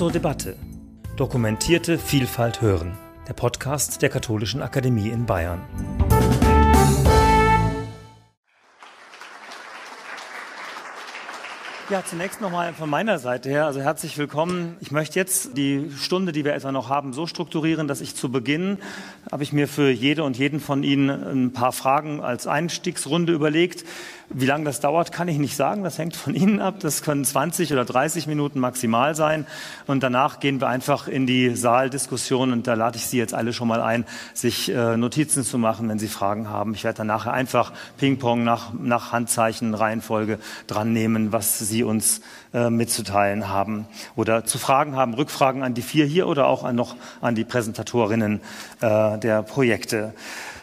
[0.00, 0.56] zur Debatte.
[1.18, 2.96] Dokumentierte Vielfalt hören.
[3.28, 5.60] Der Podcast der Katholischen Akademie in Bayern.
[11.90, 14.76] Ja, zunächst nochmal von meiner Seite her, also herzlich willkommen.
[14.80, 18.30] Ich möchte jetzt die Stunde, die wir etwa noch haben, so strukturieren, dass ich zu
[18.30, 18.78] Beginn,
[19.30, 23.84] habe ich mir für jede und jeden von Ihnen ein paar Fragen als Einstiegsrunde überlegt.
[24.32, 25.82] Wie lange das dauert, kann ich nicht sagen.
[25.82, 26.76] Das hängt von Ihnen ab.
[26.78, 29.44] Das können 20 oder 30 Minuten maximal sein.
[29.88, 32.52] Und danach gehen wir einfach in die Saaldiskussion.
[32.52, 35.88] Und da lade ich Sie jetzt alle schon mal ein, sich äh, Notizen zu machen,
[35.88, 36.74] wenn Sie Fragen haben.
[36.74, 40.38] Ich werde dann nachher einfach Ping-Pong nach, nach Handzeichen, Reihenfolge
[40.68, 42.20] dran nehmen, was Sie uns
[42.54, 45.14] äh, mitzuteilen haben oder zu Fragen haben.
[45.14, 48.40] Rückfragen an die vier hier oder auch noch an die Präsentatorinnen
[48.80, 50.14] äh, der Projekte.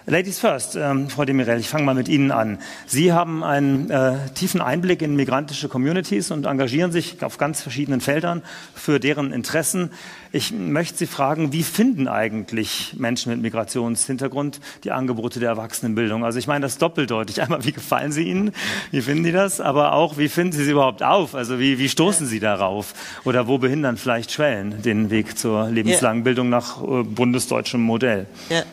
[0.09, 2.59] Ladies first, ähm, Frau Demirel, ich fange mal mit Ihnen an.
[2.85, 7.99] Sie haben einen äh, tiefen Einblick in migrantische Communities und engagieren sich auf ganz verschiedenen
[7.99, 8.41] Feldern
[8.73, 9.91] für deren Interessen.
[10.31, 16.23] Ich möchte Sie fragen, wie finden eigentlich Menschen mit Migrationshintergrund die Angebote der Erwachsenenbildung?
[16.23, 17.42] Also ich meine das doppeldeutig.
[17.42, 18.53] Einmal, wie gefallen sie Ihnen?
[18.92, 19.59] Wie finden Sie das?
[19.59, 21.36] Aber auch, wie finden Sie sie überhaupt auf?
[21.36, 22.94] Also wie, wie stoßen Sie darauf?
[23.25, 28.27] Oder wo behindern vielleicht Schwellen den Weg zur lebenslangen Bildung nach äh, bundesdeutschem Modell?
[28.47, 28.64] Ja.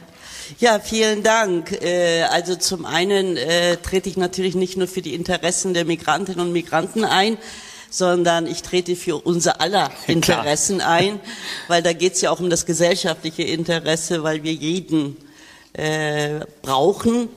[0.59, 1.73] Ja, vielen Dank.
[1.83, 6.41] Äh, also zum einen äh, trete ich natürlich nicht nur für die Interessen der Migrantinnen
[6.41, 7.39] und Migranten ein,
[7.91, 10.91] sondern ich trete für unser aller Interessen Klar.
[10.91, 11.21] ein,
[11.69, 15.17] weil da geht es ja auch um das gesellschaftliche Interesse, weil wir jeden
[15.73, 17.29] äh, brauchen,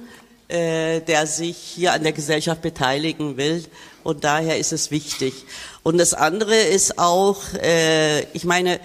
[0.47, 3.63] äh, der sich hier an der Gesellschaft beteiligen will.
[4.03, 5.33] Und daher ist es wichtig.
[5.83, 8.79] Und das andere ist auch, äh, ich meine,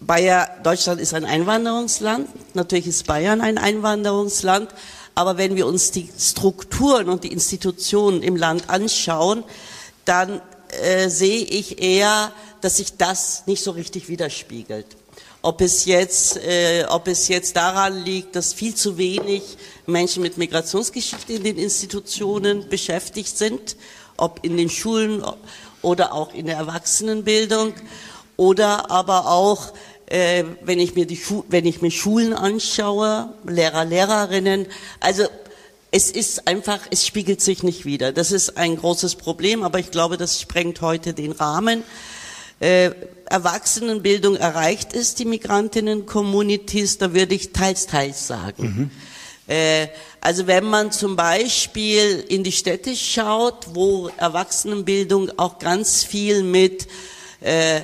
[0.00, 2.28] Bayer, Deutschland ist ein Einwanderungsland.
[2.54, 4.70] Natürlich ist Bayern ein Einwanderungsland.
[5.14, 9.44] Aber wenn wir uns die Strukturen und die Institutionen im Land anschauen,
[10.04, 10.40] dann
[10.82, 14.86] äh, sehe ich eher, dass sich das nicht so richtig widerspiegelt.
[15.42, 19.42] Ob es jetzt, äh, ob es jetzt daran liegt, dass viel zu wenig
[19.86, 23.76] Menschen mit Migrationsgeschichte in den Institutionen beschäftigt sind,
[24.16, 25.24] ob in den Schulen
[25.82, 27.74] oder auch in der Erwachsenenbildung
[28.36, 29.72] oder aber auch,
[30.06, 34.66] äh, wenn, ich mir die wenn ich mir Schulen anschaue, Lehrer, Lehrerinnen,
[35.00, 35.24] also
[35.90, 38.12] es ist einfach, es spiegelt sich nicht wieder.
[38.12, 41.84] Das ist ein großes Problem, aber ich glaube, das sprengt heute den Rahmen.
[42.60, 42.90] Äh,
[43.26, 48.62] Erwachsenenbildung erreicht es, die Migrantinnen-Communities, da würde ich teils, teils sagen.
[48.62, 48.90] Mhm.
[49.48, 49.88] Äh,
[50.20, 56.88] also wenn man zum Beispiel in die Städte schaut, wo Erwachsenenbildung auch ganz viel mit
[57.40, 57.82] äh,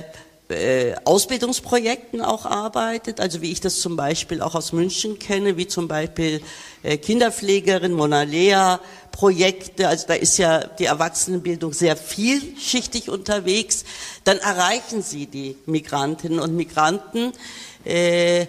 [0.49, 5.67] äh, Ausbildungsprojekten auch arbeitet, also wie ich das zum Beispiel auch aus München kenne, wie
[5.67, 6.41] zum Beispiel
[6.83, 8.79] äh, Kinderpflegerin, Monalea,
[9.11, 13.85] Projekte, also da ist ja die Erwachsenenbildung sehr vielschichtig unterwegs,
[14.23, 17.31] dann erreichen sie die Migrantinnen und Migranten
[17.85, 18.47] äh,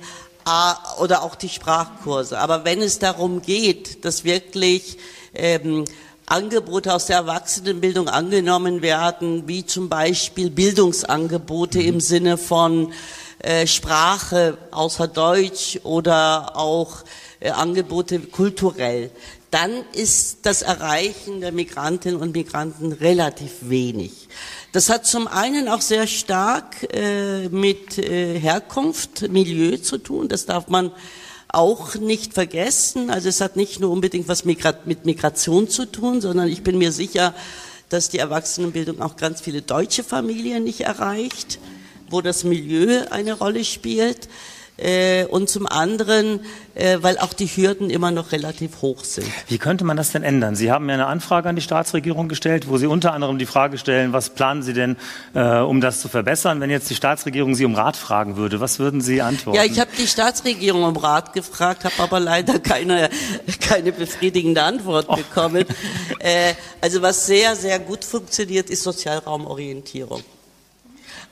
[1.00, 2.38] oder auch die Sprachkurse.
[2.38, 4.98] Aber wenn es darum geht, dass wirklich
[5.32, 5.84] ähm,
[6.26, 11.88] Angebote aus der Erwachsenenbildung angenommen werden, wie zum Beispiel Bildungsangebote mhm.
[11.88, 12.92] im Sinne von
[13.40, 17.04] äh, Sprache außer Deutsch oder auch
[17.40, 19.10] äh, Angebote kulturell,
[19.50, 24.28] dann ist das Erreichen der Migrantinnen und Migranten relativ wenig.
[24.72, 30.28] Das hat zum einen auch sehr stark äh, mit äh, Herkunft, Milieu zu tun.
[30.28, 30.90] Das darf man
[31.54, 33.10] auch nicht vergessen.
[33.10, 36.92] Also es hat nicht nur unbedingt was mit Migration zu tun, sondern ich bin mir
[36.92, 37.34] sicher,
[37.88, 41.58] dass die Erwachsenenbildung auch ganz viele deutsche Familien nicht erreicht,
[42.10, 44.28] wo das Milieu eine Rolle spielt.
[44.76, 46.40] Äh, und zum anderen,
[46.74, 49.28] äh, weil auch die Hürden immer noch relativ hoch sind.
[49.46, 50.56] Wie könnte man das denn ändern?
[50.56, 53.78] Sie haben ja eine Anfrage an die Staatsregierung gestellt, wo Sie unter anderem die Frage
[53.78, 54.96] stellen, was planen Sie denn,
[55.34, 56.60] äh, um das zu verbessern?
[56.60, 59.56] Wenn jetzt die Staatsregierung Sie um Rat fragen würde, was würden Sie antworten?
[59.56, 63.10] Ja, ich habe die Staatsregierung um Rat gefragt, habe aber leider keine,
[63.60, 65.14] keine befriedigende Antwort oh.
[65.14, 65.66] bekommen.
[66.80, 70.22] Also was sehr, sehr gut funktioniert, ist Sozialraumorientierung.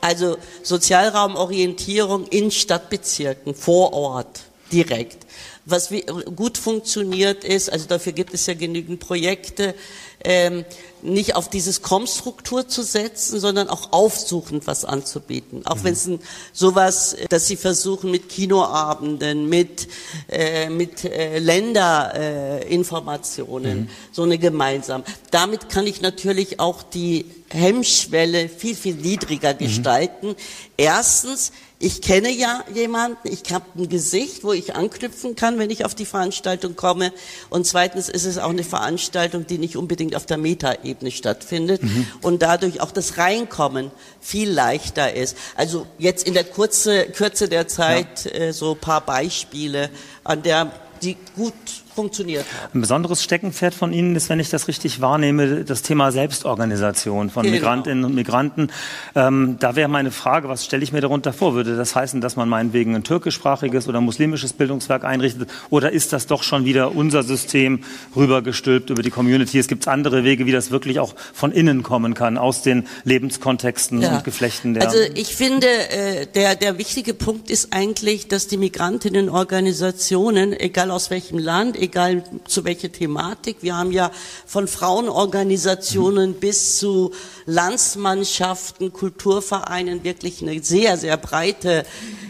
[0.03, 4.41] Also Sozialraumorientierung in Stadtbezirken, vor Ort,
[4.73, 5.19] direkt.
[5.65, 5.91] Was
[6.35, 9.77] gut funktioniert ist, also dafür gibt es ja genügend Projekte,
[10.25, 10.65] ähm,
[11.03, 15.65] nicht auf dieses Kommstruktur zu setzen, sondern auch aufsuchend was anzubieten.
[15.67, 15.85] Auch mhm.
[15.85, 16.11] wenn es
[16.53, 19.89] sowas, dass sie versuchen mit Kinoabenden, mit,
[20.29, 23.89] äh, mit äh, Länderinformationen, mhm.
[24.13, 25.03] so eine gemeinsam.
[25.31, 29.59] Damit kann ich natürlich auch die Hemmschwelle viel, viel niedriger mhm.
[29.59, 30.37] gestalten.
[30.77, 31.51] Erstens,
[31.83, 35.97] ich kenne ja jemanden, ich habe ein Gesicht, wo ich anknüpfen kann, wenn ich auf
[35.97, 37.13] die Veranstaltung komme.
[37.51, 42.07] Und zweitens ist es auch eine Veranstaltung, die nicht unbedingt auf der Metaebene stattfindet mhm.
[42.23, 43.91] und dadurch auch das Reinkommen
[44.21, 45.37] viel leichter ist.
[45.57, 48.31] Also jetzt in der Kurze, Kürze der Zeit ja.
[48.31, 49.91] äh, so paar Beispiele,
[50.23, 50.71] an der
[51.03, 51.53] die gut
[51.95, 52.79] funktioniert haben.
[52.79, 57.45] Ein besonderes Steckenpferd von Ihnen ist, wenn ich das richtig wahrnehme, das Thema Selbstorganisation von
[57.45, 57.55] genau.
[57.55, 58.71] Migrantinnen und Migranten.
[59.15, 61.55] Ähm, da wäre meine Frage, was stelle ich mir darunter vor?
[61.55, 65.49] Würde das heißen, dass man meinetwegen ein türkischsprachiges oder muslimisches Bildungswerk einrichtet?
[65.71, 67.81] Oder ist das doch schon wieder unser System
[68.17, 69.59] rübergestülpt über die Community?
[69.59, 74.03] Es gibt andere Wege, wie das wirklich auch von innen kommen kann, aus den Lebenskontexten
[74.03, 74.17] ja.
[74.17, 74.85] und Geflechten der.
[74.85, 81.11] Also ich finde, äh, der, der wichtige Punkt ist eigentlich, dass die Migrantinnenorganisationen, egal aus
[81.11, 83.59] welchem Land, egal zu welcher Thematik.
[83.61, 84.11] Wir haben ja
[84.47, 86.35] von Frauenorganisationen mhm.
[86.35, 87.13] bis zu
[87.47, 91.85] Landsmannschaften, Kulturvereinen wirklich eine sehr, sehr breite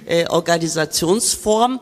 [0.06, 1.81] äh, Organisationsform.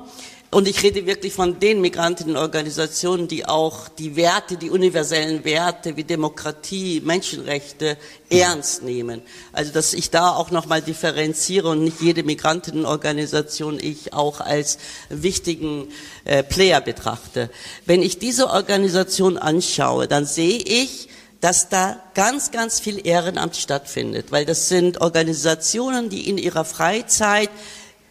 [0.53, 6.03] Und ich rede wirklich von den Migrantinnenorganisationen, die auch die Werte, die universellen Werte wie
[6.03, 7.97] Demokratie, Menschenrechte
[8.29, 9.23] ernst nehmen.
[9.53, 15.87] Also dass ich da auch nochmal differenziere und nicht jede Migrantinnenorganisation ich auch als wichtigen
[16.25, 17.49] äh, Player betrachte.
[17.87, 21.09] Wenn ich diese Organisation anschaue, dann sehe ich,
[21.41, 27.51] dass da ganz, ganz viel Ehrenamt stattfindet, weil das sind Organisationen, die in ihrer Freizeit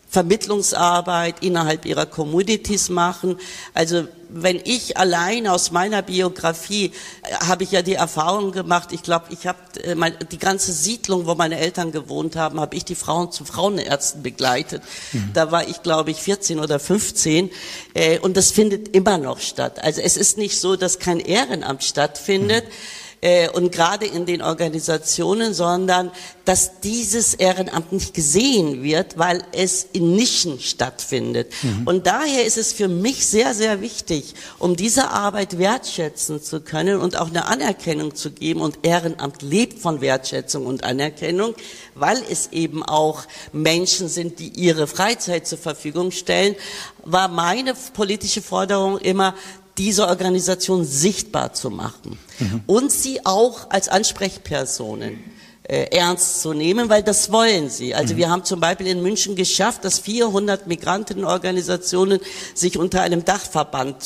[0.09, 3.38] Vermittlungsarbeit innerhalb ihrer Communities machen.
[3.75, 6.91] Also wenn ich allein aus meiner Biografie
[7.23, 11.27] äh, habe ich ja die Erfahrung gemacht, ich glaube, ich habe äh, die ganze Siedlung,
[11.27, 14.81] wo meine Eltern gewohnt haben, habe ich die Frauen zu Frauenärzten begleitet.
[15.13, 15.31] Mhm.
[15.33, 17.51] Da war ich, glaube ich, 14 oder 15
[17.94, 19.83] äh, und das findet immer noch statt.
[19.83, 22.65] Also es ist nicht so, dass kein Ehrenamt stattfindet.
[22.65, 26.12] Mhm äh, und gerade in den Organisationen, sondern
[26.45, 31.51] dass dieses Ehrenamt nicht gesehen wird, weil es in Nischen stattfindet.
[31.62, 31.86] Mhm.
[31.86, 37.00] Und daher ist es für mich sehr, sehr wichtig, um diese Arbeit wertschätzen zu können
[37.00, 38.62] und auch eine Anerkennung zu geben.
[38.62, 41.54] Und Ehrenamt lebt von Wertschätzung und Anerkennung,
[41.95, 46.56] weil es eben auch Menschen sind, die ihre Freizeit zur Verfügung stellen,
[47.04, 49.36] war meine politische Forderung immer,
[49.79, 52.61] diese Organisation sichtbar zu machen mhm.
[52.67, 55.17] und sie auch als Ansprechpersonen
[55.63, 57.95] äh, ernst zu nehmen, weil das wollen sie.
[57.95, 58.17] Also mhm.
[58.17, 62.19] wir haben zum Beispiel in München geschafft, dass 400 Migrantenorganisationen
[62.53, 64.03] sich unter einem Dachverband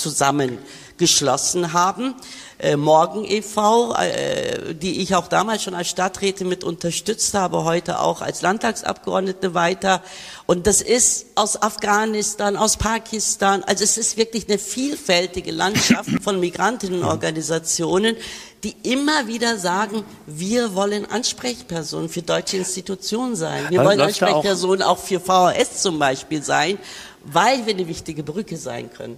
[1.08, 2.16] zusammengeschlossen haben
[2.60, 8.00] äh, Morgen e.V., äh, die ich auch damals schon als Stadträte mit unterstützt habe, heute
[8.00, 10.02] auch als Landtagsabgeordnete weiter.
[10.46, 16.40] Und das ist aus Afghanistan, aus Pakistan, also es ist wirklich eine vielfältige Landschaft von
[16.40, 18.16] Migrantinnenorganisationen,
[18.64, 23.66] die immer wieder sagen, wir wollen Ansprechpersonen für deutsche Institutionen sein.
[23.70, 26.78] Wir wollen Ansprechpersonen auch für VHS zum Beispiel sein,
[27.26, 29.18] weil wir eine wichtige Brücke sein können.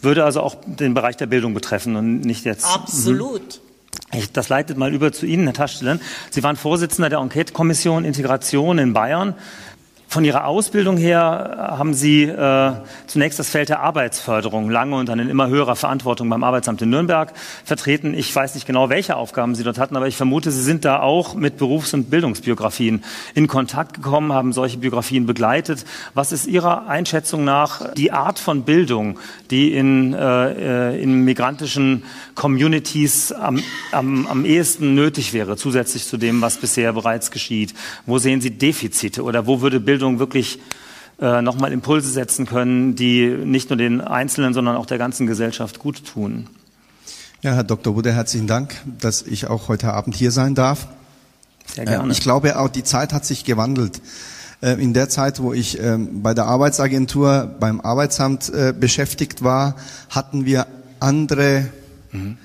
[0.00, 2.66] Würde also auch den Bereich der Bildung betreffen und nicht jetzt.
[2.66, 3.60] Absolut.
[4.14, 6.00] Ich, das leitet mal über zu Ihnen, Herr Taschelen.
[6.30, 9.34] Sie waren Vorsitzender der Enquete-Kommission Integration in Bayern.
[10.12, 12.72] Von Ihrer Ausbildung her haben Sie äh,
[13.06, 16.90] zunächst das Feld der Arbeitsförderung lange und dann in immer höherer Verantwortung beim Arbeitsamt in
[16.90, 17.32] Nürnberg
[17.64, 18.12] vertreten.
[18.12, 21.00] Ich weiß nicht genau, welche Aufgaben Sie dort hatten, aber ich vermute, Sie sind da
[21.00, 23.02] auch mit Berufs- und Bildungsbiografien
[23.34, 25.86] in Kontakt gekommen, haben solche Biografien begleitet.
[26.12, 29.18] Was ist Ihrer Einschätzung nach die Art von Bildung,
[29.50, 32.04] die in, äh, äh in migrantischen
[32.34, 33.62] Communities am,
[33.92, 37.72] am, am ehesten nötig wäre, zusätzlich zu dem, was bisher bereits geschieht?
[38.04, 40.58] Wo sehen Sie Defizite oder wo würde Bildung Bildung wirklich
[41.20, 45.78] äh, nochmal Impulse setzen können, die nicht nur den Einzelnen, sondern auch der ganzen Gesellschaft
[45.78, 46.48] gut tun.
[47.42, 47.94] Ja, Herr Dr.
[47.94, 50.88] Wude, herzlichen Dank, dass ich auch heute Abend hier sein darf.
[51.72, 52.08] Sehr gerne.
[52.08, 54.02] Äh, ich glaube, auch die Zeit hat sich gewandelt.
[54.60, 59.76] Äh, in der Zeit, wo ich ähm, bei der Arbeitsagentur beim Arbeitsamt äh, beschäftigt war,
[60.10, 60.66] hatten wir
[60.98, 61.66] andere
[62.10, 62.38] mhm.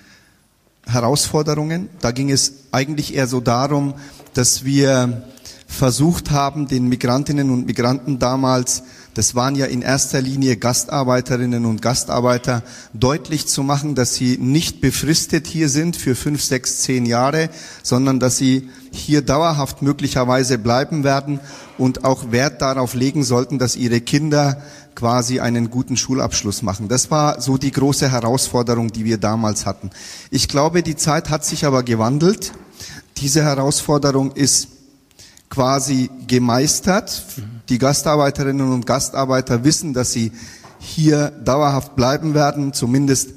[0.85, 1.89] Herausforderungen.
[2.01, 3.95] Da ging es eigentlich eher so darum,
[4.35, 5.23] dass wir
[5.67, 8.83] versucht haben, den Migrantinnen und Migranten damals,
[9.13, 14.79] das waren ja in erster Linie Gastarbeiterinnen und Gastarbeiter, deutlich zu machen, dass sie nicht
[14.79, 17.49] befristet hier sind für fünf, sechs, zehn Jahre,
[17.83, 21.39] sondern dass sie hier dauerhaft möglicherweise bleiben werden
[21.77, 24.61] und auch Wert darauf legen sollten, dass ihre Kinder
[24.95, 26.87] quasi einen guten Schulabschluss machen.
[26.87, 29.91] Das war so die große Herausforderung, die wir damals hatten.
[30.31, 32.53] Ich glaube, die Zeit hat sich aber gewandelt.
[33.17, 34.69] Diese Herausforderung ist
[35.49, 37.23] quasi gemeistert.
[37.69, 40.31] Die Gastarbeiterinnen und Gastarbeiter wissen, dass sie
[40.79, 42.73] hier dauerhaft bleiben werden.
[42.73, 43.29] Zumindest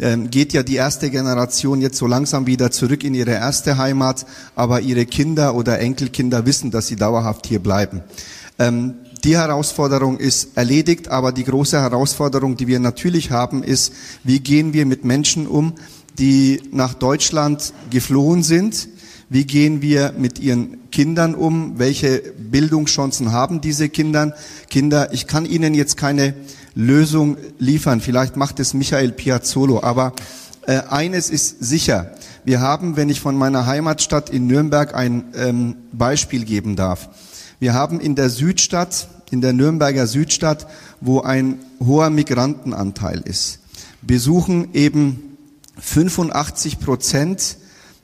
[0.00, 4.26] ähm, geht ja die erste Generation jetzt so langsam wieder zurück in ihre erste Heimat,
[4.54, 8.02] aber ihre Kinder oder Enkelkinder wissen, dass sie dauerhaft hier bleiben.
[8.58, 14.38] Ähm, die Herausforderung ist erledigt, aber die große Herausforderung, die wir natürlich haben, ist, wie
[14.38, 15.74] gehen wir mit Menschen um,
[16.18, 18.88] die nach Deutschland geflohen sind,
[19.30, 21.78] wie gehen wir mit ihren Kindern um?
[21.78, 24.32] Welche Bildungschancen haben diese Kindern?
[24.70, 26.34] Kinder, ich kann Ihnen jetzt keine
[26.74, 28.00] Lösung liefern.
[28.00, 29.82] Vielleicht macht es Michael Piazzolo.
[29.82, 30.14] Aber
[30.66, 32.12] äh, eines ist sicher.
[32.44, 37.10] Wir haben, wenn ich von meiner Heimatstadt in Nürnberg ein ähm, Beispiel geben darf.
[37.60, 40.66] Wir haben in der Südstadt, in der Nürnberger Südstadt,
[41.02, 43.58] wo ein hoher Migrantenanteil ist,
[44.00, 45.36] besuchen eben
[45.78, 47.58] 85 Prozent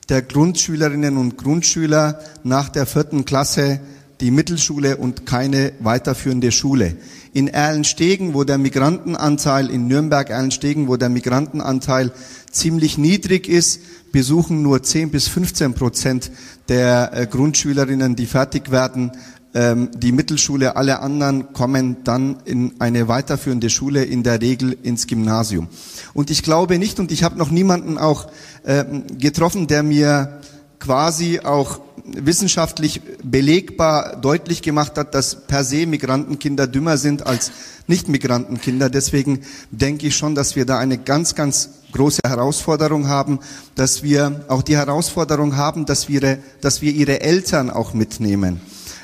[0.08, 3.80] der Grundschülerinnen und Grundschüler nach der vierten Klasse
[4.20, 6.96] die Mittelschule und keine weiterführende Schule.
[7.32, 12.12] In Erlenstegen, wo der Migrantenanteil, in Nürnberg Erlenstegen, wo der Migrantenanteil
[12.50, 13.80] ziemlich niedrig ist,
[14.12, 16.30] besuchen nur 10 bis 15 Prozent
[16.68, 19.10] der äh, Grundschülerinnen, die fertig werden,
[19.54, 20.76] ähm, die Mittelschule.
[20.76, 25.68] Alle anderen kommen dann in eine weiterführende Schule, in der Regel ins Gymnasium.
[26.12, 28.26] Und ich glaube nicht, und ich habe noch niemanden auch
[28.66, 30.40] ähm, getroffen, der mir
[30.80, 37.50] quasi auch wissenschaftlich belegbar deutlich gemacht hat, dass per se Migrantenkinder dümmer sind als
[37.86, 38.90] Nicht-Migrantenkinder.
[38.90, 43.38] Deswegen denke ich schon, dass wir da eine ganz, ganz große Herausforderung haben,
[43.74, 48.60] dass wir auch die Herausforderung haben, dass wir, dass wir ihre Eltern auch mitnehmen.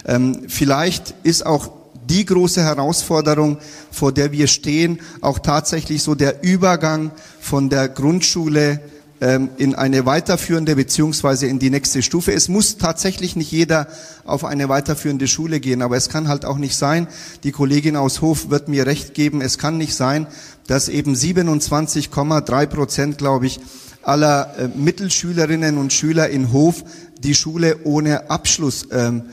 [0.07, 1.71] Ähm, vielleicht ist auch
[2.09, 3.59] die große Herausforderung,
[3.90, 8.80] vor der wir stehen, auch tatsächlich so der Übergang von der Grundschule
[9.21, 12.33] ähm, in eine weiterführende beziehungsweise in die nächste Stufe.
[12.33, 13.87] Es muss tatsächlich nicht jeder
[14.25, 17.07] auf eine weiterführende Schule gehen, aber es kann halt auch nicht sein,
[17.45, 20.26] die Kollegin aus Hof wird mir recht geben, es kann nicht sein,
[20.66, 23.61] dass eben 27,3 Prozent, glaube ich,
[24.02, 26.83] aller äh, Mittelschülerinnen und Schüler in Hof
[27.19, 29.25] die Schule ohne Abschluss ähm,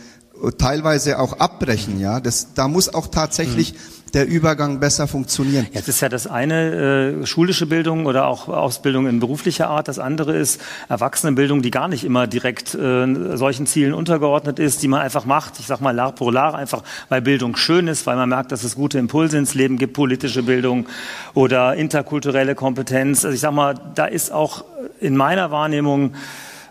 [0.58, 2.00] teilweise auch abbrechen.
[2.00, 5.67] Ja, das, da muss auch tatsächlich mhm der Übergang besser funktionieren.
[5.72, 9.88] Jetzt ist ja das eine äh, schulische Bildung oder auch Ausbildung in beruflicher Art.
[9.88, 14.88] Das andere ist Erwachsenenbildung, die gar nicht immer direkt äh, solchen Zielen untergeordnet ist, die
[14.88, 15.60] man einfach macht.
[15.60, 18.63] Ich sag mal lar pro lar, einfach weil Bildung schön ist, weil man merkt, dass
[18.63, 20.88] es gute Impulse ins Leben gibt, politische Bildung
[21.34, 23.25] oder interkulturelle Kompetenz.
[23.25, 24.63] Also ich sag mal, da ist auch
[25.00, 26.13] in meiner Wahrnehmung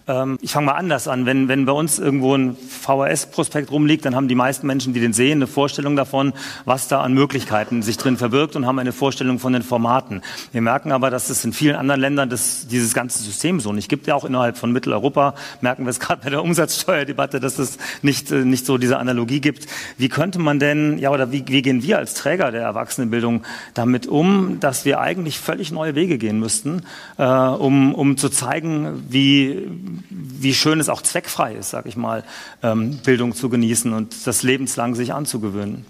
[0.09, 1.27] ähm, ich fange mal anders an.
[1.27, 5.13] Wenn, wenn bei uns irgendwo ein VHS-Prospekt rumliegt, dann haben die meisten Menschen, die den
[5.13, 6.33] sehen, eine Vorstellung davon,
[6.65, 10.23] was da an Möglichkeiten sich drin verbirgt und haben eine Vorstellung von den Formaten.
[10.53, 13.89] Wir merken aber, dass es in vielen anderen Ländern das, dieses ganze System so nicht
[13.89, 14.07] gibt.
[14.07, 18.31] Ja auch innerhalb von Mitteleuropa merken wir es gerade bei der Umsatzsteuerdebatte, dass es nicht,
[18.31, 19.67] äh, nicht so diese Analogie gibt.
[19.99, 23.43] Wie könnte man denn, ja oder wie, wie gehen wir als Träger der Erwachsenenbildung
[23.75, 26.83] damit um, dass wir eigentlich völlig neue Wege gehen müssten,
[27.19, 29.67] äh, um, um zu zeigen, wie,
[30.11, 32.25] wie schön es auch zweckfrei ist, sag ich mal,
[32.63, 35.85] ähm, Bildung zu genießen und das lebenslang sich anzugewöhnen.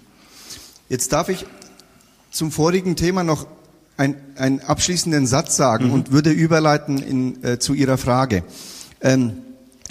[0.89, 1.45] Jetzt darf ich
[2.31, 3.47] zum vorigen Thema noch
[3.97, 5.93] ein, einen abschließenden Satz sagen mhm.
[5.93, 8.43] und würde überleiten in, äh, zu Ihrer Frage.
[9.01, 9.37] Ähm,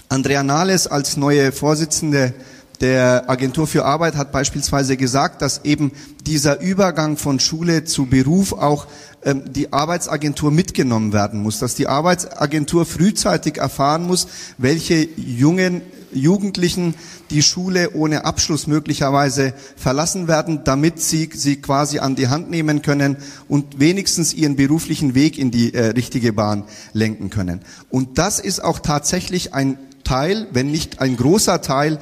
[0.08, 2.32] Andrea Nahles als neue Vorsitzende
[2.80, 5.92] der Agentur für Arbeit hat beispielsweise gesagt, dass eben
[6.26, 8.86] dieser Übergang von Schule zu Beruf auch
[9.24, 14.28] ähm, die Arbeitsagentur mitgenommen werden muss, dass die Arbeitsagentur frühzeitig erfahren muss,
[14.58, 16.94] welche jungen Jugendlichen
[17.30, 22.82] die Schule ohne Abschluss möglicherweise verlassen werden, damit sie sie quasi an die Hand nehmen
[22.82, 23.16] können
[23.48, 27.60] und wenigstens ihren beruflichen Weg in die äh, richtige Bahn lenken können.
[27.90, 31.98] Und das ist auch tatsächlich ein Teil, wenn nicht ein großer Teil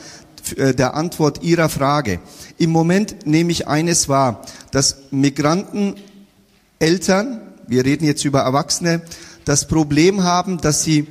[0.52, 2.20] der Antwort Ihrer Frage.
[2.58, 5.94] Im Moment nehme ich eines wahr, dass Migranten,
[6.78, 9.02] Eltern, wir reden jetzt über Erwachsene,
[9.44, 11.06] das Problem haben, dass sie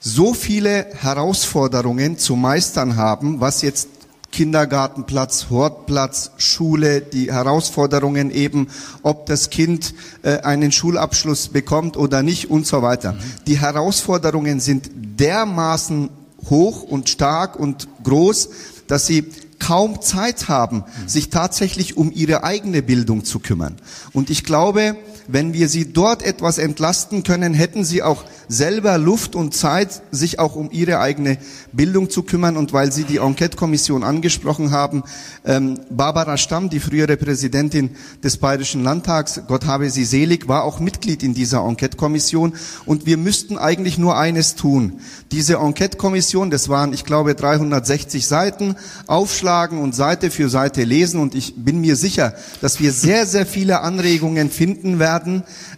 [0.00, 3.88] so viele Herausforderungen zu meistern haben, was jetzt
[4.30, 8.68] Kindergartenplatz, Hortplatz, Schule, die Herausforderungen eben,
[9.02, 13.14] ob das Kind äh, einen Schulabschluss bekommt oder nicht und so weiter.
[13.14, 13.18] Mhm.
[13.46, 16.10] Die Herausforderungen sind dermaßen
[16.48, 18.50] hoch und stark und groß,
[18.86, 19.24] dass sie
[19.58, 23.76] kaum Zeit haben, sich tatsächlich um ihre eigene Bildung zu kümmern.
[24.12, 24.96] Und ich glaube,
[25.28, 30.38] wenn wir sie dort etwas entlasten können, hätten sie auch selber Luft und Zeit, sich
[30.38, 31.36] auch um ihre eigene
[31.72, 32.56] Bildung zu kümmern.
[32.56, 35.04] Und weil Sie die Enquete-Kommission angesprochen haben,
[35.44, 37.90] ähm, Barbara Stamm, die frühere Präsidentin
[38.24, 42.54] des Bayerischen Landtags, Gott habe sie selig, war auch Mitglied in dieser Enquete-Kommission.
[42.86, 45.00] Und wir müssten eigentlich nur eines tun.
[45.30, 51.20] Diese Enquete-Kommission, das waren, ich glaube, 360 Seiten, aufschlagen und Seite für Seite lesen.
[51.20, 52.32] Und ich bin mir sicher,
[52.62, 55.17] dass wir sehr, sehr viele Anregungen finden werden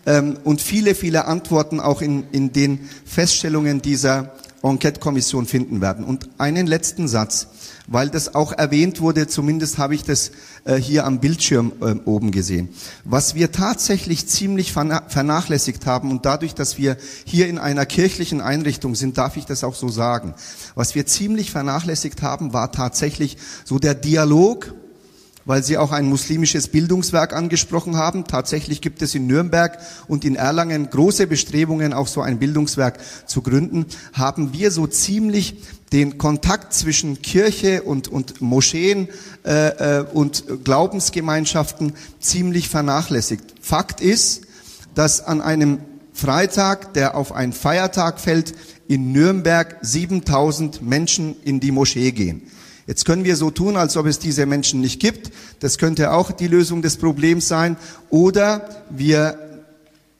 [0.06, 4.32] ähm, und viele, viele Antworten auch in, in den Feststellungen dieser
[4.62, 6.04] Enquete-Kommission finden werden.
[6.04, 7.48] Und einen letzten Satz,
[7.86, 10.32] weil das auch erwähnt wurde, zumindest habe ich das
[10.64, 12.68] äh, hier am Bildschirm äh, oben gesehen.
[13.04, 18.94] Was wir tatsächlich ziemlich vernachlässigt haben und dadurch, dass wir hier in einer kirchlichen Einrichtung
[18.94, 20.34] sind, darf ich das auch so sagen.
[20.74, 24.74] Was wir ziemlich vernachlässigt haben, war tatsächlich so der Dialog
[25.44, 28.24] weil Sie auch ein muslimisches Bildungswerk angesprochen haben.
[28.24, 29.78] Tatsächlich gibt es in Nürnberg
[30.08, 33.86] und in Erlangen große Bestrebungen, auch so ein Bildungswerk zu gründen.
[34.12, 35.56] Haben wir so ziemlich
[35.92, 39.08] den Kontakt zwischen Kirche und, und Moscheen
[39.44, 43.54] äh, äh, und Glaubensgemeinschaften ziemlich vernachlässigt.
[43.60, 44.42] Fakt ist,
[44.94, 45.78] dass an einem
[46.12, 48.54] Freitag, der auf einen Feiertag fällt,
[48.88, 52.42] in Nürnberg 7000 Menschen in die Moschee gehen.
[52.90, 55.30] Jetzt können wir so tun, als ob es diese Menschen nicht gibt.
[55.60, 57.76] Das könnte auch die Lösung des Problems sein.
[58.08, 59.38] Oder wir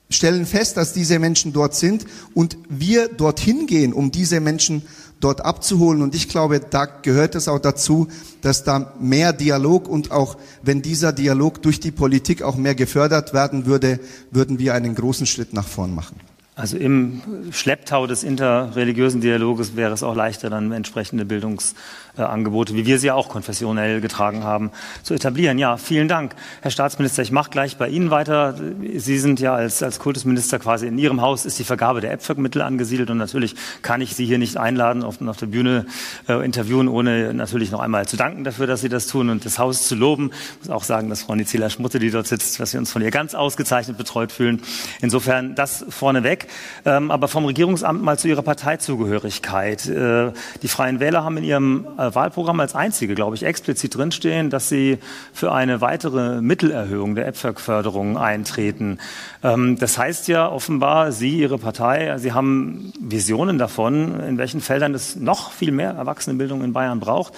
[0.09, 4.83] stellen fest, dass diese Menschen dort sind und wir dorthin gehen, um diese Menschen
[5.19, 6.01] dort abzuholen.
[6.01, 8.07] Und ich glaube, da gehört es auch dazu,
[8.41, 13.33] dass da mehr Dialog und auch wenn dieser Dialog durch die Politik auch mehr gefördert
[13.33, 13.99] werden würde,
[14.31, 16.15] würden wir einen großen Schritt nach vorn machen.
[16.53, 21.75] Also im Schlepptau des interreligiösen Dialoges wäre es auch leichter, dann entsprechende Bildungs
[22.17, 24.71] äh, Angebote, wie wir sie auch konfessionell getragen haben,
[25.03, 25.57] zu etablieren.
[25.57, 27.21] Ja, vielen Dank, Herr Staatsminister.
[27.23, 28.55] Ich mache gleich bei Ihnen weiter.
[28.95, 32.61] Sie sind ja als, als Kultusminister quasi in Ihrem Haus ist die Vergabe der EPFAG-Mittel
[32.61, 35.85] angesiedelt und natürlich kann ich Sie hier nicht einladen, auf, auf der Bühne
[36.27, 39.59] äh, interviewen, ohne natürlich noch einmal zu danken dafür, dass Sie das tun und das
[39.59, 40.31] Haus zu loben.
[40.61, 43.01] Ich muss auch sagen, dass Frau Nizila Schmutte, die dort sitzt, dass wir uns von
[43.01, 44.61] ihr ganz ausgezeichnet betreut fühlen.
[45.01, 46.47] Insofern das vorneweg.
[46.85, 49.87] Ähm, aber vom Regierungsamt mal zu Ihrer Parteizugehörigkeit.
[49.87, 54.69] Äh, die Freien Wähler haben in ihrem Wahlprogramm als einzige, glaube ich, explizit drinstehen, dass
[54.69, 54.97] sie
[55.33, 58.99] für eine weitere Mittelerhöhung der EPFAG-Förderung eintreten.
[59.43, 64.93] Ähm, das heißt ja offenbar, Sie, Ihre Partei, Sie haben Visionen davon, in welchen Feldern
[64.93, 67.33] es noch viel mehr Erwachsenenbildung in Bayern braucht.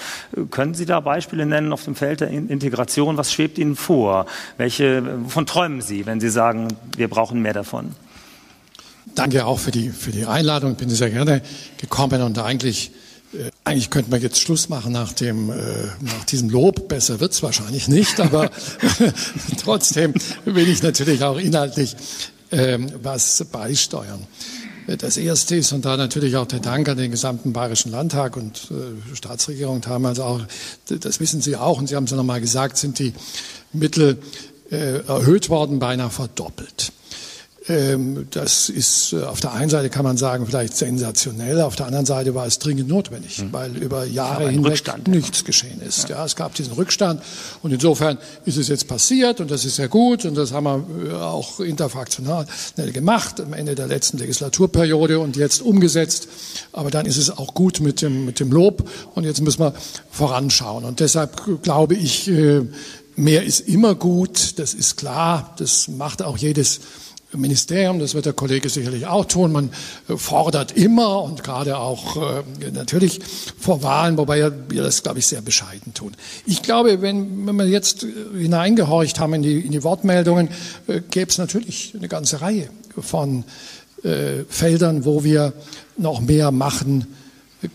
[0.52, 3.18] Können Sie da Beispiele nennen auf dem Feld der Integration?
[3.18, 4.26] Was schwebt Ihnen vor?
[4.58, 7.92] Welche, wovon träumen Sie, wenn Sie sagen, wir brauchen mehr davon?
[9.16, 10.72] Danke auch für die, für die Einladung.
[10.72, 11.42] Ich bin sehr gerne
[11.78, 13.03] gekommen und eigentlich äh,
[13.64, 15.56] eigentlich könnte man jetzt Schluss machen nach dem äh,
[16.02, 16.88] nach diesem Lob.
[16.88, 18.52] Besser wird's wahrscheinlich nicht, aber
[19.64, 20.14] trotzdem
[20.46, 21.96] will ich natürlich auch inhaltlich
[22.52, 24.28] ähm, was beisteuern.
[24.86, 28.70] Das erste ist, und da natürlich auch der Dank an den gesamten Bayerischen Landtag und
[28.70, 30.42] äh, Staatsregierung damals auch,
[30.88, 33.14] das wissen Sie auch, und Sie haben es ja nochmal gesagt, sind die
[33.72, 34.18] Mittel
[34.70, 36.92] äh, erhöht worden, beinahe verdoppelt.
[37.70, 41.86] Ähm, das ist äh, auf der einen Seite kann man sagen vielleicht sensationell, auf der
[41.86, 43.54] anderen Seite war es dringend notwendig, mhm.
[43.54, 45.46] weil über Jahre hinweg Rückstand, nichts ja.
[45.46, 46.10] geschehen ist.
[46.10, 46.18] Ja.
[46.18, 46.26] ja.
[46.26, 47.22] es gab diesen Rückstand
[47.62, 51.12] und insofern ist es jetzt passiert und das ist sehr gut und das haben wir
[51.12, 52.46] äh, auch interfraktional
[52.92, 56.28] gemacht am Ende der letzten Legislaturperiode und jetzt umgesetzt.
[56.74, 59.74] Aber dann ist es auch gut mit dem mit dem Lob und jetzt müssen wir
[60.12, 62.64] voranschauen und deshalb glaube ich, äh,
[63.16, 64.60] mehr ist immer gut.
[64.60, 65.54] Das ist klar.
[65.58, 66.82] Das macht auch jedes
[67.36, 69.52] Ministerium, das wird der Kollege sicherlich auch tun.
[69.52, 69.70] Man
[70.08, 73.20] äh, fordert immer und gerade auch äh, natürlich
[73.60, 76.14] vor Wahlen, wobei wir das, glaube ich, sehr bescheiden tun.
[76.46, 80.50] Ich glaube, wenn, wenn wir jetzt äh, hineingehorcht haben in die, in die Wortmeldungen,
[81.10, 83.44] gäbe es natürlich eine ganze Reihe von
[84.04, 85.54] äh, Feldern, wo wir
[85.98, 87.08] noch mehr machen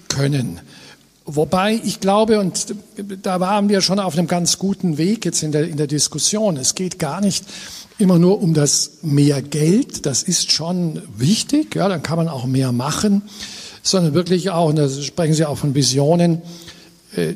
[0.08, 0.60] können.
[1.30, 2.74] Wobei ich glaube, und
[3.22, 6.56] da waren wir schon auf einem ganz guten Weg jetzt in der, in der Diskussion,
[6.56, 7.44] es geht gar nicht
[7.98, 12.46] immer nur um das mehr Geld, das ist schon wichtig, ja, dann kann man auch
[12.46, 13.22] mehr machen,
[13.82, 16.40] sondern wirklich auch, und da sprechen Sie auch von Visionen,
[17.14, 17.34] äh,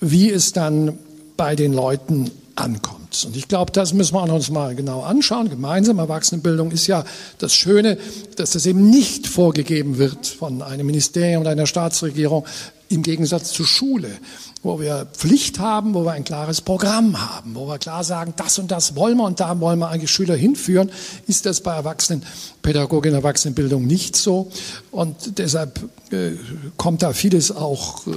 [0.00, 0.98] wie es dann
[1.38, 3.03] bei den Leuten ankommt.
[3.24, 5.50] Und ich glaube, das müssen wir uns mal genau anschauen.
[5.50, 7.04] Gemeinsam Erwachsenenbildung ist ja
[7.38, 7.98] das Schöne,
[8.36, 12.44] dass das eben nicht vorgegeben wird von einem Ministerium oder einer Staatsregierung
[12.88, 14.10] im Gegensatz zur Schule
[14.64, 18.58] wo wir Pflicht haben, wo wir ein klares Programm haben, wo wir klar sagen, das
[18.58, 20.90] und das wollen wir und da wollen wir eigentlich Schüler hinführen,
[21.26, 24.50] ist das bei Erwachsenenpädagogik und Erwachsenenbildung nicht so.
[24.90, 26.32] Und deshalb äh,
[26.78, 28.12] kommt da vieles auch äh,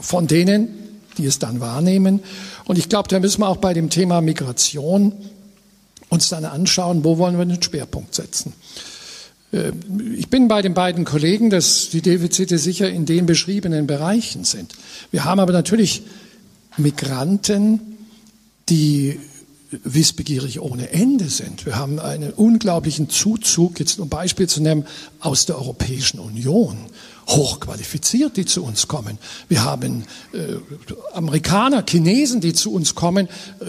[0.00, 0.81] von denen,
[1.18, 2.20] die es dann wahrnehmen.
[2.64, 5.12] Und ich glaube, da müssen wir auch bei dem Thema Migration
[6.08, 8.52] uns dann anschauen, wo wollen wir den Schwerpunkt setzen.
[9.52, 9.72] Äh,
[10.16, 14.74] ich bin bei den beiden Kollegen, dass die Defizite sicher in den beschriebenen Bereichen sind.
[15.10, 16.02] Wir haben aber natürlich
[16.76, 17.80] Migranten,
[18.68, 19.18] die
[19.84, 21.64] wissbegierig ohne Ende sind.
[21.64, 24.86] Wir haben einen unglaublichen Zuzug, jetzt um Beispiel zu nennen,
[25.20, 26.76] aus der Europäischen Union.
[27.28, 29.18] Hochqualifiziert, die zu uns kommen.
[29.48, 30.56] Wir haben äh,
[31.14, 33.28] Amerikaner, Chinesen, die zu uns kommen,
[33.60, 33.64] äh,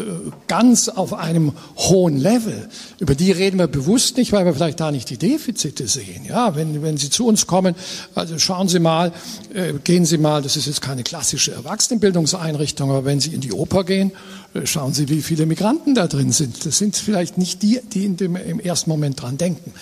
[0.48, 2.70] ganz auf einem hohen Level.
[3.00, 6.26] Über die reden wir bewusst nicht, weil wir vielleicht da nicht die Defizite sehen.
[6.28, 7.76] Ja, wenn, wenn sie zu uns kommen,
[8.16, 9.12] also schauen Sie mal,
[9.54, 13.54] äh, gehen Sie mal, das ist jetzt keine klassische Erwachsenenbildungseinrichtung, aber wenn Sie in die
[13.54, 14.12] Oper gehen,
[14.54, 16.66] äh, schauen Sie, wie viele Migranten da drin sind.
[16.66, 19.74] Das sind vielleicht nicht die, die in dem, im ersten Moment dran denken.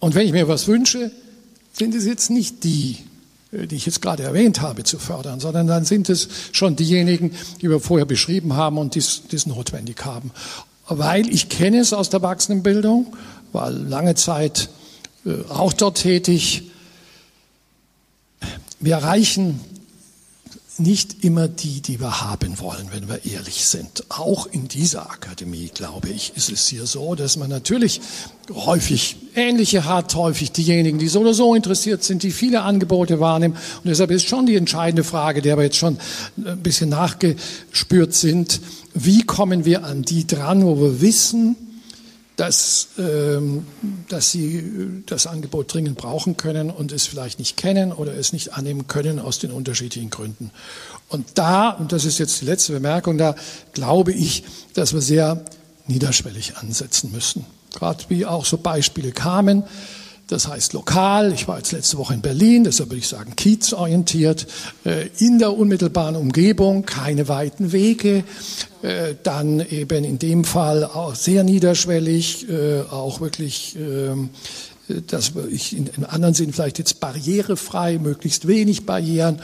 [0.00, 1.12] Und wenn ich mir was wünsche,
[1.72, 2.98] sind es jetzt nicht die,
[3.52, 7.32] äh, die ich jetzt gerade erwähnt habe, zu fördern, sondern dann sind es schon diejenigen,
[7.60, 10.30] die wir vorher beschrieben haben und die es notwendig haben.
[10.88, 13.16] Weil ich kenne es aus der Erwachsenenbildung,
[13.52, 14.68] war lange Zeit
[15.24, 16.70] äh, auch dort tätig.
[18.80, 19.60] Wir erreichen
[20.78, 24.04] nicht immer die, die wir haben wollen, wenn wir ehrlich sind.
[24.08, 28.00] Auch in dieser Akademie, glaube ich, ist es hier so, dass man natürlich
[28.50, 33.54] häufig ähnliche hat, häufig diejenigen, die so oder so interessiert sind, die viele Angebote wahrnehmen.
[33.54, 35.98] Und deshalb ist schon die entscheidende Frage, der wir jetzt schon
[36.38, 38.60] ein bisschen nachgespürt sind,
[38.94, 41.71] wie kommen wir an die dran, wo wir wissen,
[42.36, 43.66] dass, ähm,
[44.08, 48.32] dass sie äh, das Angebot dringend brauchen können und es vielleicht nicht kennen oder es
[48.32, 50.50] nicht annehmen können aus den unterschiedlichen Gründen.
[51.08, 53.34] Und da, und das ist jetzt die letzte Bemerkung, da
[53.72, 55.44] glaube ich, dass wir sehr
[55.86, 57.44] niederschwellig ansetzen müssen.
[57.74, 59.64] Gerade wie auch so Beispiele kamen,
[60.32, 61.32] das heißt lokal.
[61.32, 64.46] Ich war jetzt letzte Woche in Berlin, deshalb würde ich sagen kiezorientiert,
[64.84, 68.24] äh, in der unmittelbaren Umgebung, keine weiten Wege,
[68.82, 74.30] äh, dann eben in dem Fall auch sehr niederschwellig, äh, auch wirklich ähm,
[75.06, 79.40] dass ich in, in anderen Sinn vielleicht jetzt barrierefrei, möglichst wenig Barrieren.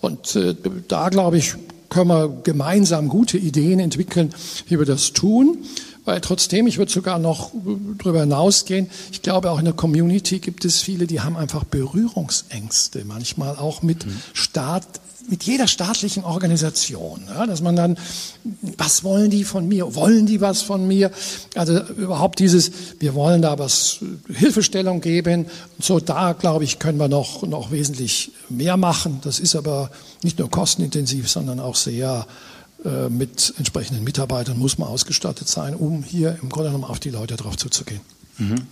[0.00, 0.38] Und
[0.86, 1.54] da, glaube ich,
[1.88, 4.32] können wir gemeinsam gute Ideen entwickeln,
[4.68, 5.58] wie wir das tun.
[6.04, 7.52] Weil trotzdem, ich würde sogar noch
[7.98, 13.04] darüber hinausgehen, ich glaube auch in der Community gibt es viele, die haben einfach Berührungsängste,
[13.04, 14.20] manchmal auch mit mhm.
[14.32, 14.84] Staat,
[15.28, 17.96] mit jeder staatlichen Organisation, ja, dass man dann,
[18.76, 19.94] was wollen die von mir?
[19.94, 21.12] Wollen die was von mir?
[21.54, 25.46] Also überhaupt dieses, wir wollen da was Hilfestellung geben.
[25.76, 29.20] Und so da, glaube ich, können wir noch, noch wesentlich mehr machen.
[29.22, 29.92] Das ist aber
[30.24, 32.51] nicht nur kostenintensiv, sondern auch sehr äh,
[33.08, 37.36] mit entsprechenden Mitarbeitern muss man ausgestattet sein, um hier im Grunde genommen auf die Leute
[37.36, 38.00] drauf zuzugehen.
[38.38, 38.66] Mhm.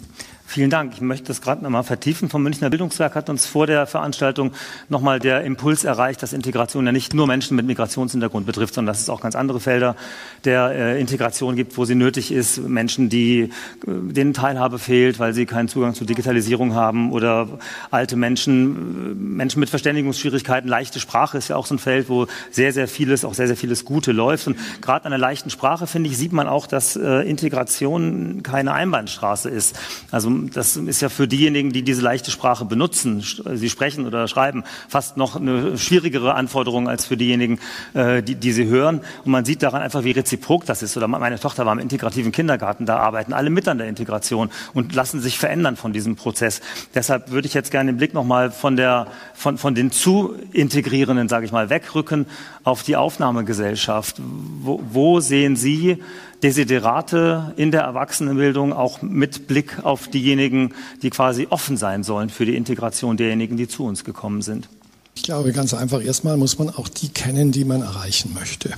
[0.51, 0.95] Vielen Dank.
[0.95, 2.29] Ich möchte das gerade nochmal vertiefen.
[2.29, 4.51] Vom Münchner Bildungswerk hat uns vor der Veranstaltung
[4.89, 9.01] nochmal der Impuls erreicht, dass Integration ja nicht nur Menschen mit Migrationshintergrund betrifft, sondern dass
[9.01, 9.95] es auch ganz andere Felder
[10.43, 12.67] der äh, Integration gibt, wo sie nötig ist.
[12.67, 13.51] Menschen, die, äh,
[13.87, 17.61] denen Teilhabe fehlt, weil sie keinen Zugang zur Digitalisierung haben oder
[17.93, 20.69] alte Menschen, äh, Menschen mit Verständigungsschwierigkeiten.
[20.69, 23.57] Leichte Sprache ist ja auch so ein Feld, wo sehr, sehr vieles, auch sehr, sehr
[23.57, 24.49] vieles Gute läuft.
[24.49, 28.73] Und gerade an der leichten Sprache, finde ich, sieht man auch, dass äh, Integration keine
[28.73, 29.79] Einbahnstraße ist.
[30.11, 33.23] Also das ist ja für diejenigen, die diese leichte Sprache benutzen,
[33.55, 37.59] sie sprechen oder schreiben, fast noch eine schwierigere Anforderung als für diejenigen,
[37.95, 39.01] äh, die, die sie hören.
[39.25, 40.97] Und man sieht daran einfach, wie reziprok das ist.
[40.97, 44.95] Oder meine Tochter war im integrativen Kindergarten, da arbeiten alle mit an der Integration und
[44.95, 46.61] lassen sich verändern von diesem Prozess.
[46.95, 51.29] Deshalb würde ich jetzt gerne den Blick nochmal von, der, von, von den zu integrierenden,
[51.29, 52.27] sage ich mal, wegrücken
[52.65, 54.17] auf die Aufnahmegesellschaft.
[54.63, 55.99] Wo, wo sehen Sie
[56.43, 62.47] Desiderate in der Erwachsenenbildung auch mit Blick auf diejenigen, die quasi offen sein sollen für
[62.47, 64.69] die Integration derjenigen, die zu uns gekommen sind?
[65.15, 68.71] Ich glaube ganz einfach, erstmal muss man auch die kennen, die man erreichen möchte.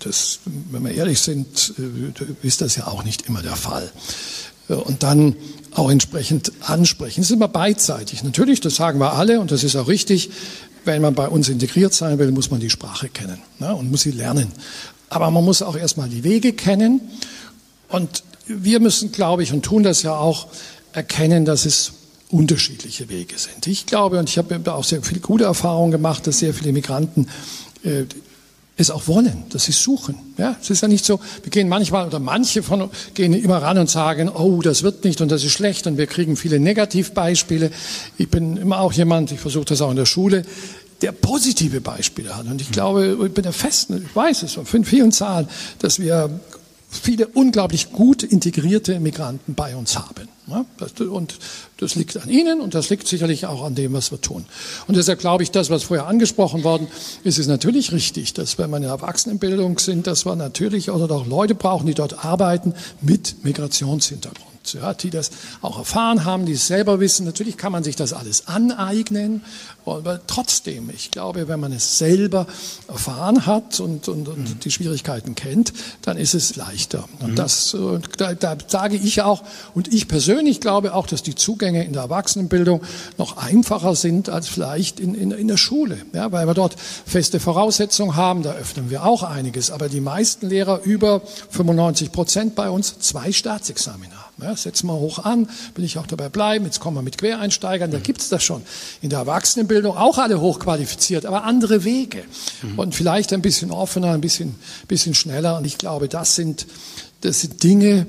[0.00, 3.90] Das, wenn wir ehrlich sind, äh, ist das ja auch nicht immer der Fall.
[4.68, 5.36] Äh, und dann
[5.74, 7.20] auch entsprechend ansprechen.
[7.20, 8.24] Es ist immer beidseitig.
[8.24, 10.30] Natürlich, das sagen wir alle und das ist auch richtig.
[10.84, 14.02] Wenn man bei uns integriert sein will, muss man die Sprache kennen ne, und muss
[14.02, 14.52] sie lernen.
[15.08, 17.00] Aber man muss auch erstmal die Wege kennen.
[17.88, 20.48] Und wir müssen, glaube ich, und tun das ja auch,
[20.92, 21.92] erkennen, dass es
[22.30, 23.66] unterschiedliche Wege sind.
[23.66, 26.72] Ich glaube, und ich habe da auch sehr viele gute Erfahrungen gemacht, dass sehr viele
[26.72, 27.28] Migranten
[27.84, 28.04] äh,
[28.78, 30.16] es auch wollen, dass sie suchen.
[30.36, 33.78] Ja, es ist ja nicht so, wir gehen manchmal oder manche von gehen immer ran
[33.78, 37.70] und sagen, oh, das wird nicht und das ist schlecht und wir kriegen viele Negativbeispiele.
[38.18, 40.44] Ich bin immer auch jemand, ich versuche das auch in der Schule,
[41.02, 42.46] der positive Beispiele hat.
[42.46, 46.40] Und ich glaube, ich bin der festen, ich weiß es von vielen Zahlen, dass wir
[46.88, 50.28] viele unglaublich gut integrierte Migranten bei uns haben.
[51.10, 51.38] Und
[51.78, 54.46] das liegt an Ihnen und das liegt sicherlich auch an dem, was wir tun.
[54.86, 56.86] Und deshalb glaube ich, das, was vorher angesprochen worden
[57.24, 61.26] ist, ist natürlich richtig, dass wenn wir in der Erwachsenenbildung sind, dass wir natürlich auch
[61.26, 64.55] Leute brauchen, die dort arbeiten mit Migrationshintergrund.
[64.74, 65.30] Ja, die das
[65.62, 67.26] auch erfahren haben, die es selber wissen.
[67.26, 69.42] Natürlich kann man sich das alles aneignen,
[69.84, 72.46] aber trotzdem, ich glaube, wenn man es selber
[72.88, 74.60] erfahren hat und, und, und mhm.
[74.60, 77.04] die Schwierigkeiten kennt, dann ist es leichter.
[77.20, 77.36] Und mhm.
[77.36, 81.84] das, äh, da, da sage ich auch, und ich persönlich glaube auch, dass die Zugänge
[81.84, 82.82] in der Erwachsenenbildung
[83.16, 86.74] noch einfacher sind als vielleicht in, in, in der Schule, ja, weil wir dort
[87.06, 89.70] feste Voraussetzungen haben, da öffnen wir auch einiges.
[89.70, 94.25] Aber die meisten Lehrer, über 95 Prozent bei uns, zwei Staatsexamina.
[94.38, 96.66] Ja, setzen wir hoch an, will ich auch dabei bleiben.
[96.66, 98.62] Jetzt kommen wir mit Quereinsteigern, da gibt's das schon.
[99.00, 102.24] In der Erwachsenenbildung auch alle hochqualifiziert, aber andere Wege.
[102.62, 102.78] Mhm.
[102.78, 104.54] Und vielleicht ein bisschen offener, ein bisschen,
[104.88, 105.56] bisschen schneller.
[105.56, 106.66] Und ich glaube, das sind,
[107.22, 108.06] das sind Dinge,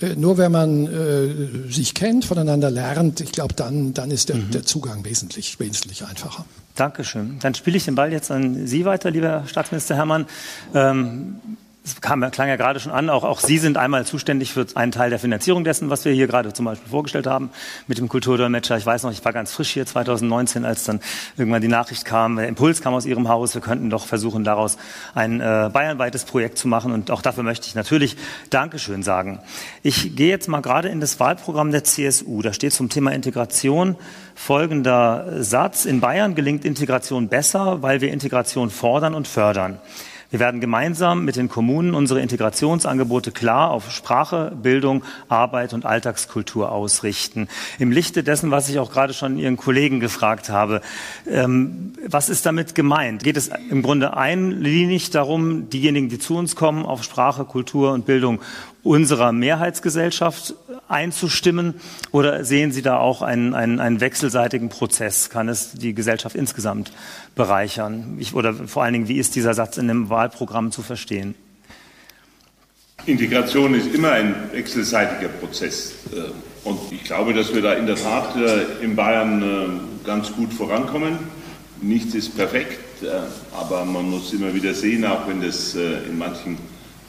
[0.00, 4.36] äh, nur wenn man äh, sich kennt, voneinander lernt, ich glaube, dann, dann ist der,
[4.36, 4.50] mhm.
[4.50, 6.44] der Zugang wesentlich, wesentlich einfacher.
[6.74, 7.38] Dankeschön.
[7.40, 10.26] Dann spiele ich den Ball jetzt an Sie weiter, lieber Staatsminister Herrmann.
[10.74, 11.36] Ähm,
[11.88, 14.92] es kam, klang ja gerade schon an, auch, auch Sie sind einmal zuständig für einen
[14.92, 17.50] Teil der Finanzierung dessen, was wir hier gerade zum Beispiel vorgestellt haben
[17.86, 18.76] mit dem Kulturdolmetscher.
[18.76, 21.00] Ich weiß noch, ich war ganz frisch hier 2019, als dann
[21.36, 24.76] irgendwann die Nachricht kam, der Impuls kam aus Ihrem Haus, wir könnten doch versuchen, daraus
[25.14, 26.92] ein äh, bayernweites Projekt zu machen.
[26.92, 28.16] Und auch dafür möchte ich natürlich
[28.50, 29.40] Dankeschön sagen.
[29.82, 32.42] Ich gehe jetzt mal gerade in das Wahlprogramm der CSU.
[32.42, 33.96] Da steht zum Thema Integration
[34.34, 35.84] folgender Satz.
[35.84, 39.78] In Bayern gelingt Integration besser, weil wir Integration fordern und fördern.
[40.30, 46.70] Wir werden gemeinsam mit den Kommunen unsere Integrationsangebote klar auf Sprache, Bildung, Arbeit und Alltagskultur
[46.70, 47.48] ausrichten.
[47.78, 50.82] Im Lichte dessen, was ich auch gerade schon Ihren Kollegen gefragt habe,
[51.26, 53.24] ähm, was ist damit gemeint?
[53.24, 58.04] Geht es im Grunde einlinig darum, diejenigen, die zu uns kommen, auf Sprache, Kultur und
[58.04, 58.40] Bildung
[58.82, 60.54] unserer Mehrheitsgesellschaft
[60.88, 61.74] einzustimmen?
[62.12, 65.30] Oder sehen Sie da auch einen, einen, einen wechselseitigen Prozess?
[65.30, 66.92] Kann es die Gesellschaft insgesamt
[67.34, 68.16] bereichern?
[68.18, 71.34] Ich, oder vor allen Dingen, wie ist dieser Satz in dem Wahlprogramm zu verstehen?
[73.06, 75.94] Integration ist immer ein wechselseitiger Prozess.
[76.12, 80.32] Äh, und ich glaube, dass wir da in der Tat äh, in Bayern äh, ganz
[80.32, 81.18] gut vorankommen.
[81.80, 83.06] Nichts ist perfekt,
[83.56, 86.58] aber man muss immer wieder sehen, auch wenn das in manchen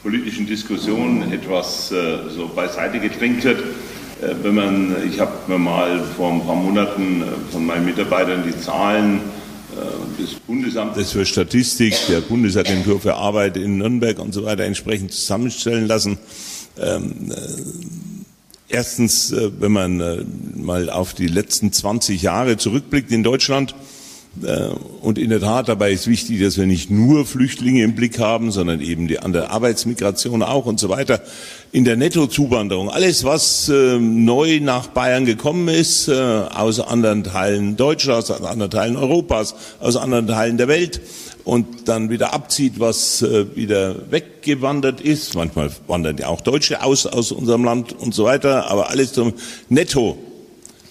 [0.02, 3.60] politischen Diskussionen etwas äh, so beiseite gedrängt wird.
[3.60, 8.42] Äh, wenn man, ich habe mir mal vor ein paar Monaten äh, von meinen Mitarbeitern
[8.46, 9.20] die Zahlen
[9.72, 15.12] äh, des Bundesamtes für Statistik, der Bundesagentur für Arbeit in Nürnberg und so weiter entsprechend
[15.12, 16.18] zusammenstellen lassen.
[16.78, 17.34] Ähm, äh,
[18.68, 20.24] erstens, äh, wenn man
[20.56, 23.74] mal auf die letzten 20 Jahre zurückblickt in Deutschland,
[25.02, 28.52] und in der Tat, dabei ist wichtig, dass wir nicht nur Flüchtlinge im Blick haben,
[28.52, 31.20] sondern eben die andere Arbeitsmigration auch und so weiter.
[31.72, 37.76] In der Nettozuwanderung, alles was äh, neu nach Bayern gekommen ist, äh, aus anderen Teilen
[37.76, 41.00] Deutschlands, aus anderen Teilen Europas, aus anderen Teilen der Welt
[41.44, 45.34] und dann wieder abzieht, was äh, wieder weggewandert ist.
[45.34, 49.32] Manchmal wandern ja auch Deutsche aus aus unserem Land und so weiter, aber alles zum
[49.68, 50.16] Netto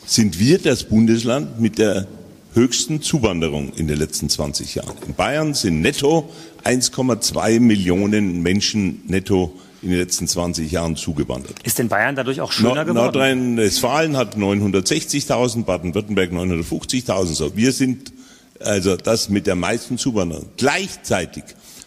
[0.06, 2.08] sind wir das Bundesland mit der
[2.54, 4.96] höchsten Zuwanderung in den letzten 20 Jahren.
[5.08, 6.30] In Bayern sind netto
[6.64, 11.56] 1,2 Millionen Menschen netto in den letzten 20 Jahren zugewandert.
[11.64, 12.96] Ist denn Bayern dadurch auch schöner geworden?
[12.96, 17.26] Nordrhein-Westfalen hat 960.000, Baden-Württemberg 950.000.
[17.34, 18.12] So, wir sind
[18.60, 20.48] also das mit der meisten Zuwanderung.
[20.58, 21.44] Gleichzeitig,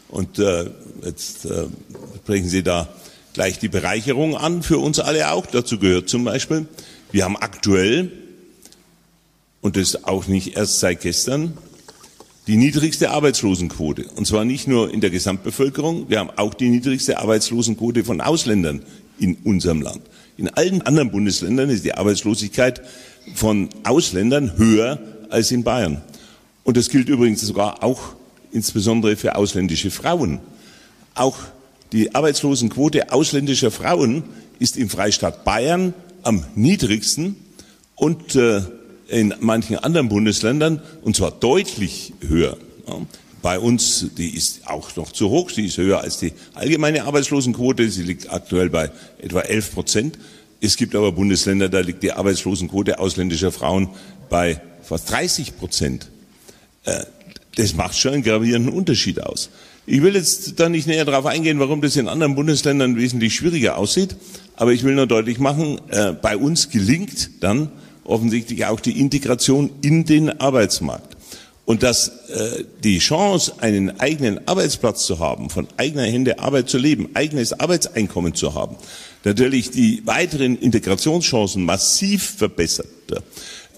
[0.09, 0.71] und äh,
[1.05, 1.67] jetzt äh,
[2.23, 2.89] sprechen Sie da
[3.35, 5.47] gleich die Bereicherung an, für uns alle auch.
[5.47, 6.67] Dazu gehört zum Beispiel,
[7.11, 8.11] wir haben aktuell
[9.63, 11.57] und das auch nicht erst seit gestern,
[12.47, 14.07] die niedrigste Arbeitslosenquote.
[14.17, 18.83] Und zwar nicht nur in der Gesamtbevölkerung, wir haben auch die niedrigste Arbeitslosenquote von Ausländern
[19.19, 20.03] in unserem Land.
[20.37, 22.83] In allen anderen Bundesländern ist die Arbeitslosigkeit
[23.35, 24.99] von Ausländern höher
[25.31, 26.03] als in Bayern.
[26.65, 28.01] Und das gilt übrigens sogar auch
[28.51, 30.41] insbesondere für ausländische Frauen.
[31.15, 31.39] Auch
[31.93, 34.25] die Arbeitslosenquote ausländischer Frauen
[34.59, 37.37] ist im Freistaat Bayern am niedrigsten
[37.95, 38.63] und äh,
[39.13, 42.57] in manchen anderen Bundesländern und zwar deutlich höher.
[43.43, 47.91] Bei uns, die ist auch noch zu hoch, sie ist höher als die allgemeine Arbeitslosenquote,
[47.91, 50.19] sie liegt aktuell bei etwa 11 Prozent.
[50.61, 53.91] Es gibt aber Bundesländer, da liegt die Arbeitslosenquote ausländischer Frauen
[54.31, 56.09] bei fast 30 Prozent.
[56.85, 57.05] Äh,
[57.57, 59.51] das macht schon einen gravierenden Unterschied aus.
[59.85, 63.77] Ich will jetzt da nicht näher darauf eingehen, warum das in anderen Bundesländern wesentlich schwieriger
[63.77, 64.17] aussieht,
[64.57, 67.71] aber ich will nur deutlich machen, äh, bei uns gelingt dann
[68.05, 71.17] offensichtlich auch die Integration in den Arbeitsmarkt.
[71.65, 76.77] Und dass äh, die Chance, einen eigenen Arbeitsplatz zu haben, von eigener Hände Arbeit zu
[76.77, 78.77] leben, eigenes Arbeitseinkommen zu haben,
[79.23, 82.89] natürlich die weiteren Integrationschancen massiv verbessert,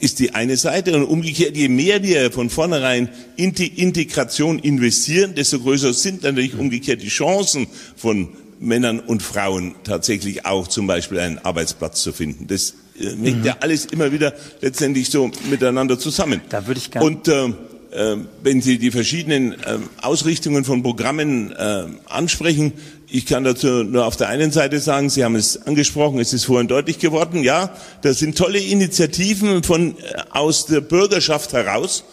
[0.01, 0.97] ist die eine Seite.
[0.97, 6.55] Und umgekehrt, je mehr wir von vornherein in die Integration investieren, desto größer sind natürlich
[6.55, 12.47] umgekehrt die Chancen von Männern und Frauen tatsächlich auch zum Beispiel einen Arbeitsplatz zu finden.
[12.47, 13.45] Das hängt mhm.
[13.45, 16.41] ja alles immer wieder letztendlich so miteinander zusammen.
[16.49, 17.07] Da würde ich gerne.
[17.07, 17.47] Und äh,
[17.95, 22.73] äh, wenn Sie die verschiedenen äh, Ausrichtungen von Programmen äh, ansprechen,
[23.09, 26.45] ich kann dazu nur auf der einen Seite sagen, Sie haben es angesprochen, es ist
[26.45, 27.71] vorhin deutlich geworden, ja,
[28.03, 32.05] das sind tolle Initiativen von, äh, aus der Bürgerschaft heraus.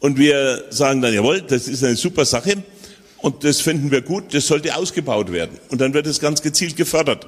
[0.00, 2.62] Und wir sagen dann, jawohl, das ist eine super Sache.
[3.18, 5.58] Und das finden wir gut, das sollte ausgebaut werden.
[5.70, 7.26] Und dann wird es ganz gezielt gefördert.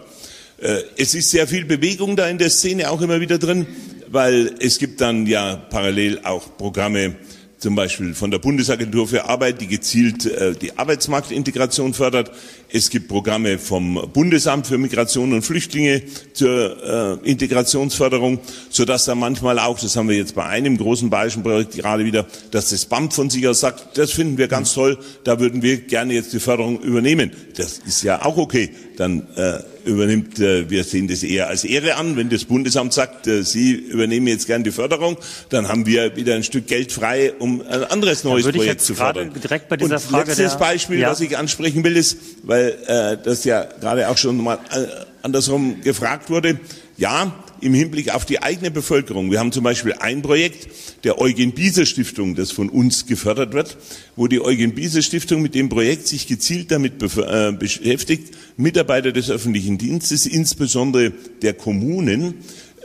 [0.58, 3.66] Äh, es ist sehr viel Bewegung da in der Szene auch immer wieder drin,
[4.08, 7.14] weil es gibt dann ja parallel auch Programme,
[7.58, 12.30] zum Beispiel von der Bundesagentur für Arbeit, die gezielt äh, die Arbeitsmarktintegration fördert.
[12.70, 18.38] Es gibt Programme vom Bundesamt für Migration und Flüchtlinge zur äh, Integrationsförderung,
[18.70, 22.26] so dass da manchmal auch, das haben wir jetzt bei einem großen Beispielprojekt gerade wieder,
[22.52, 25.78] dass das BAMT von sich aus sagt, das finden wir ganz toll, da würden wir
[25.78, 27.32] gerne jetzt die Förderung übernehmen.
[27.56, 28.70] Das ist ja auch okay.
[28.96, 33.26] Dann äh, übernimmt, äh, wir sehen das eher als Ehre an, wenn das Bundesamt sagt,
[33.26, 35.16] äh, Sie übernehmen jetzt gern die Förderung,
[35.48, 39.32] dann haben wir wieder ein Stück Geld frei, um ein anderes neues Projekt zu fördern.
[39.32, 41.10] Direkt bei dieser Und Frage letztes der, Beispiel, ja.
[41.10, 44.86] was ich ansprechen will, ist, weil äh, das ja gerade auch schon mal äh,
[45.22, 46.60] andersrum gefragt wurde,
[46.96, 49.30] ja, im Hinblick auf die eigene Bevölkerung.
[49.30, 50.68] Wir haben zum Beispiel ein Projekt
[51.04, 53.76] der Eugen Bieser Stiftung, das von uns gefördert wird,
[54.16, 59.30] wo die Eugen Bieser Stiftung mit dem Projekt sich gezielt damit äh, beschäftigt, Mitarbeiter des
[59.30, 62.34] öffentlichen Dienstes, insbesondere der Kommunen,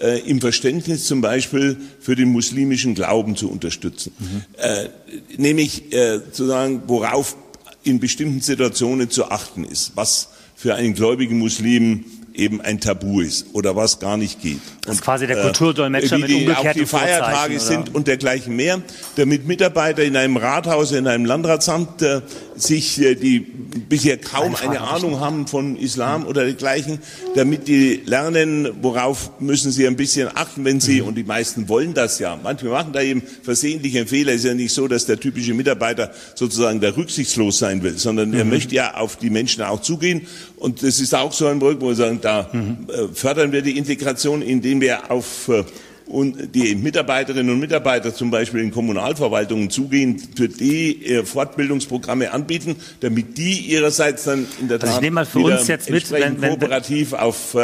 [0.02, 4.12] äh, im Verständnis zum Beispiel für den muslimischen Glauben zu unterstützen.
[4.20, 4.42] Mhm.
[4.58, 4.90] Äh,
[5.38, 7.36] nämlich äh, zu sagen, worauf
[7.84, 13.48] in bestimmten Situationen zu achten ist, was für einen gläubigen Muslim eben ein Tabu ist
[13.54, 14.60] oder was gar nicht geht.
[14.86, 18.82] Das ist quasi der Kulturdolmetscher äh, mit umgekehrten auch die Feiertage sind und dergleichen mehr,
[19.16, 22.22] damit Mitarbeiter in einem Rathaus, in einem Landratsamt äh,
[22.56, 27.00] sich, äh, die bisher kaum eine, eine Ahnung haben von Islam oder dergleichen,
[27.36, 31.10] damit die lernen, worauf müssen sie ein bisschen achten, wenn sie, mhm.
[31.10, 34.74] und die meisten wollen das ja, manche machen da eben versehentliche Fehler, ist ja nicht
[34.74, 38.38] so, dass der typische Mitarbeiter sozusagen da rücksichtslos sein will, sondern mhm.
[38.38, 41.82] er möchte ja auf die Menschen auch zugehen und das ist auch so ein Projekt,
[41.82, 42.88] wo wir sagen, da mhm.
[43.14, 45.64] fördern wir die Integration, indem wir auf äh,
[46.06, 52.76] und die Mitarbeiterinnen und Mitarbeiter zum Beispiel in Kommunalverwaltungen zugehen, für die äh, Fortbildungsprogramme anbieten,
[53.00, 56.12] damit die ihrerseits dann in der Tat also ich nehme mal für uns jetzt mit,
[56.12, 57.56] wenn, wenn, kooperativ auf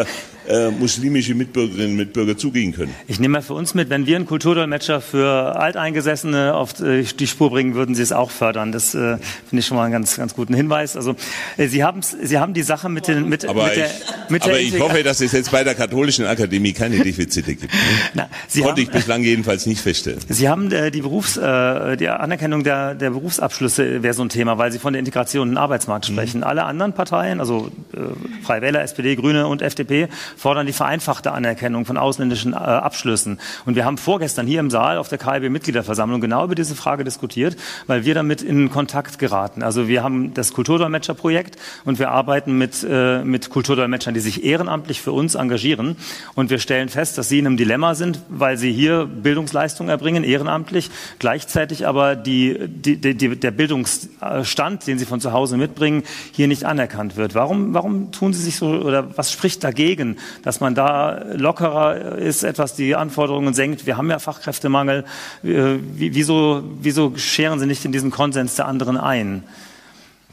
[0.50, 2.94] äh, muslimische Mitbürgerinnen und Mitbürger zugehen können.
[3.08, 7.28] Ich nehme mal für uns mit, wenn wir einen Kulturdolmetscher für Alteingesessene auf äh, die
[7.28, 8.72] Spur bringen, würden Sie es auch fördern.
[8.72, 10.96] Das äh, finde ich schon mal einen ganz, ganz guten Hinweis.
[10.96, 11.16] Also
[11.58, 13.90] äh, Sie haben Sie haben die Sache mit den mit, aber mit der
[14.30, 17.74] mit aber der ich hoffe, dass es jetzt bei der katholischen Akademie keine Defizite gibt.
[17.74, 17.80] Ne?
[18.14, 20.20] Na, Sie Konnte haben, ich bislang jedenfalls nicht feststellen.
[20.28, 24.72] Sie haben äh, die Berufs die Anerkennung der der Berufsabschlüsse wäre so ein Thema, weil
[24.72, 26.14] Sie von der Integration in den Arbeitsmarkt mhm.
[26.14, 26.38] sprechen.
[26.40, 26.44] Mhm.
[26.44, 28.00] Alle anderen Parteien, also äh,
[28.44, 30.08] Freie Wähler, SPD, Grüne und FDP,
[30.40, 33.40] fordern die vereinfachte Anerkennung von ausländischen äh, Abschlüssen.
[33.66, 37.58] Und wir haben vorgestern hier im Saal auf der KIB-Mitgliederversammlung genau über diese Frage diskutiert,
[37.88, 39.64] weil wir damit in Kontakt geraten.
[39.64, 45.02] Also wir haben das Kulturdolmetscherprojekt und wir arbeiten mit, äh, mit Kulturdolmetschern, die sich ehrenamtlich
[45.02, 45.98] für uns engagieren.
[46.36, 50.24] Und wir stellen fest, dass sie in einem Dilemma sind, weil sie hier Bildungsleistungen erbringen,
[50.24, 56.48] ehrenamtlich, gleichzeitig aber die, die, die, der Bildungsstand, den sie von zu Hause mitbringen, hier
[56.48, 57.36] nicht anerkannt wird.
[57.36, 62.44] Warum, warum tun sie sich so oder was spricht dagegen, dass man da lockerer ist,
[62.44, 63.86] etwas die Anforderungen senkt.
[63.86, 65.06] Wir haben ja Fachkräftemangel.
[65.44, 69.44] Äh, wieso, wieso scheren Sie nicht in diesen Konsens der anderen ein?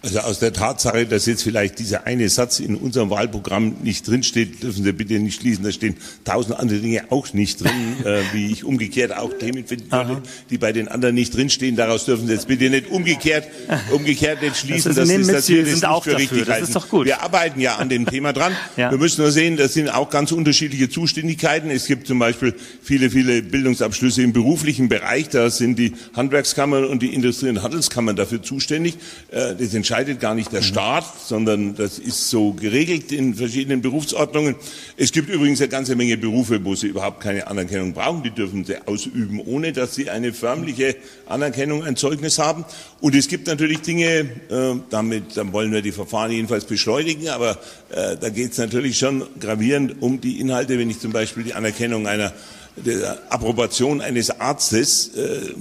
[0.07, 4.63] Also aus der Tatsache, dass jetzt vielleicht dieser eine Satz in unserem Wahlprogramm nicht drinsteht,
[4.63, 5.65] dürfen Sie bitte nicht schließen.
[5.65, 7.73] Da stehen tausend andere Dinge auch nicht drin,
[8.05, 11.75] äh, wie ich umgekehrt auch Themen finden würde, die bei den anderen nicht drinstehen.
[11.75, 13.49] Daraus dürfen Sie jetzt bitte nicht umgekehrt,
[13.91, 14.95] umgekehrt nicht schließen.
[14.95, 17.07] Das, ist, dass Sie das auch für richtig Das ist doch gut.
[17.07, 18.53] Wir arbeiten ja an dem Thema dran.
[18.77, 18.93] ja.
[18.93, 21.69] Wir müssen nur sehen, das sind auch ganz unterschiedliche Zuständigkeiten.
[21.69, 25.31] Es gibt zum Beispiel viele, viele Bildungsabschlüsse im beruflichen Bereich.
[25.31, 28.99] Da sind die Handwerkskammern und die Industrie- und Handelskammern dafür zuständig.
[29.33, 34.55] Äh, das entscheidet gar nicht der Staat, sondern das ist so geregelt in verschiedenen Berufsordnungen.
[34.99, 38.23] Es gibt übrigens eine ganze Menge Berufe, wo sie überhaupt keine Anerkennung brauchen.
[38.23, 42.67] Die dürfen sie ausüben, ohne dass sie eine förmliche Anerkennung, ein Zeugnis haben.
[43.01, 47.53] Und es gibt natürlich Dinge, äh, damit dann wollen wir die Verfahren jedenfalls beschleunigen, aber
[47.89, 51.55] äh, da geht es natürlich schon gravierend um die Inhalte, wenn ich zum Beispiel die
[51.55, 52.35] Anerkennung einer
[52.77, 55.55] der Approbation eines Arztes äh,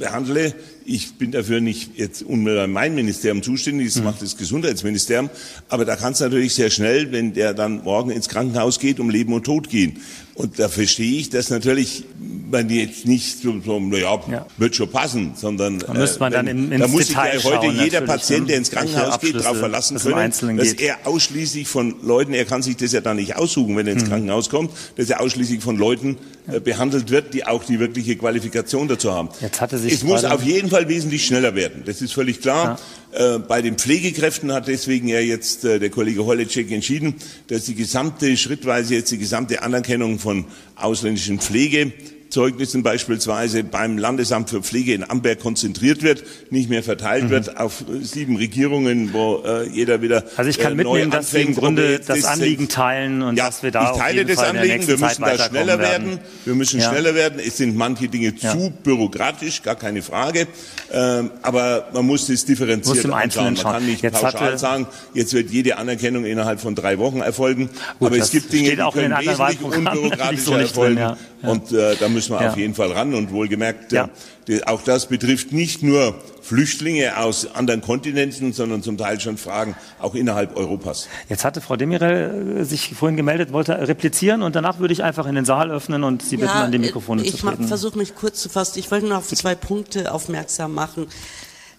[0.00, 0.52] behandle,
[0.84, 4.04] Ich bin dafür nicht jetzt unmittelbar mein Ministerium zuständig, das mhm.
[4.04, 5.30] macht das Gesundheitsministerium.
[5.68, 9.10] Aber da kann es natürlich sehr schnell, wenn der dann morgen ins Krankenhaus geht, um
[9.10, 10.00] Leben und Tod gehen.
[10.34, 12.04] Und da verstehe ich, dass natürlich
[12.50, 14.46] man jetzt nicht so, so naja, ja.
[14.56, 17.50] wird schon passen, sondern da müsste man dann in, ins da muss Detail sich ja
[17.50, 22.32] heute jeder Patient, der ins Krankenhaus geht, darauf verlassen können, dass er ausschließlich von Leuten,
[22.32, 24.08] er kann sich das ja dann nicht aussuchen, wenn er ins hm.
[24.08, 26.16] Krankenhaus kommt, dass er ausschließlich von Leuten
[26.48, 29.28] äh, behandelt wird, die auch die wirkliche Qualifikation dazu haben.
[29.40, 31.82] Jetzt hatte sich es muss auf jeden Fall wesentlich schneller werden.
[31.86, 32.80] Das ist völlig klar.
[33.12, 33.36] Ja.
[33.36, 37.14] Äh, bei den Pflegekräften hat deswegen ja jetzt äh, der Kollege Holecek entschieden,
[37.46, 41.92] dass die gesamte, schrittweise jetzt die gesamte Anerkennung von ausländischen Pflege
[42.32, 47.30] Zeugnissen beispielsweise beim Landesamt für Pflege in Amberg konzentriert wird, nicht mehr verteilt mhm.
[47.30, 51.42] wird auf sieben Regierungen, wo äh, jeder wieder Also ich kann äh, mitnehmen, dass Sie
[51.42, 54.88] im Grunde das Anliegen teilen und ja, dass wir da ich teile das Fall Anliegen,
[54.88, 56.20] wir müssen da schneller werden.
[56.46, 56.88] Wir müssen ja.
[56.90, 57.38] schneller werden.
[57.38, 58.52] Es sind manche Dinge ja.
[58.52, 60.46] zu bürokratisch, gar keine Frage.
[60.90, 63.54] Ähm, aber man muss das differenziert muss anschauen.
[63.54, 67.68] Man kann nicht jetzt pauschal sagen, jetzt wird jede Anerkennung innerhalb von drei Wochen erfolgen.
[67.98, 70.96] Gut, aber es gibt Dinge, die können wesentlich unbürokratischer so erfolgen.
[70.96, 72.50] Drin, und äh, da müssen wir ja.
[72.50, 73.14] auf jeden Fall ran.
[73.14, 74.08] Und wohlgemerkt, ja.
[74.48, 79.76] äh, auch das betrifft nicht nur Flüchtlinge aus anderen Kontinenten, sondern zum Teil schon Fragen
[80.00, 81.08] auch innerhalb Europas.
[81.28, 85.26] Jetzt hatte Frau Demirel äh, sich vorhin gemeldet, wollte replizieren und danach würde ich einfach
[85.26, 87.62] in den Saal öffnen und Sie bitten, ja, an die Mikrofone zu treten.
[87.62, 88.78] Ich versuche mich kurz zu fassen.
[88.78, 91.06] Ich wollte nur auf zwei Punkte aufmerksam machen.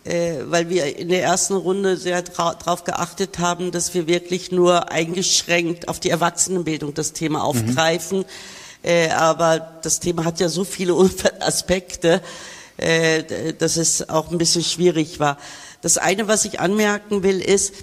[0.06, 4.92] Äh, weil wir in der ersten Runde sehr darauf geachtet haben, dass wir wirklich nur
[4.92, 7.46] eingeschränkt auf die Erwachsenenbildung das Thema mhm.
[7.46, 8.20] aufgreifen.
[8.20, 8.26] Mhm
[8.84, 10.94] äh, aber das Thema hat ja so viele
[11.40, 12.22] Aspekte,
[12.78, 15.38] äh, dass es auch ein bisschen schwierig war.
[15.82, 17.74] Das eine, was ich anmerken will, ist,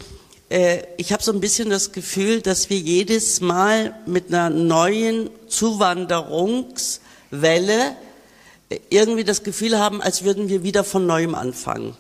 [0.51, 5.31] äh, ich habe so ein bisschen das Gefühl, dass wir jedes Mal mit einer neuen
[5.49, 7.97] Zuwanderungswelle
[8.89, 11.97] irgendwie das Gefühl haben, als würden wir wieder von neuem anfangen.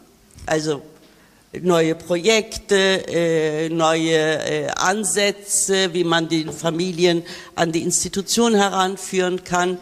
[0.46, 0.82] Also
[1.52, 2.76] neue Projekte,
[3.08, 7.24] äh, neue äh, Ansätze, wie man die Familien
[7.56, 9.78] an die Institution heranführen kann.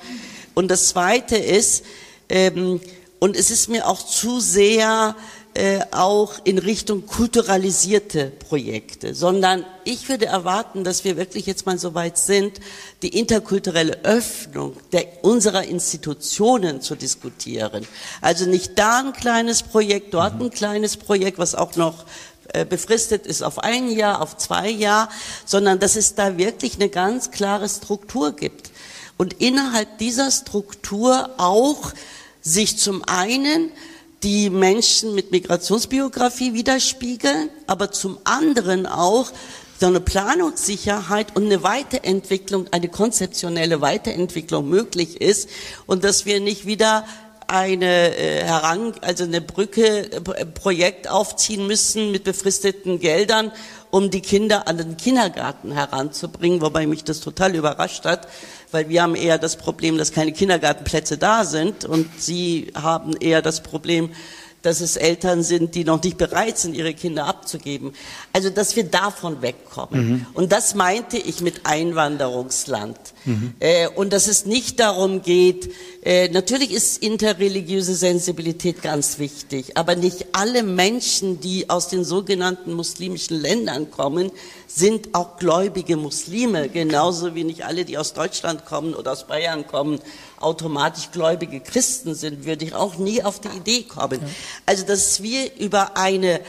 [0.54, 1.84] Und das Zweite ist,
[2.30, 2.80] ähm,
[3.18, 5.14] und es ist mir auch zu sehr
[5.58, 11.76] äh, auch in Richtung kulturalisierte Projekte, sondern ich würde erwarten, dass wir wirklich jetzt mal
[11.78, 12.60] so weit sind,
[13.02, 17.88] die interkulturelle Öffnung der, unserer Institutionen zu diskutieren.
[18.20, 22.04] Also nicht da ein kleines Projekt, dort ein kleines Projekt, was auch noch
[22.52, 25.08] äh, befristet ist auf ein Jahr, auf zwei Jahre,
[25.44, 28.70] sondern dass es da wirklich eine ganz klare Struktur gibt.
[29.16, 31.92] Und innerhalb dieser Struktur auch
[32.42, 33.72] sich zum einen
[34.22, 39.30] die Menschen mit Migrationsbiografie widerspiegeln, aber zum anderen auch
[39.80, 45.48] so eine Planungssicherheit und eine Weiterentwicklung, eine konzeptionelle Weiterentwicklung möglich ist
[45.86, 47.04] und dass wir nicht wieder
[47.46, 53.52] eine äh, heran, also eine Brücke äh, Projekt aufziehen müssen mit befristeten Geldern,
[53.90, 58.28] um die Kinder an den Kindergarten heranzubringen, wobei mich das total überrascht hat,
[58.70, 63.42] weil wir haben eher das Problem, dass keine Kindergartenplätze da sind und Sie haben eher
[63.42, 64.10] das Problem,
[64.62, 67.92] dass es Eltern sind, die noch nicht bereit sind, ihre Kinder abzugeben.
[68.32, 70.10] Also, dass wir davon wegkommen.
[70.10, 70.26] Mhm.
[70.34, 72.98] Und das meinte ich mit Einwanderungsland.
[73.28, 73.54] Mhm.
[73.60, 75.70] Äh, und dass es nicht darum geht,
[76.02, 82.72] äh, natürlich ist interreligiöse Sensibilität ganz wichtig, aber nicht alle Menschen, die aus den sogenannten
[82.72, 84.30] muslimischen Ländern kommen,
[84.66, 89.66] sind auch gläubige Muslime, genauso wie nicht alle, die aus Deutschland kommen oder aus Bayern
[89.66, 90.00] kommen,
[90.40, 94.20] automatisch gläubige Christen sind, würde ich auch nie auf die Idee kommen.
[94.66, 96.40] Also, dass wir über eine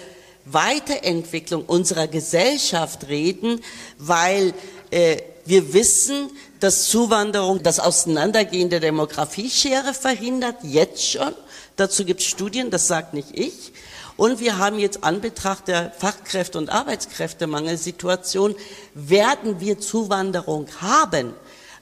[0.45, 3.61] Weiterentwicklung unserer Gesellschaft reden,
[3.97, 4.53] weil
[4.91, 6.29] äh, wir wissen,
[6.59, 11.33] dass Zuwanderung das Auseinandergehen der Demografieschere verhindert, jetzt schon.
[11.75, 13.71] Dazu gibt es Studien, das sagt nicht ich.
[14.17, 18.53] Und wir haben jetzt Anbetracht der Fachkräfte- und Arbeitskräftemangelsituation,
[18.93, 21.33] werden wir Zuwanderung haben.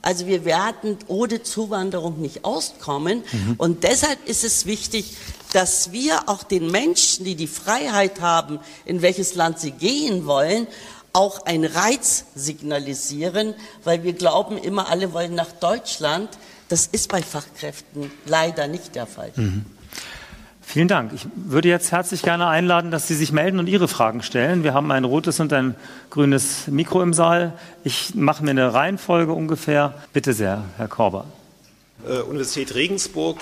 [0.04, 3.24] Also wir werden ohne Zuwanderung nicht auskommen.
[3.32, 3.56] Mhm.
[3.58, 5.18] Und deshalb ist es wichtig,
[5.54, 10.68] dass wir auch den Menschen, die die Freiheit haben, in welches Land sie gehen wollen,
[11.18, 16.30] auch einen Reiz signalisieren, weil wir glauben immer, alle wollen nach Deutschland.
[16.70, 19.32] Das ist bei Fachkräften leider nicht der Fall.
[19.36, 19.66] Mhm.
[20.62, 21.14] Vielen Dank.
[21.16, 24.64] Ich würde jetzt herzlich gerne einladen, dass Sie sich melden und Ihre Fragen stellen.
[24.64, 25.76] Wir haben ein rotes und ein
[26.12, 27.54] grünes Mikro im Saal.
[27.84, 29.96] Ich mache mir eine Reihenfolge ungefähr.
[30.14, 31.26] Bitte sehr, Herr Korber.
[32.06, 33.40] Äh, Universität Regensburg.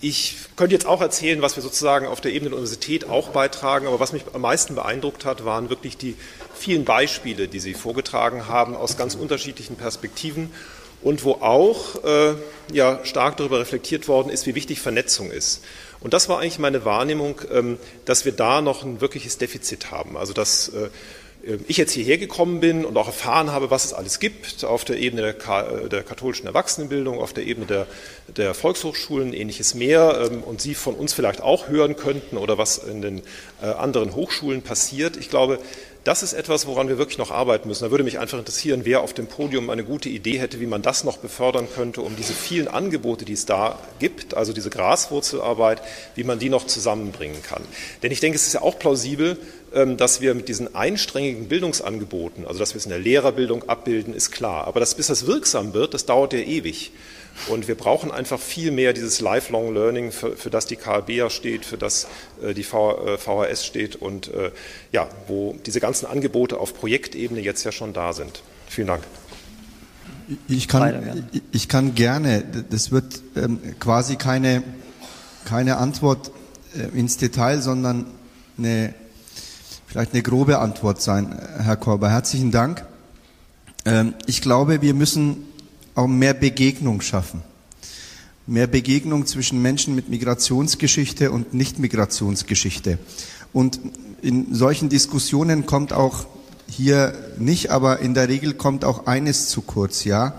[0.00, 3.86] Ich könnte jetzt auch erzählen, was wir sozusagen auf der Ebene der Universität auch beitragen,
[3.86, 6.16] aber was mich am meisten beeindruckt hat, waren wirklich die
[6.56, 10.52] vielen Beispiele, die Sie vorgetragen haben aus ganz unterschiedlichen Perspektiven
[11.02, 12.34] und wo auch äh,
[12.72, 15.62] ja, stark darüber reflektiert worden ist, wie wichtig Vernetzung ist.
[16.00, 20.16] Und das war eigentlich meine Wahrnehmung, ähm, dass wir da noch ein wirkliches Defizit haben.
[20.16, 20.88] Also dass äh,
[21.68, 24.98] ich jetzt hierher gekommen bin und auch erfahren habe, was es alles gibt auf der
[24.98, 27.86] Ebene der, der katholischen Erwachsenenbildung, auf der Ebene der,
[28.36, 32.78] der, Volkshochschulen, ähnliches mehr ähm, und Sie von uns vielleicht auch hören könnten oder was
[32.78, 33.22] in den
[33.62, 35.16] äh, anderen Hochschulen passiert.
[35.16, 35.60] Ich glaube,
[36.06, 37.82] das ist etwas, woran wir wirklich noch arbeiten müssen.
[37.82, 40.80] Da würde mich einfach interessieren, wer auf dem Podium eine gute Idee hätte, wie man
[40.80, 45.82] das noch befördern könnte, um diese vielen Angebote, die es da gibt, also diese Graswurzelarbeit,
[46.14, 47.64] wie man die noch zusammenbringen kann.
[48.04, 49.36] Denn ich denke, es ist ja auch plausibel,
[49.74, 54.14] ähm, dass wir mit diesen einstrengigen Bildungsangeboten, also dass wir es in der Lehrerbildung abbilden,
[54.14, 54.68] ist klar.
[54.68, 56.92] Aber dass, bis das wirksam wird, das dauert ja ewig.
[57.48, 61.30] Und wir brauchen einfach viel mehr dieses Lifelong Learning, für, für das die KLB ja
[61.30, 62.06] steht, für das
[62.42, 64.50] äh, die VHS äh, steht und äh,
[64.92, 68.42] ja, wo diese ganzen Angebote auf Projektebene jetzt ja schon da sind.
[68.68, 69.02] Vielen Dank.
[70.48, 74.64] Ich kann, ich kann gerne, das wird ähm, quasi keine,
[75.44, 76.32] keine Antwort
[76.74, 78.06] äh, ins Detail, sondern
[78.58, 78.92] eine,
[79.86, 82.10] vielleicht eine grobe Antwort sein, Herr Korber.
[82.10, 82.84] Herzlichen Dank.
[83.84, 85.44] Ähm, ich glaube, wir müssen
[85.96, 87.42] auch mehr Begegnung schaffen.
[88.46, 92.98] Mehr Begegnung zwischen Menschen mit Migrationsgeschichte und Nicht-Migrationsgeschichte.
[93.52, 93.80] Und
[94.22, 96.26] in solchen Diskussionen kommt auch
[96.68, 100.34] hier nicht, aber in der Regel kommt auch eines zu kurz, ja.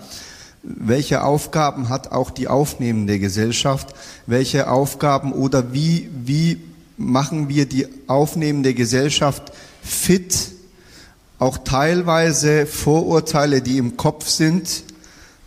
[0.62, 3.94] Welche Aufgaben hat auch die aufnehmende Gesellschaft?
[4.26, 6.60] Welche Aufgaben oder wie, wie
[6.96, 9.52] machen wir die aufnehmende Gesellschaft
[9.82, 10.50] fit,
[11.38, 14.82] auch teilweise Vorurteile, die im Kopf sind,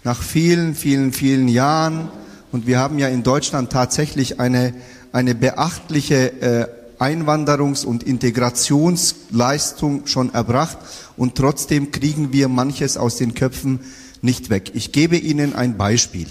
[0.03, 2.09] nach vielen, vielen, vielen Jahren,
[2.51, 4.73] und wir haben ja in Deutschland tatsächlich eine,
[5.11, 6.67] eine beachtliche äh,
[6.99, 10.77] Einwanderungs- und Integrationsleistung schon erbracht,
[11.17, 13.79] und trotzdem kriegen wir manches aus den Köpfen
[14.21, 14.71] nicht weg.
[14.73, 16.27] Ich gebe Ihnen ein Beispiel.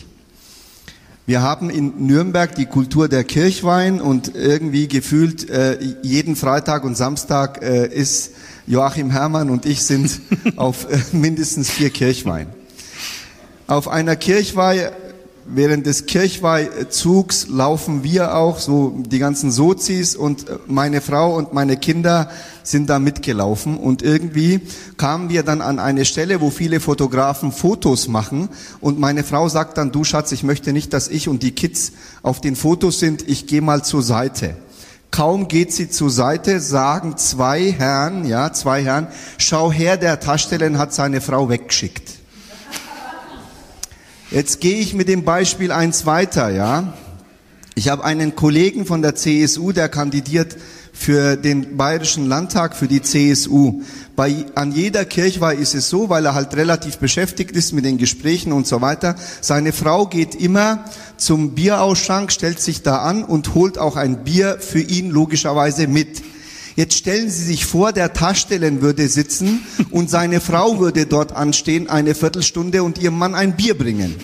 [1.26, 6.96] Wir haben in Nürnberg die Kultur der Kirchwein und irgendwie gefühlt äh, jeden Freitag und
[6.96, 8.32] Samstag äh, ist
[8.66, 10.20] Joachim Herrmann und ich sind
[10.56, 12.48] auf äh, mindestens vier Kirchwein.
[13.70, 14.90] Auf einer Kirchweih,
[15.46, 21.76] während des Kirchweihzugs laufen wir auch, so die ganzen Sozis und meine Frau und meine
[21.76, 22.28] Kinder
[22.64, 24.60] sind da mitgelaufen und irgendwie
[24.96, 28.48] kamen wir dann an eine Stelle, wo viele Fotografen Fotos machen
[28.80, 31.92] und meine Frau sagt dann, du Schatz, ich möchte nicht, dass ich und die Kids
[32.24, 34.56] auf den Fotos sind, ich gehe mal zur Seite.
[35.12, 39.06] Kaum geht sie zur Seite, sagen zwei Herren, ja, zwei Herren,
[39.38, 42.19] schau her, der Taschstellen hat seine Frau weggeschickt.
[44.30, 46.92] Jetzt gehe ich mit dem Beispiel eins weiter, ja.
[47.74, 50.56] Ich habe einen Kollegen von der CSU, der kandidiert
[50.92, 53.82] für den Bayerischen Landtag, für die CSU.
[54.14, 57.98] Bei, an jeder Kirchweih ist es so, weil er halt relativ beschäftigt ist mit den
[57.98, 59.16] Gesprächen und so weiter.
[59.40, 60.84] Seine Frau geht immer
[61.16, 66.22] zum Bierausschank, stellt sich da an und holt auch ein Bier für ihn logischerweise mit.
[66.80, 69.60] Jetzt stellen Sie sich vor, der Taschstellen würde sitzen
[69.90, 74.14] und seine Frau würde dort anstehen, eine Viertelstunde und ihrem Mann ein Bier bringen.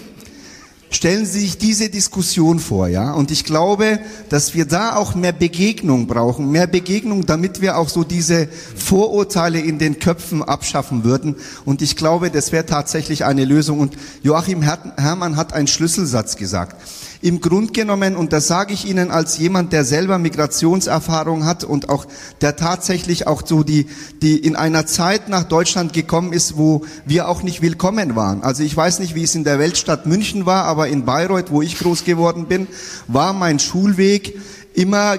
[0.89, 3.13] Stellen Sie sich diese Diskussion vor, ja?
[3.13, 3.99] Und ich glaube,
[4.31, 9.61] dass wir da auch mehr Begegnung brauchen, mehr Begegnung, damit wir auch so diese Vorurteile
[9.61, 11.37] in den Köpfen abschaffen würden.
[11.67, 13.81] Und ich glaube, das wäre tatsächlich eine Lösung.
[13.81, 16.77] Und Joachim Herrmann hat einen Schlüsselsatz gesagt
[17.23, 21.89] im Grund genommen, und das sage ich Ihnen als jemand, der selber Migrationserfahrung hat und
[21.89, 22.07] auch
[22.41, 23.87] der tatsächlich auch so die,
[24.23, 28.43] die in einer Zeit nach Deutschland gekommen ist, wo wir auch nicht willkommen waren.
[28.43, 31.63] Also ich weiß nicht, wie es in der Weltstadt München war, aber in Bayreuth, wo
[31.63, 32.67] ich groß geworden bin,
[33.07, 34.39] war mein Schulweg
[34.75, 35.19] immer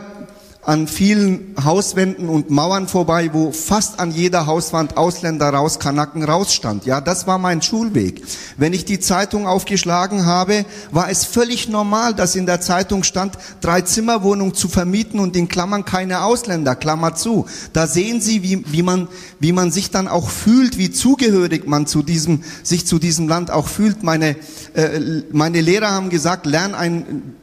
[0.68, 6.54] an vielen Hauswänden und Mauern vorbei, wo fast an jeder Hauswand Ausländer raus, Kanaken raus
[6.54, 6.86] stand.
[6.86, 8.22] Ja, das war mein Schulweg.
[8.58, 13.38] Wenn ich die Zeitung aufgeschlagen habe, war es völlig normal, dass in der Zeitung stand,
[13.62, 17.46] drei Zimmerwohnungen zu vermieten und in Klammern keine Ausländer, Klammer zu.
[17.72, 19.08] Da sehen Sie, wie, wie man,
[19.40, 23.52] wie man sich dann auch fühlt, wie zugehörig man zu diesem, sich zu diesem Land
[23.52, 24.04] auch fühlt.
[24.04, 24.36] Meine,
[24.74, 25.00] äh,
[25.32, 27.37] meine Lehrer haben gesagt, lern ein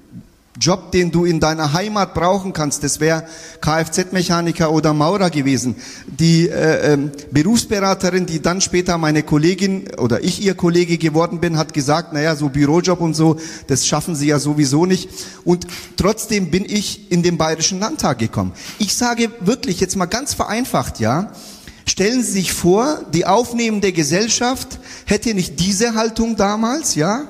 [0.61, 3.25] Job, den du in deiner Heimat brauchen kannst, das wäre
[3.61, 5.75] Kfz-Mechaniker oder Maurer gewesen.
[6.07, 11.59] Die äh, ähm, Berufsberaterin, die dann später meine Kollegin oder ich ihr Kollege geworden bin,
[11.59, 13.37] hat gesagt, naja, so Bürojob und so,
[13.67, 15.11] das schaffen sie ja sowieso nicht.
[15.45, 18.53] Und trotzdem bin ich in den Bayerischen Landtag gekommen.
[18.79, 21.33] Ich sage wirklich, jetzt mal ganz vereinfacht, ja,
[21.87, 27.25] Stellen Sie sich vor, die aufnehmende Gesellschaft hätte nicht diese Haltung damals, ja,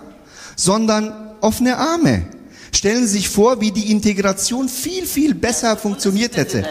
[0.55, 2.22] sondern offene Arme.
[2.75, 6.64] Stellen Sie sich vor, wie die Integration viel, viel besser funktioniert hätte.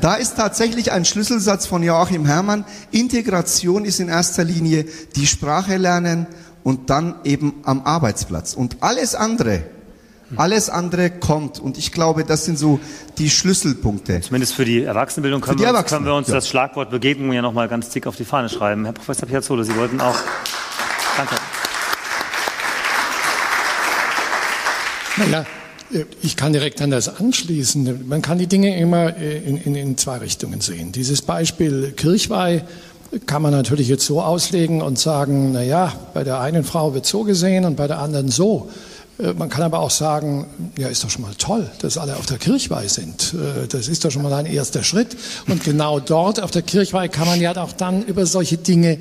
[0.00, 2.64] Da ist tatsächlich ein Schlüsselsatz von Joachim Herrmann.
[2.92, 4.86] Integration ist in erster Linie
[5.16, 6.26] die Sprache lernen
[6.62, 8.54] und dann eben am Arbeitsplatz.
[8.54, 9.64] Und alles andere,
[10.36, 11.58] alles andere kommt.
[11.58, 12.78] Und ich glaube, das sind so
[13.18, 14.20] die Schlüsselpunkte.
[14.20, 16.34] Zumindest für die Erwachsenenbildung können, die wir, uns, können wir uns ja.
[16.34, 18.84] das Schlagwort Begegnung ja nochmal ganz dick auf die Fahne schreiben.
[18.84, 20.16] Herr Professor Piazzolo, Sie wollten auch.
[21.16, 21.34] Danke.
[25.18, 25.44] Naja,
[25.92, 28.08] äh, ich kann direkt an das anschließen.
[28.08, 30.92] Man kann die Dinge immer äh, in, in, in zwei Richtungen sehen.
[30.92, 32.62] Dieses Beispiel Kirchweih
[33.26, 37.06] kann man natürlich jetzt so auslegen und sagen, na ja, bei der einen Frau wird
[37.06, 38.70] so gesehen und bei der anderen so.
[39.18, 40.46] Äh, man kann aber auch sagen,
[40.76, 43.34] ja, ist doch schon mal toll, dass alle auf der Kirchweih sind.
[43.70, 45.16] Das ist doch schon mal ein erster Schritt.
[45.48, 48.98] Und genau dort auf der Kirchweih kann man ja auch dann über solche Dinge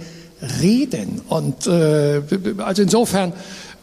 [0.62, 1.22] reden.
[1.28, 3.34] Und also insofern,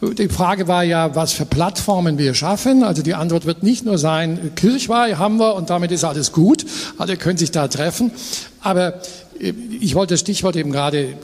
[0.01, 2.83] die Frage war ja, was für Plattformen wir schaffen.
[2.83, 6.65] Also die Antwort wird nicht nur sein, Kirchweih haben wir und damit ist alles gut.
[6.97, 8.11] Alle können sich da treffen.
[8.61, 9.01] Aber
[9.39, 11.15] ich wollte das Stichwort eben gerade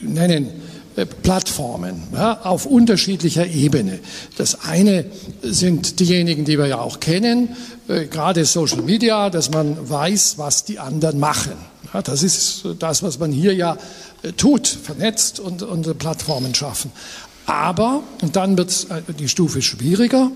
[0.00, 0.48] nennen
[0.96, 4.00] äh, Plattformen ja, auf unterschiedlicher Ebene.
[4.36, 5.04] Das eine
[5.42, 7.56] sind diejenigen, die wir ja auch kennen,
[7.88, 11.52] äh, gerade Social Media, dass man weiß, was die anderen machen.
[11.94, 13.76] Ja, das ist das, was man hier ja
[14.22, 16.90] äh, tut, vernetzt und, und Plattformen schaffen.
[17.48, 18.86] Aber, und dann wird
[19.18, 20.30] die Stufe schwieriger,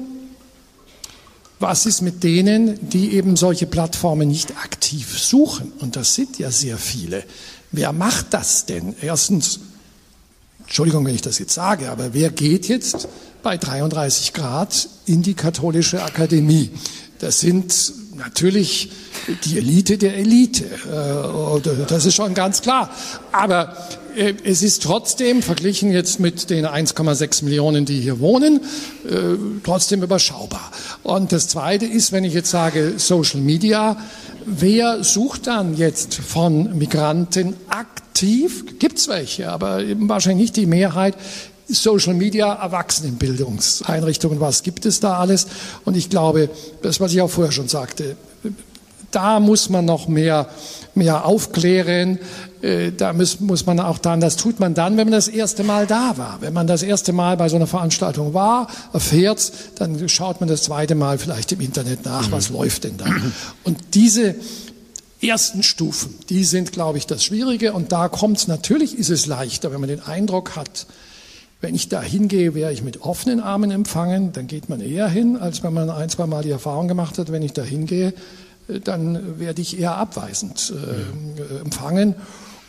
[1.58, 5.72] was ist mit denen, die eben solche Plattformen nicht aktiv suchen?
[5.80, 7.22] Und das sind ja sehr viele.
[7.70, 8.96] Wer macht das denn?
[9.02, 9.60] Erstens,
[10.60, 13.06] Entschuldigung, wenn ich das jetzt sage, aber wer geht jetzt
[13.42, 16.70] bei 33 Grad in die katholische Akademie?
[17.18, 18.90] Das sind natürlich
[19.44, 20.64] die Elite der Elite.
[20.64, 22.90] Äh, das ist schon ganz klar.
[23.32, 28.60] Aber äh, es ist trotzdem, verglichen jetzt mit den 1,6 Millionen, die hier wohnen,
[29.08, 30.70] äh, trotzdem überschaubar.
[31.02, 33.96] Und das Zweite ist, wenn ich jetzt sage Social Media,
[34.44, 38.78] wer sucht dann jetzt von Migranten aktiv?
[38.78, 41.16] Gibt's welche, aber eben wahrscheinlich nicht die Mehrheit.
[41.68, 45.46] Social Media, Erwachsenenbildungseinrichtungen, was gibt es da alles?
[45.84, 46.50] Und ich glaube,
[46.82, 48.16] das, was ich auch vorher schon sagte,
[49.12, 50.48] da muss man noch mehr,
[50.94, 52.18] mehr aufklären.
[52.62, 55.64] Äh, da muss, muss man auch dann, das tut man dann, wenn man das erste
[55.64, 56.38] Mal da war.
[56.40, 60.64] Wenn man das erste Mal bei so einer Veranstaltung war, erfährt, dann schaut man das
[60.64, 62.56] zweite Mal vielleicht im Internet nach, was mhm.
[62.56, 63.06] läuft denn da.
[63.64, 64.34] Und diese
[65.22, 67.72] ersten Stufen, die sind, glaube ich, das Schwierige.
[67.72, 70.86] Und da kommt es, natürlich ist es leichter, wenn man den Eindruck hat,
[71.60, 75.36] wenn ich da hingehe, wäre ich mit offenen Armen empfangen, dann geht man eher hin,
[75.36, 78.12] als wenn man ein, zwei Mal die Erfahrung gemacht hat, wenn ich da hingehe,
[78.80, 82.16] dann werde ich eher abweisend äh, empfangen.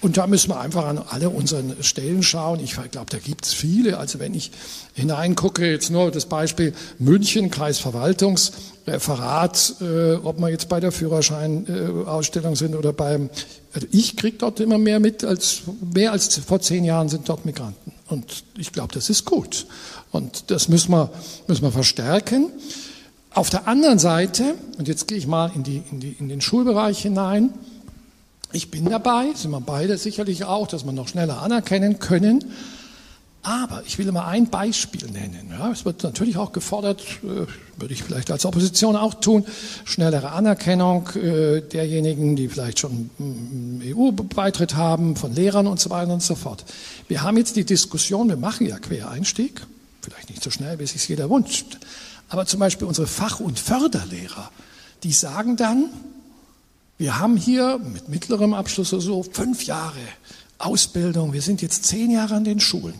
[0.03, 2.59] Und da müssen wir einfach an alle unseren Stellen schauen.
[2.59, 3.97] Ich glaube, da gibt es viele.
[3.97, 4.51] Also wenn ich
[4.95, 12.75] hineingucke, jetzt nur das Beispiel München, Kreisverwaltungsreferat, äh, ob wir jetzt bei der Führerscheinausstellung sind
[12.75, 13.29] oder beim,
[13.73, 15.61] also ich kriege dort immer mehr mit, als
[15.93, 17.93] mehr als vor zehn Jahren sind dort Migranten.
[18.09, 19.67] Und ich glaube, das ist gut.
[20.11, 21.11] Und das müssen wir,
[21.47, 22.51] müssen wir verstärken.
[23.33, 26.39] Auf der anderen Seite, und jetzt gehe ich mal in, die, in, die, in den
[26.39, 27.49] Schulbereich hinein,
[28.51, 32.45] ich bin dabei, sind wir beide sicherlich auch, dass wir noch schneller anerkennen können.
[33.41, 35.51] Aber ich will mal ein Beispiel nennen.
[35.57, 37.47] Ja, es wird natürlich auch gefordert, äh,
[37.79, 39.45] würde ich vielleicht als Opposition auch tun,
[39.83, 43.09] schnellere Anerkennung äh, derjenigen, die vielleicht schon
[43.83, 46.63] EU-Beitritt haben, von Lehrern und so weiter und so fort.
[47.07, 49.65] Wir haben jetzt die Diskussion, wir machen ja Quereinstieg,
[50.01, 51.79] vielleicht nicht so schnell, wie es sich jeder wünscht.
[52.33, 54.49] Aber zum Beispiel unsere Fach- und Förderlehrer,
[55.03, 55.91] die sagen dann,
[56.97, 59.99] wir haben hier mit mittlerem Abschluss oder so fünf Jahre
[60.57, 62.99] Ausbildung, wir sind jetzt zehn Jahre an den Schulen.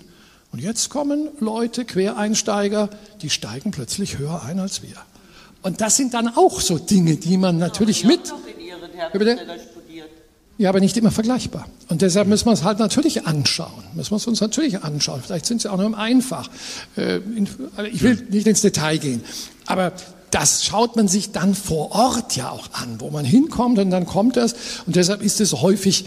[0.52, 2.92] Und jetzt kommen Leute, Quereinsteiger,
[3.24, 4.98] die steigen plötzlich höher ein als wir.
[5.64, 8.32] Und das sind dann auch so Dinge, die man natürlich mit.
[8.96, 9.10] Ja,
[10.68, 11.68] aber nicht immer vergleichbar.
[11.90, 13.84] Und deshalb müssen wir es halt natürlich anschauen.
[13.94, 15.22] Müssen wir es uns natürlich anschauen.
[15.26, 16.50] Vielleicht sind sie auch nur Einfach.
[16.96, 17.20] Äh,
[17.92, 19.24] ich will nicht ins Detail gehen.
[19.66, 19.94] Aber
[20.34, 24.08] das schaut man sich dann vor Ort ja auch an, wo man hinkommt und dann
[24.08, 24.56] kommt das.
[24.88, 26.06] Und deshalb ist es häufig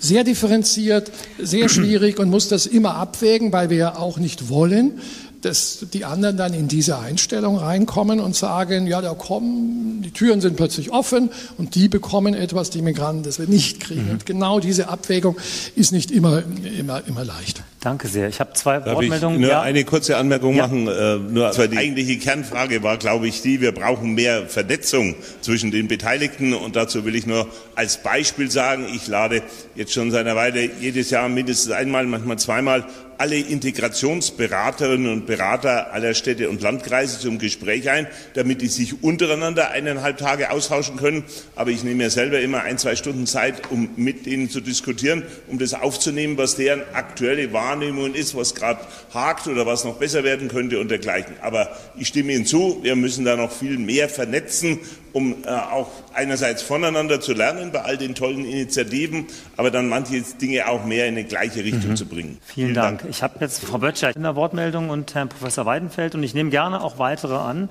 [0.00, 4.98] sehr differenziert, sehr schwierig und muss das immer abwägen, weil wir ja auch nicht wollen,
[5.42, 10.40] dass die anderen dann in diese Einstellung reinkommen und sagen, ja, da kommen, die Türen
[10.40, 14.06] sind plötzlich offen und die bekommen etwas, die Migranten das wir nicht kriegen.
[14.06, 14.10] Mhm.
[14.10, 15.36] Und genau diese Abwägung
[15.76, 16.42] ist nicht immer,
[16.78, 17.62] immer, immer leicht.
[17.80, 18.28] Danke sehr.
[18.28, 19.36] Ich habe zwei Darf Wortmeldungen.
[19.36, 19.62] Ich nur ja.
[19.62, 20.66] eine kurze Anmerkung ja.
[20.66, 20.86] machen.
[20.86, 25.70] Äh, nur also die eigentliche Kernfrage war, glaube ich, die, wir brauchen mehr Vernetzung zwischen
[25.70, 26.52] den Beteiligten.
[26.52, 29.42] Und dazu will ich nur als Beispiel sagen, ich lade
[29.76, 32.84] jetzt schon seit einer Weile jedes Jahr mindestens einmal, manchmal zweimal
[33.20, 39.70] alle Integrationsberaterinnen und Berater aller Städte und Landkreise zum Gespräch ein, damit die sich untereinander
[39.70, 41.24] eineinhalb Tage austauschen können.
[41.54, 45.22] Aber ich nehme mir selber immer ein, zwei Stunden Zeit, um mit ihnen zu diskutieren,
[45.46, 48.80] um das aufzunehmen, was deren aktuelle Wahl Wahrnehmungen ist, was gerade
[49.12, 51.34] hakt oder was noch besser werden könnte und dergleichen.
[51.42, 54.80] Aber ich stimme Ihnen zu, wir müssen da noch viel mehr vernetzen,
[55.12, 60.20] um äh, auch einerseits voneinander zu lernen bei all den tollen Initiativen, aber dann manche
[60.20, 61.96] Dinge auch mehr in die gleiche Richtung mhm.
[61.96, 62.38] zu bringen.
[62.44, 63.00] Vielen, Vielen Dank.
[63.00, 63.10] Dank.
[63.10, 66.50] Ich habe jetzt Frau Böttcher in der Wortmeldung und Herrn Professor Weidenfeld und ich nehme
[66.50, 67.68] gerne auch weitere an.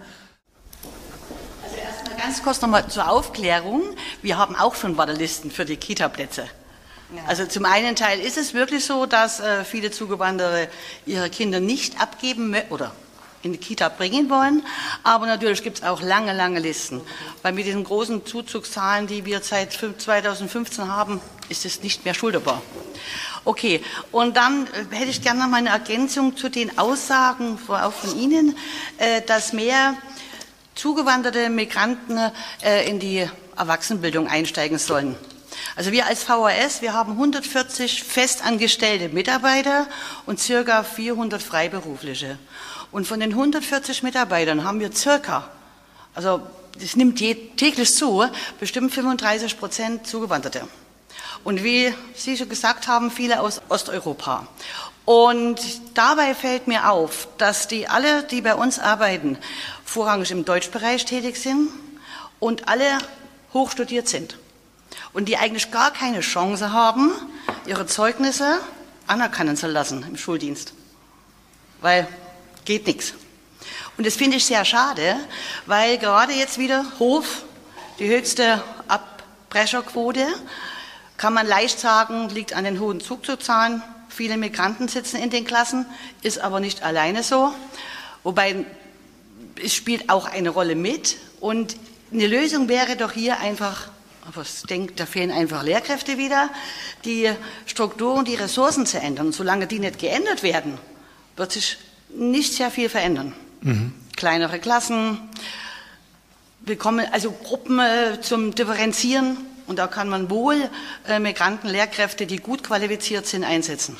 [1.63, 3.81] Also erstmal ganz kurz nochmal zur Aufklärung.
[4.21, 6.45] Wir haben auch schon Wartelisten für die Kita-Plätze.
[7.27, 10.69] Also zum einen Teil ist es wirklich so, dass äh, viele Zugewanderte
[11.07, 12.91] ihre Kinder nicht abgeben oder
[13.43, 14.63] in die Kita bringen wollen.
[15.03, 17.01] Aber natürlich gibt es auch lange, lange Listen.
[17.41, 22.61] Weil mit diesen großen Zuzugszahlen, die wir seit 2015 haben, ist es nicht mehr schulterbar.
[23.45, 23.81] Okay,
[24.11, 28.19] und dann äh, hätte ich gerne noch mal eine Ergänzung zu den Aussagen auch von
[28.19, 28.57] Ihnen,
[28.97, 29.95] äh, dass mehr
[30.75, 32.19] zugewanderte Migranten
[32.61, 33.27] äh, in die
[33.57, 35.15] Erwachsenenbildung einsteigen sollen.
[35.75, 39.87] Also wir als VHS, wir haben 140 festangestellte Mitarbeiter
[40.25, 42.37] und circa 400 Freiberufliche.
[42.91, 45.49] Und von den 140 Mitarbeitern haben wir circa,
[46.15, 46.41] also
[46.79, 48.25] das nimmt täglich zu,
[48.59, 50.67] bestimmt 35 Prozent Zugewanderte.
[51.43, 54.47] Und wie Sie schon gesagt haben, viele aus Osteuropa.
[55.05, 55.59] Und
[55.93, 59.37] dabei fällt mir auf, dass die alle, die bei uns arbeiten,
[59.85, 61.69] vorrangig im Deutschbereich tätig sind
[62.39, 62.97] und alle
[63.53, 64.37] hochstudiert sind
[65.13, 67.11] und die eigentlich gar keine Chance haben,
[67.65, 68.59] ihre Zeugnisse
[69.07, 70.73] anerkennen zu lassen im Schuldienst.
[71.81, 72.07] Weil
[72.65, 73.13] geht nichts.
[73.97, 75.17] Und das finde ich sehr schade,
[75.65, 77.43] weil gerade jetzt wieder Hof,
[77.99, 80.25] die höchste Abbrecherquote,
[81.17, 83.83] kann man leicht sagen, liegt an den hohen Zugzugzahlen.
[84.07, 85.85] Viele Migranten sitzen in den Klassen,
[86.21, 87.53] ist aber nicht alleine so.
[88.23, 88.65] Wobei
[89.61, 91.17] es spielt auch eine Rolle mit.
[91.41, 91.75] Und
[92.13, 93.89] eine Lösung wäre doch hier einfach
[94.29, 96.51] aber ich denke, da fehlen einfach Lehrkräfte wieder,
[97.03, 97.31] die
[97.65, 99.27] Strukturen, die Ressourcen zu ändern.
[99.27, 100.77] Und solange die nicht geändert werden,
[101.35, 101.77] wird sich
[102.09, 103.33] nicht sehr viel verändern.
[103.61, 103.93] Mhm.
[104.15, 105.19] Kleinere Klassen,
[106.61, 109.37] willkommen, also Gruppen äh, zum Differenzieren.
[109.67, 110.69] Und da kann man wohl
[111.07, 113.97] äh, Migranten, Lehrkräfte, die gut qualifiziert sind, einsetzen.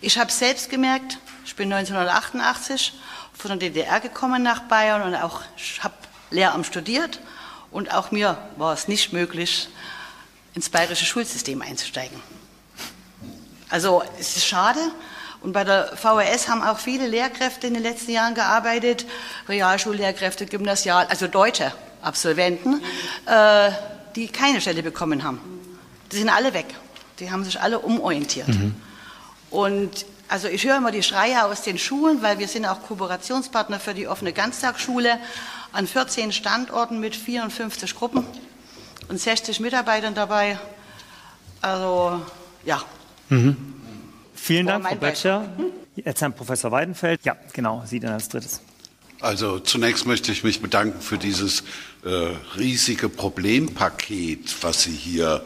[0.00, 2.94] Ich habe selbst gemerkt, ich bin 1988
[3.34, 5.42] von der DDR gekommen nach Bayern und auch
[5.80, 5.94] habe
[6.30, 7.20] Lehramt studiert
[7.70, 9.68] und auch mir war es nicht möglich,
[10.54, 12.20] ins bayerische Schulsystem einzusteigen.
[13.70, 14.80] Also es ist schade.
[15.40, 19.06] Und bei der VHS haben auch viele Lehrkräfte in den letzten Jahren gearbeitet,
[19.48, 21.72] Realschullehrkräfte, Gymnasial, also deutsche
[22.02, 22.80] Absolventen,
[23.26, 23.70] äh,
[24.16, 25.40] die keine Stelle bekommen haben.
[26.10, 26.66] Die sind alle weg.
[27.20, 28.48] Die haben sich alle umorientiert.
[28.48, 28.74] Mhm.
[29.50, 33.80] Und also ich höre immer die Schreie aus den Schulen, weil wir sind auch Kooperationspartner
[33.80, 35.18] für die offene Ganztagsschule
[35.72, 38.26] an 14 Standorten mit 54 Gruppen
[39.08, 40.58] und 60 Mitarbeitern dabei.
[41.62, 42.20] Also
[42.64, 42.82] ja.
[43.30, 43.77] Mhm.
[44.40, 45.48] Vielen Dank, Frau Böttcher.
[45.96, 47.20] Jetzt Herr Professor Weidenfeld.
[47.24, 48.60] Ja, genau, Sie dann als drittes.
[49.20, 51.64] Also zunächst möchte ich mich bedanken für dieses
[52.04, 52.08] äh,
[52.56, 55.42] riesige Problempaket, was Sie hier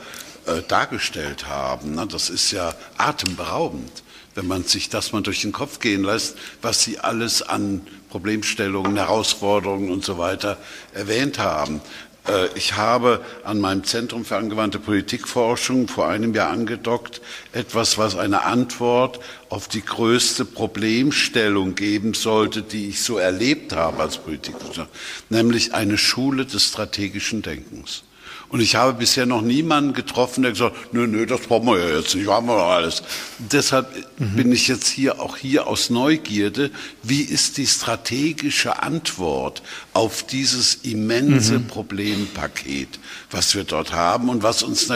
[0.46, 1.94] äh, dargestellt haben.
[1.94, 4.02] Na, das ist ja atemberaubend
[4.34, 8.96] wenn man sich das mal durch den Kopf gehen lässt, was Sie alles an Problemstellungen,
[8.96, 10.58] Herausforderungen und so weiter
[10.94, 11.80] erwähnt haben.
[12.26, 17.20] Äh, ich habe an meinem Zentrum für angewandte Politikforschung vor einem Jahr angedockt,
[17.52, 24.02] etwas, was eine Antwort auf die größte Problemstellung geben sollte, die ich so erlebt habe
[24.02, 24.88] als Politikforscher,
[25.28, 28.04] nämlich eine Schule des strategischen Denkens.
[28.48, 31.96] Und ich habe bisher noch niemanden getroffen, der gesagt, nö, nö, das brauchen wir ja
[31.98, 33.02] jetzt nicht, haben wir doch alles.
[33.38, 34.36] Deshalb mhm.
[34.36, 36.70] bin ich jetzt hier auch hier aus Neugierde.
[37.02, 39.62] Wie ist die strategische Antwort
[39.94, 41.66] auf dieses immense mhm.
[41.66, 42.98] Problempaket,
[43.30, 44.88] was wir dort haben und was uns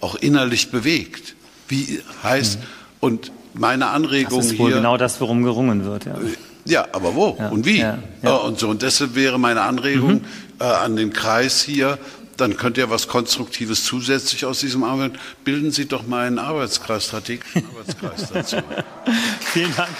[0.00, 1.34] auch innerlich bewegt?
[1.68, 2.64] Wie heißt, mhm.
[3.00, 6.04] und meine Anregung das ist wohl hier, genau das, worum gerungen wird.
[6.04, 6.16] Ja.
[6.68, 7.78] Ja, aber wo ja, und wie?
[7.78, 8.34] Ja, ja.
[8.34, 10.24] Und so und deshalb wäre meine Anregung mhm.
[10.60, 11.98] äh, an den Kreis hier,
[12.38, 15.12] dann könnt ihr was Konstruktives zusätzlich aus diesem Arbeit.
[15.44, 18.56] Bilden Sie doch mal einen Arbeitskreis, strategischen Arbeitskreis dazu.
[19.52, 19.90] Vielen Dank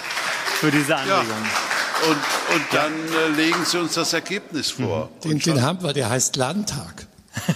[0.59, 1.27] für diese Anregung.
[1.27, 2.09] Ja.
[2.09, 5.09] Und, und dann äh, legen Sie uns das Ergebnis vor.
[5.23, 5.29] Mhm.
[5.29, 7.07] Den, den haben wir, der heißt Landtag.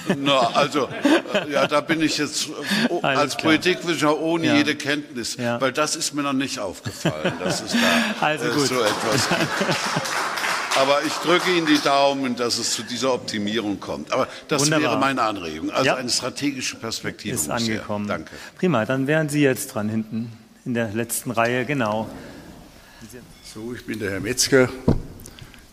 [0.18, 0.88] Na, also,
[1.34, 2.50] äh, ja, da bin ich jetzt
[2.90, 4.56] oh, als Politikwissenschaftler ohne ja.
[4.56, 5.60] jede Kenntnis, ja.
[5.60, 7.78] weil das ist mir noch nicht aufgefallen, dass es da
[8.26, 10.33] also äh, so etwas gibt.
[10.76, 14.12] Aber ich drücke Ihnen die Daumen, dass es zu dieser Optimierung kommt.
[14.12, 14.92] Aber das Wunderbar.
[14.92, 15.70] wäre meine Anregung.
[15.70, 15.96] Also ja.
[15.96, 17.36] eine strategische Perspektive.
[17.36, 18.08] Ist angekommen.
[18.08, 18.32] Danke.
[18.58, 20.32] Prima, dann wären Sie jetzt dran hinten
[20.66, 22.10] in der letzten Reihe, genau.
[23.54, 24.70] So, ich bin der Herr Metzger.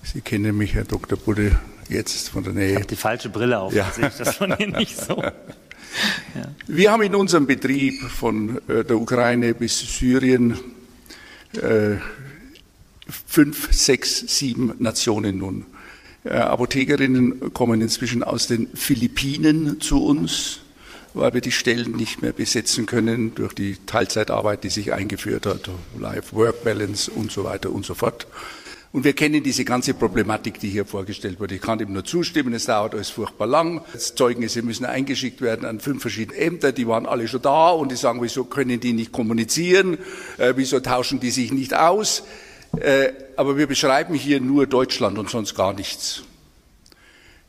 [0.03, 1.16] Sie kennen mich, Herr Dr.
[1.16, 2.70] Budde, jetzt von der Nähe.
[2.70, 3.90] Ich habe die falsche Brille auf, ja.
[3.90, 5.22] sehe ich das von hier nicht so.
[6.36, 6.42] Ja.
[6.68, 10.57] Wir haben in unserem Betrieb von äh, der Ukraine bis Syrien
[11.55, 11.96] äh,
[13.26, 15.66] fünf, sechs, sieben Nationen nun.
[16.24, 20.61] Äh, Apothekerinnen kommen inzwischen aus den Philippinen zu uns,
[21.14, 25.70] weil wir die Stellen nicht mehr besetzen können durch die Teilzeitarbeit, die sich eingeführt hat,
[25.98, 28.26] Life-Work-Balance und so weiter und so fort.
[28.92, 31.54] Und wir kennen diese ganze Problematik, die hier vorgestellt wurde.
[31.54, 33.82] Ich kann dem nur zustimmen, es dauert alles furchtbar lang.
[33.96, 37.96] Zeugnisse müssen eingeschickt werden an fünf verschiedene Ämter, die waren alle schon da und die
[37.96, 39.96] sagen, wieso können die nicht kommunizieren,
[40.38, 42.24] äh, wieso tauschen die sich nicht aus.
[42.76, 46.22] Äh, aber wir beschreiben hier nur Deutschland und sonst gar nichts.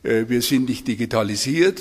[0.02, 1.80] Äh, wir sind nicht digitalisiert,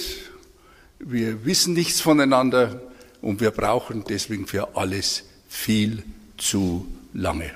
[1.00, 2.82] wir wissen nichts voneinander
[3.22, 6.04] und wir brauchen deswegen für alles viel
[6.38, 7.52] zu lange.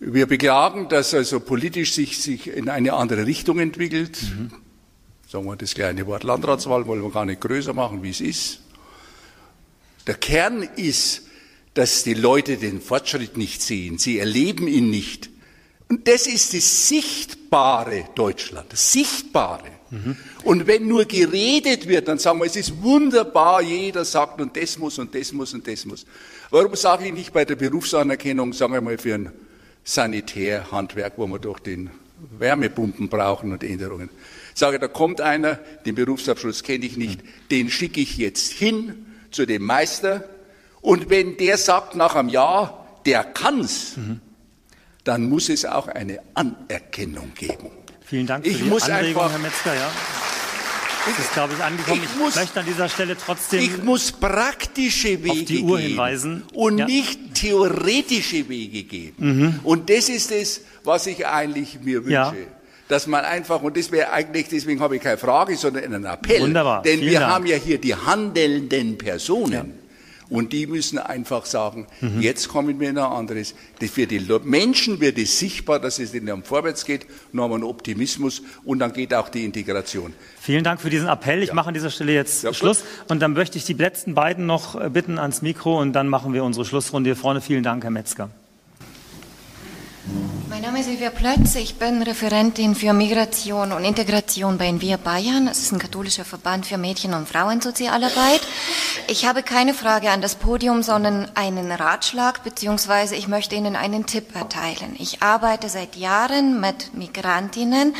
[0.00, 4.20] Wir beklagen, dass also politisch sich, sich in eine andere Richtung entwickelt.
[4.22, 4.50] Mhm.
[5.28, 8.60] Sagen wir das kleine Wort Landratswahl, wollen wir gar nicht größer machen, wie es ist.
[10.06, 11.22] Der Kern ist,
[11.74, 13.98] dass die Leute den Fortschritt nicht sehen.
[13.98, 15.30] Sie erleben ihn nicht.
[15.88, 19.68] Und das ist das sichtbare Deutschland, das sichtbare.
[19.90, 20.16] Mhm.
[20.44, 24.78] Und wenn nur geredet wird, dann sagen wir, es ist wunderbar, jeder sagt, und das
[24.78, 26.06] muss, und das muss, und das muss.
[26.50, 29.32] Warum sage ich nicht bei der Berufsanerkennung, sagen wir mal, für ein
[29.84, 31.90] Sanitärhandwerk, wo wir doch den
[32.38, 34.08] Wärmepumpen brauchen und Änderungen.
[34.54, 37.20] Ich sage, da kommt einer, den Berufsabschluss kenne ich nicht,
[37.50, 40.24] den schicke ich jetzt hin zu dem Meister
[40.82, 44.20] und wenn der sagt nach einem Jahr, der kann's, mhm.
[45.04, 47.70] dann muss es auch eine Anerkennung geben.
[48.04, 49.74] Vielen Dank für ich die muss Anregung, einfach, Herr Metzger.
[49.74, 49.90] Ja.
[51.06, 52.02] Das ist, glaube ich, angekommen.
[52.04, 55.80] Ich, muss, ich möchte an dieser Stelle trotzdem ich muss praktische Wege auf die Uhr
[55.80, 56.86] hinweisen und ja.
[56.86, 59.14] nicht theoretische Wege geben.
[59.18, 59.60] Mhm.
[59.64, 62.12] Und das ist es, was ich eigentlich mir wünsche.
[62.12, 62.34] Ja.
[62.88, 66.42] Dass man einfach, und das wäre eigentlich, deswegen habe ich keine Frage, sondern einen Appell.
[66.42, 66.82] Wunderbar.
[66.82, 67.32] Denn Vielen wir Dank.
[67.32, 69.52] haben ja hier die handelnden Personen.
[69.52, 69.64] Ja.
[70.32, 72.22] Und die müssen einfach sagen, mhm.
[72.22, 73.54] jetzt kommen wir in ein anderes.
[73.78, 77.64] Für die Menschen wird es sichtbar, dass es in einem vorwärts geht, nur haben einen
[77.64, 80.14] Optimismus und dann geht auch die Integration.
[80.40, 81.42] Vielen Dank für diesen Appell.
[81.42, 81.54] Ich ja.
[81.54, 82.82] mache an dieser Stelle jetzt ja, Schluss.
[83.08, 86.32] Und dann möchte ich die letzten beiden noch äh, bitten ans Mikro und dann machen
[86.32, 87.42] wir unsere Schlussrunde hier vorne.
[87.42, 88.30] Vielen Dank, Herr Metzger.
[90.52, 95.48] Mein Name ist Silvia Plötz, ich bin Referentin für Migration und Integration bei Wir Bayern.
[95.48, 98.42] Es ist ein katholischer Verband für Mädchen- und Frauensozialarbeit.
[99.08, 104.04] Ich habe keine Frage an das Podium, sondern einen Ratschlag, beziehungsweise ich möchte Ihnen einen
[104.04, 104.94] Tipp erteilen.
[104.98, 107.96] Ich arbeite seit Jahren mit Migrantinnen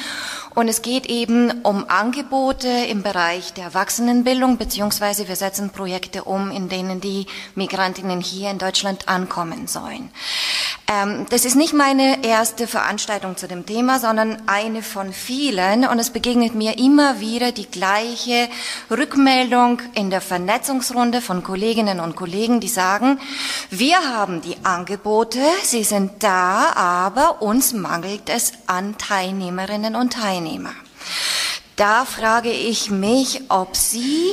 [0.54, 6.50] und es geht eben um Angebote im Bereich der Erwachsenenbildung, beziehungsweise wir setzen Projekte um,
[6.50, 7.24] in denen die
[7.54, 10.10] Migrantinnen hier in Deutschland ankommen sollen.
[10.86, 15.86] Ähm, das ist nicht meine erste Veranstaltung zu dem Thema, sondern eine von vielen.
[15.86, 18.48] Und es begegnet mir immer wieder die gleiche
[18.90, 23.20] Rückmeldung in der Vernetzungsrunde von Kolleginnen und Kollegen, die sagen,
[23.70, 30.72] wir haben die Angebote, sie sind da, aber uns mangelt es an Teilnehmerinnen und Teilnehmer.
[31.76, 34.32] Da frage ich mich, ob Sie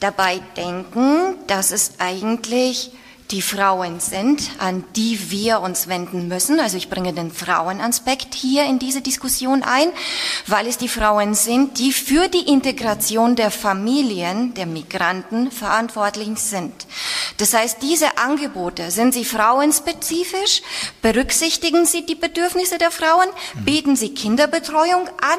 [0.00, 2.90] dabei denken, dass es eigentlich
[3.34, 6.60] die Frauen sind, an die wir uns wenden müssen.
[6.60, 9.88] Also ich bringe den Frauenaspekt hier in diese Diskussion ein,
[10.46, 16.72] weil es die Frauen sind, die für die Integration der Familien, der Migranten verantwortlich sind.
[17.38, 20.62] Das heißt, diese Angebote, sind sie frauenspezifisch?
[21.02, 23.26] Berücksichtigen sie die Bedürfnisse der Frauen?
[23.64, 25.38] Bieten sie Kinderbetreuung an?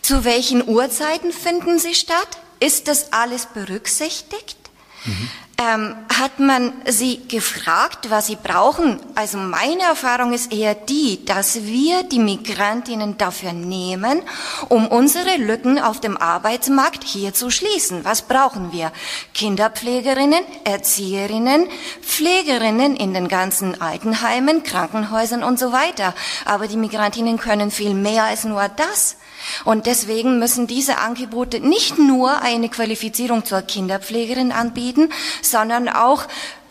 [0.00, 2.38] Zu welchen Uhrzeiten finden sie statt?
[2.60, 4.56] Ist das alles berücksichtigt?
[5.04, 9.00] Mhm ähm, hat man sie gefragt, was sie brauchen.
[9.14, 14.22] Also meine Erfahrung ist eher die, dass wir die Migrantinnen dafür nehmen,
[14.68, 18.04] um unsere Lücken auf dem Arbeitsmarkt hier zu schließen.
[18.04, 18.92] Was brauchen wir?
[19.32, 21.68] Kinderpflegerinnen, Erzieherinnen,
[22.02, 26.14] Pflegerinnen in den ganzen Altenheimen, Krankenhäusern und so weiter.
[26.44, 29.16] Aber die Migrantinnen können viel mehr als nur das.
[29.64, 35.10] Und deswegen müssen diese Angebote nicht nur eine Qualifizierung zur Kinderpflegerin anbieten,
[35.42, 36.26] sondern auch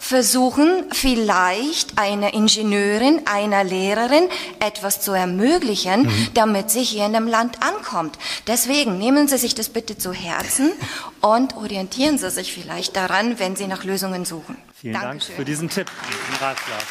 [0.06, 6.28] versuchen, vielleicht einer Ingenieurin, einer Lehrerin etwas zu ermöglichen, mhm.
[6.36, 8.20] damit sie hier in dem Land ankommt.
[8.46, 10.72] Deswegen nehmen Sie sich das bitte zu Herzen
[11.22, 14.58] und orientieren Sie sich vielleicht daran, wenn Sie nach Lösungen suchen.
[14.80, 15.30] Vielen Dankeschön.
[15.30, 16.84] Dank für diesen Tipp, diesen Ratschlag.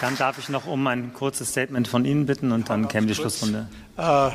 [0.00, 3.14] Dann darf ich noch um ein kurzes Statement von Ihnen bitten und dann käme die
[3.14, 3.68] Schlussrunde.
[3.96, 4.30] Äh,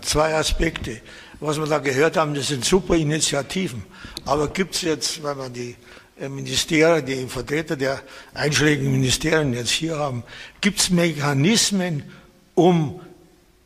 [0.00, 1.00] zwei Aspekte.
[1.40, 3.84] Was wir da gehört haben, das sind super Initiativen.
[4.24, 5.76] Aber gibt es jetzt, wenn man die
[6.18, 8.00] äh, Ministerien, die Vertreter der
[8.34, 10.24] einschlägigen Ministerien jetzt hier haben,
[10.60, 12.04] gibt es Mechanismen,
[12.54, 13.00] um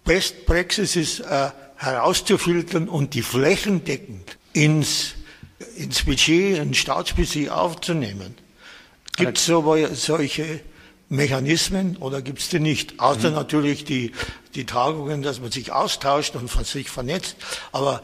[0.05, 5.15] Best Practices äh, herauszufiltern und die flächendeckend ins,
[5.77, 8.35] ins Budget, ins Staatsbudget aufzunehmen.
[9.17, 10.61] Gibt es solche
[11.09, 13.01] Mechanismen oder gibt es die nicht?
[13.01, 13.37] Außer mhm.
[13.37, 14.13] natürlich die,
[14.55, 17.37] die Tagungen, dass man sich austauscht und sich vernetzt.
[17.73, 18.03] Aber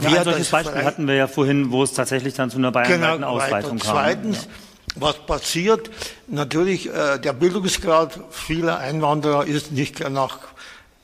[0.00, 3.16] ja, ein solches Beispiel hatten wir ja vorhin, wo es tatsächlich dann zu einer bayernweiten
[3.16, 3.90] genau, Ausweitung kam.
[3.92, 4.50] Zweitens, ja.
[4.96, 5.90] was passiert?
[6.28, 10.38] Natürlich, äh, der Bildungsgrad vieler Einwanderer ist nicht nach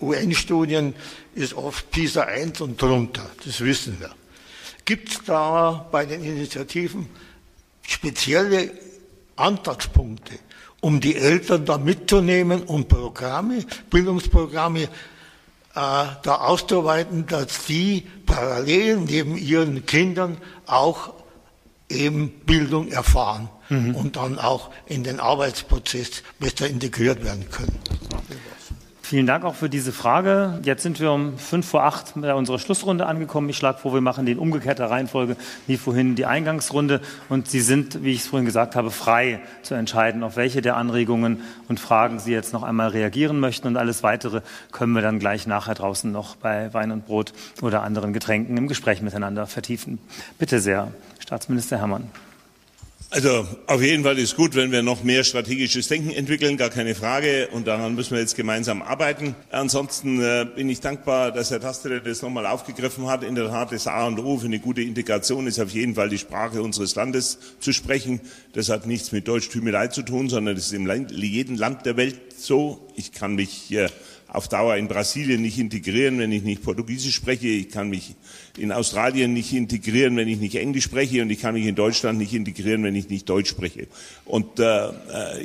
[0.01, 0.95] UN-Studien,
[1.35, 3.29] ist oft PISA 1 und drunter.
[3.45, 4.11] Das wissen wir.
[4.85, 7.09] Gibt es da bei den Initiativen
[7.83, 8.71] spezielle
[9.35, 10.35] Antragspunkte,
[10.87, 14.89] um die Eltern da mitzunehmen und Programme, Bildungsprogramme äh,
[15.75, 21.13] da auszuarbeiten, dass die parallel neben ihren Kindern auch
[21.89, 23.97] eben Bildung erfahren mhm.
[23.97, 27.81] und dann auch in den Arbeitsprozess besser integriert werden können.
[29.09, 30.59] Vielen Dank auch für diese Frage.
[30.65, 33.49] Jetzt sind wir um fünf vor acht bei unserer Schlussrunde angekommen.
[33.49, 35.37] Ich schlage vor, wir machen den umgekehrter Reihenfolge
[35.69, 37.01] wie vorhin die Eingangsrunde.
[37.29, 40.77] Und Sie sind, wie ich es vorhin gesagt habe, frei zu entscheiden, auf welche der
[40.77, 43.69] Anregungen und Fragen Sie jetzt noch einmal reagieren möchten.
[43.69, 44.41] Und alles Weitere
[44.73, 47.33] können wir dann gleich nachher draußen noch bei Wein und Brot
[47.63, 50.01] oder anderen Getränken im Gespräch miteinander vertiefen.
[50.37, 50.89] Bitte sehr,
[51.21, 52.11] Staatsminister Herrmann.
[53.09, 56.97] Also auf jeden Fall ist gut, wenn wir noch mehr strategisches Denken entwickeln, gar keine
[56.97, 57.49] Frage.
[57.53, 59.37] Und daran müssen wir jetzt gemeinsam arbeiten.
[59.53, 63.23] Ansonsten äh, bin ich dankbar, dass Herr Tastere das nochmal aufgegriffen hat.
[63.23, 66.09] In der Tat, das A und O für eine gute Integration ist auf jeden Fall
[66.09, 68.21] die Sprache unseres Landes zu sprechen.
[68.55, 72.19] Das hat nichts mit Deutschtümelei zu tun, sondern das ist in jedem Land der Welt
[72.37, 72.89] so.
[72.97, 73.89] Ich kann mich äh,
[74.29, 77.49] auf Dauer in Brasilien nicht integrieren, wenn ich nicht Portugiesisch spreche.
[77.49, 78.15] Ich kann mich
[78.59, 81.23] in Australien nicht integrieren, wenn ich nicht Englisch spreche.
[81.23, 83.87] Und ich kann mich in Deutschland nicht integrieren, wenn ich nicht Deutsch spreche.
[84.25, 84.93] Und äh, äh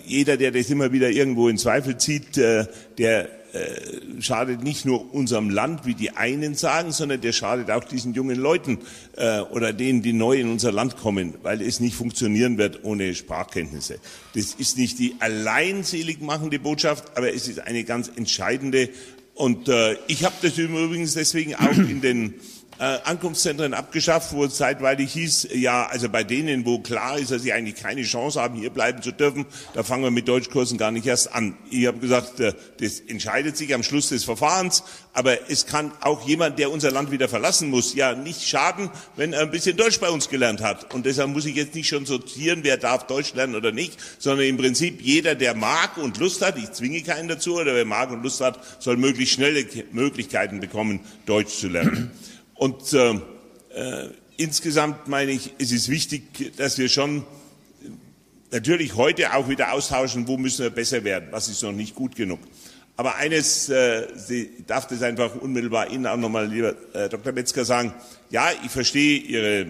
[0.06, 2.66] jeder, der das immer wieder irgendwo in Zweifel zieht, äh,
[2.98, 7.84] der äh, schadet nicht nur unserem Land, wie die einen sagen, sondern der schadet auch
[7.84, 8.80] diesen jungen Leuten
[9.18, 13.14] äh, oder denen, die neu in unser Land kommen, weil es nicht funktionieren wird ohne
[13.14, 14.00] Sprachkenntnisse.
[14.36, 18.90] Das ist nicht die allein selig machende Botschaft, aber es ist eine ganz entscheidende.
[19.36, 22.36] Und äh, ich habe das übrigens deswegen auch in den
[22.82, 27.44] äh, Ankunftszentren abgeschafft, wo es zeitweilig hieß, ja, also bei denen, wo klar ist, dass
[27.44, 30.90] sie eigentlich keine Chance haben, hier bleiben zu dürfen, da fangen wir mit Deutschkursen gar
[30.90, 31.56] nicht erst an.
[31.70, 36.28] Ich habe gesagt, äh, das entscheidet sich am Schluss des Verfahrens, aber es kann auch
[36.28, 40.00] jemand, der unser Land wieder verlassen muss, ja nicht schaden, wenn er ein bisschen Deutsch
[40.00, 40.92] bei uns gelernt hat.
[40.92, 44.48] Und deshalb muss ich jetzt nicht schon sortieren, wer darf Deutsch lernen oder nicht, sondern
[44.48, 48.10] im Prinzip jeder, der mag und Lust hat, ich zwinge keinen dazu, oder wer mag
[48.10, 52.10] und Lust hat, soll möglichst schnelle Möglichkeiten bekommen, Deutsch zu lernen.
[52.62, 53.16] Und äh,
[53.74, 57.26] äh, insgesamt meine ich, es ist wichtig, dass wir schon
[58.52, 62.16] natürlich heute auch wieder austauschen, wo müssen wir besser werden, was ist noch nicht gut
[62.16, 62.40] genug.
[62.98, 67.34] Aber eines, äh, Sie darf das einfach unmittelbar Ihnen auch nochmal, lieber äh, Dr.
[67.34, 67.96] Metzger, sagen.
[68.30, 69.66] Ja, ich verstehe Ihre äh,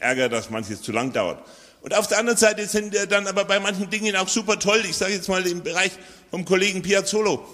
[0.00, 1.46] Ärger, dass manches zu lang dauert.
[1.82, 4.80] Und auf der anderen Seite sind wir dann aber bei manchen Dingen auch super toll.
[4.88, 5.92] Ich sage jetzt mal im Bereich
[6.30, 7.46] vom Kollegen Piazzolo.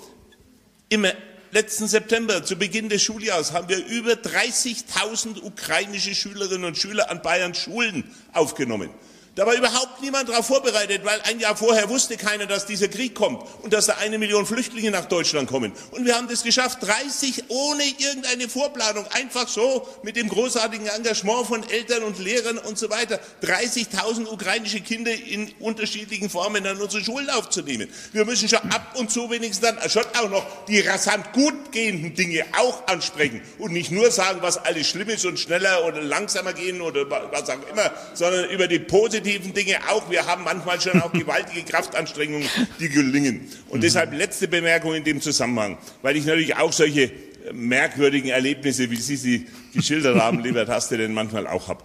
[0.89, 1.15] Immer
[1.51, 7.23] letzten September, zu Beginn des Schuljahres, haben wir über 30.000 ukrainische Schülerinnen und Schüler an
[7.23, 8.91] Bayerns Schulen aufgenommen.
[9.39, 13.15] Da war überhaupt niemand darauf vorbereitet, weil ein Jahr vorher wusste keiner, dass dieser Krieg
[13.15, 15.71] kommt und dass da eine Million Flüchtlinge nach Deutschland kommen.
[15.93, 21.47] Und wir haben das geschafft, 30 ohne irgendeine Vorplanung, einfach so mit dem großartigen Engagement
[21.47, 27.05] von Eltern und Lehrern und so weiter, 30.000 ukrainische Kinder in unterschiedlichen Formen an unsere
[27.05, 27.89] Schulen aufzunehmen.
[28.11, 32.13] Wir müssen schon ab und zu wenigstens dann schon auch noch die rasant gut gehenden
[32.17, 36.55] Dinge auch ansprechen und nicht nur sagen, was alles schlimm ist und schneller oder langsamer
[36.55, 40.11] gehen oder was auch immer, sondern über die positiven positiven Dinge auch.
[40.11, 42.49] Wir haben manchmal schon auch gewaltige Kraftanstrengungen,
[42.81, 43.49] die gelingen.
[43.69, 43.83] Und mhm.
[43.83, 47.13] deshalb letzte Bemerkung in dem Zusammenhang, weil ich natürlich auch solche
[47.53, 51.85] merkwürdigen Erlebnisse, wie Sie sie geschildert haben, lieber Taste, denn manchmal auch habe.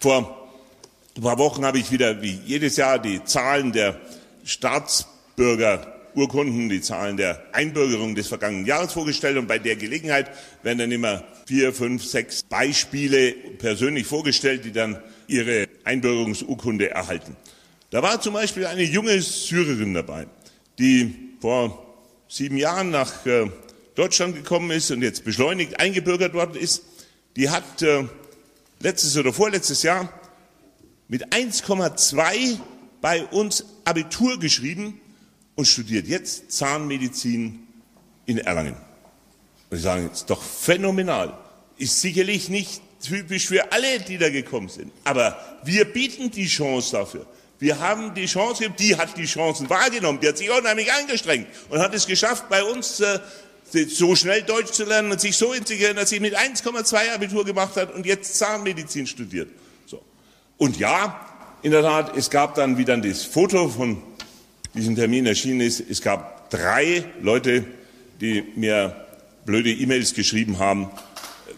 [0.00, 0.48] Vor
[1.16, 3.98] ein paar Wochen habe ich wieder, wie jedes Jahr, die Zahlen der
[4.44, 10.30] Staatsbürgerurkunden, die Zahlen der Einbürgerung des vergangenen Jahres vorgestellt und bei der Gelegenheit
[10.62, 14.98] werden dann immer vier, fünf, sechs Beispiele persönlich vorgestellt, die dann
[15.28, 17.36] ihre Einbürgerungsurkunde erhalten.
[17.90, 20.26] Da war zum Beispiel eine junge Syrerin dabei,
[20.78, 21.86] die vor
[22.28, 23.50] sieben Jahren nach äh,
[23.94, 26.82] Deutschland gekommen ist und jetzt beschleunigt eingebürgert worden ist.
[27.36, 28.04] Die hat äh,
[28.80, 30.12] letztes oder vorletztes Jahr
[31.08, 32.58] mit 1,2
[33.00, 35.00] bei uns Abitur geschrieben
[35.54, 37.66] und studiert jetzt Zahnmedizin
[38.26, 38.76] in Erlangen.
[39.70, 41.38] Und ich sage, ist doch phänomenal.
[41.78, 44.92] Ist sicherlich nicht typisch für alle, die da gekommen sind.
[45.04, 47.26] Aber wir bieten die Chance dafür.
[47.58, 51.78] Wir haben die Chance, die hat die Chancen wahrgenommen, die hat sich unheimlich angestrengt und
[51.78, 53.18] hat es geschafft, bei uns äh,
[53.88, 57.76] so schnell Deutsch zu lernen und sich so integrieren, dass sie mit 1,2 Abitur gemacht
[57.76, 59.48] hat und jetzt Zahnmedizin studiert.
[59.86, 60.02] So.
[60.58, 61.18] Und ja,
[61.62, 64.02] in der Tat, es gab dann, wie dann das Foto von
[64.74, 67.64] diesem Termin erschienen ist, es gab drei Leute,
[68.20, 69.06] die mir
[69.46, 70.90] blöde E-Mails geschrieben haben,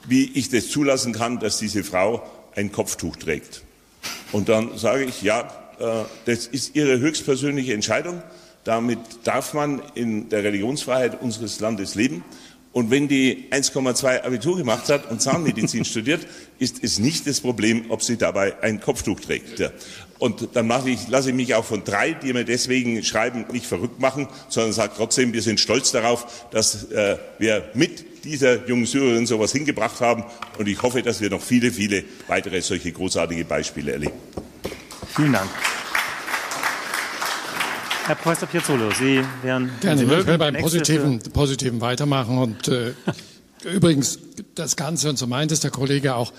[0.08, 2.22] wie ich das zulassen kann, dass diese Frau
[2.54, 3.62] ein Kopftuch trägt.
[4.32, 5.48] Und dann sage ich, ja,
[5.78, 8.22] äh, das ist ihre höchstpersönliche Entscheidung.
[8.64, 12.24] Damit darf man in der Religionsfreiheit unseres Landes leben.
[12.72, 16.26] Und wenn die 1,2 Abitur gemacht hat und Zahnmedizin studiert,
[16.58, 19.58] ist es nicht das Problem, ob sie dabei ein Kopftuch trägt.
[20.18, 23.66] Und dann mache ich, lasse ich mich auch von drei, die mir deswegen schreiben, nicht
[23.66, 28.86] verrückt machen, sondern sage trotzdem, wir sind stolz darauf, dass äh, wir mit dieser jungen
[28.86, 30.24] Syrerin sowas hingebracht haben.
[30.58, 34.14] Und ich hoffe, dass wir noch viele, viele weitere solche großartige Beispiele erleben.
[35.14, 35.48] Vielen Dank.
[38.06, 39.70] Herr Professor Piazzolo, Sie wären.
[39.80, 42.38] Gerne, Sie ich will beim Positiven, Positiven weitermachen.
[42.38, 42.94] Und äh,
[43.64, 44.18] übrigens,
[44.54, 46.32] das Ganze, und so meint es der Kollege auch,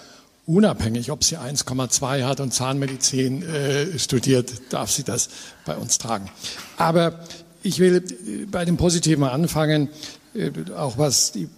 [0.50, 5.30] unabhängig, ob sie 1,2 hat und Zahnmedizin äh, studiert, darf sie das
[5.64, 6.30] bei uns tragen.
[6.78, 7.20] Aber
[7.62, 9.90] ich will äh, bei dem Positiven anfangen,
[10.34, 11.50] äh, auch was die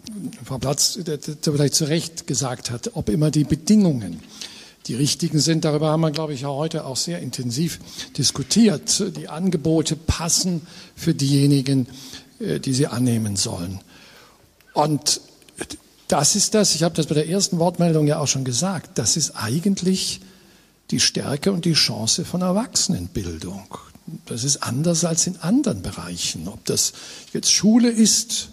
[0.44, 1.00] Frau Platz
[1.42, 4.20] vielleicht zu Recht gesagt hat, ob immer die Bedingungen
[4.88, 5.64] die richtigen sind.
[5.64, 7.80] Darüber haben wir, glaube ich, auch heute auch sehr intensiv
[8.18, 9.16] diskutiert.
[9.16, 10.64] Die Angebote passen
[10.96, 11.88] für diejenigen,
[12.40, 13.80] äh, die sie annehmen sollen.
[14.74, 15.22] Und
[16.12, 19.16] das ist das, ich habe das bei der ersten Wortmeldung ja auch schon gesagt, das
[19.16, 20.20] ist eigentlich
[20.92, 23.78] die Stärke und die Chance von Erwachsenenbildung.
[24.26, 26.50] Das ist anders als in anderen Bereichen.
[26.50, 26.92] Ob das
[27.32, 28.50] jetzt Schule ist,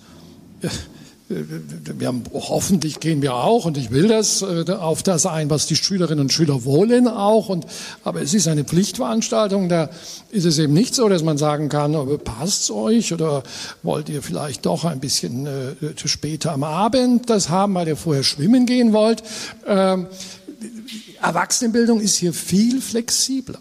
[1.28, 5.66] wir haben, hoffentlich gehen wir auch, und ich will das, äh, auf das ein, was
[5.66, 7.50] die Schülerinnen und Schüler wollen auch.
[7.50, 7.66] Und,
[8.02, 9.90] aber es ist eine Pflichtveranstaltung, da
[10.30, 13.42] ist es eben nicht so, dass man sagen kann, passt's euch oder
[13.82, 15.74] wollt ihr vielleicht doch ein bisschen äh,
[16.04, 19.22] später am Abend das haben, weil ihr vorher schwimmen gehen wollt.
[19.66, 20.06] Ähm,
[21.20, 23.58] Erwachsenenbildung ist hier viel flexibler.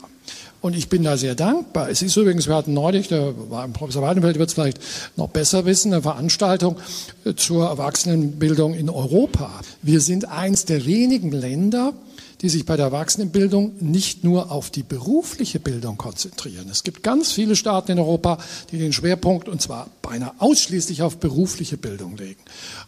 [0.68, 1.90] Und ich bin da sehr dankbar.
[1.90, 3.34] Es ist übrigens, wir hatten neulich, der
[3.72, 4.82] Professor Weidenfeld wird es vielleicht
[5.16, 6.76] noch besser wissen, eine Veranstaltung
[7.24, 9.62] äh, zur Erwachsenenbildung in Europa.
[9.82, 11.94] Wir sind eins der wenigen Länder,
[12.42, 16.68] die sich bei der Erwachsenenbildung nicht nur auf die berufliche Bildung konzentrieren.
[16.70, 18.38] Es gibt ganz viele Staaten in Europa,
[18.70, 22.42] die den Schwerpunkt, und zwar beinahe ausschließlich auf berufliche Bildung legen.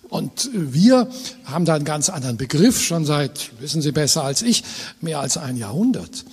[0.10, 1.08] Und äh, wir
[1.46, 4.66] haben da einen ganz anderen Begriff, schon seit, wissen Sie besser als ich,
[5.00, 6.26] mehr als ein Jahrhundert.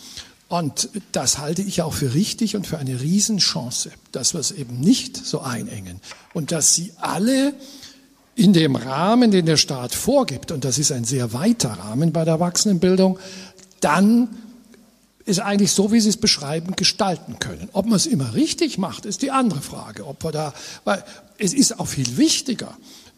[0.49, 4.79] Und das halte ich auch für richtig und für eine Riesenchance, dass wir es eben
[4.79, 6.01] nicht so einengen
[6.35, 7.55] und dass sie alle
[8.37, 12.25] in dem Rahmen, den der Staat vorgibt, und das ist ein sehr weiter Rahmen bei
[12.25, 13.19] der Erwachsenenbildung,
[13.81, 14.29] dann
[15.25, 17.69] ist eigentlich so, wie Sie es beschreiben, gestalten können.
[17.73, 20.07] Ob man es immer richtig macht, ist die andere Frage.
[20.07, 21.03] Ob wir da, weil
[21.39, 22.77] es ist auch viel wichtiger,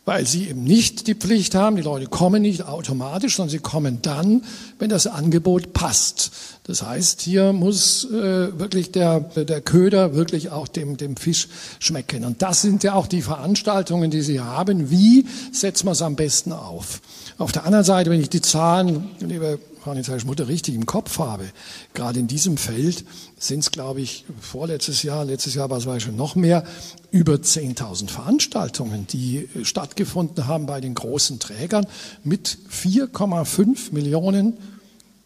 [0.09, 3.99] weil sie eben nicht die Pflicht haben, die Leute kommen nicht automatisch, sondern sie kommen
[4.01, 4.43] dann,
[4.79, 6.31] wenn das Angebot passt.
[6.65, 11.49] Das heißt, hier muss äh, wirklich der, der Köder wirklich auch dem, dem Fisch
[11.79, 12.25] schmecken.
[12.25, 14.91] Und das sind ja auch die Veranstaltungen, die Sie haben.
[14.91, 17.03] Wie setzen wir es am besten auf?
[17.37, 19.59] Auf der anderen Seite, wenn ich die Zahlen, liebe
[20.25, 21.51] Mutter, richtig im Kopf habe,
[21.95, 23.05] gerade in diesem Feld
[23.39, 26.65] sind es, glaube ich, vorletztes Jahr, letztes Jahr war es wahrscheinlich noch mehr,
[27.11, 31.87] über 10.000 Veranstaltungen, die stattgefunden haben bei den großen Trägern
[32.25, 34.59] mit 4,5 Millionen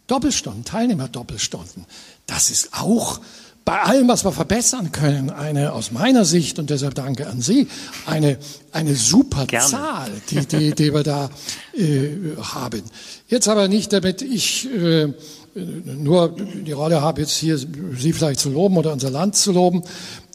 [0.07, 1.87] Doppelstunden, Teilnehmerdoppelstunden.
[2.27, 3.21] Das ist auch
[3.65, 7.69] bei allem, was wir verbessern können, eine aus meiner Sicht, und deshalb danke an Sie,
[8.07, 8.39] eine,
[8.73, 9.69] eine super Gerne.
[9.69, 11.31] Zahl, die, die, die wir da
[11.77, 12.11] äh,
[12.41, 12.83] haben.
[13.29, 15.13] Jetzt aber nicht, damit ich äh,
[15.55, 19.83] nur die Rolle habe, jetzt hier Sie vielleicht zu loben oder unser Land zu loben.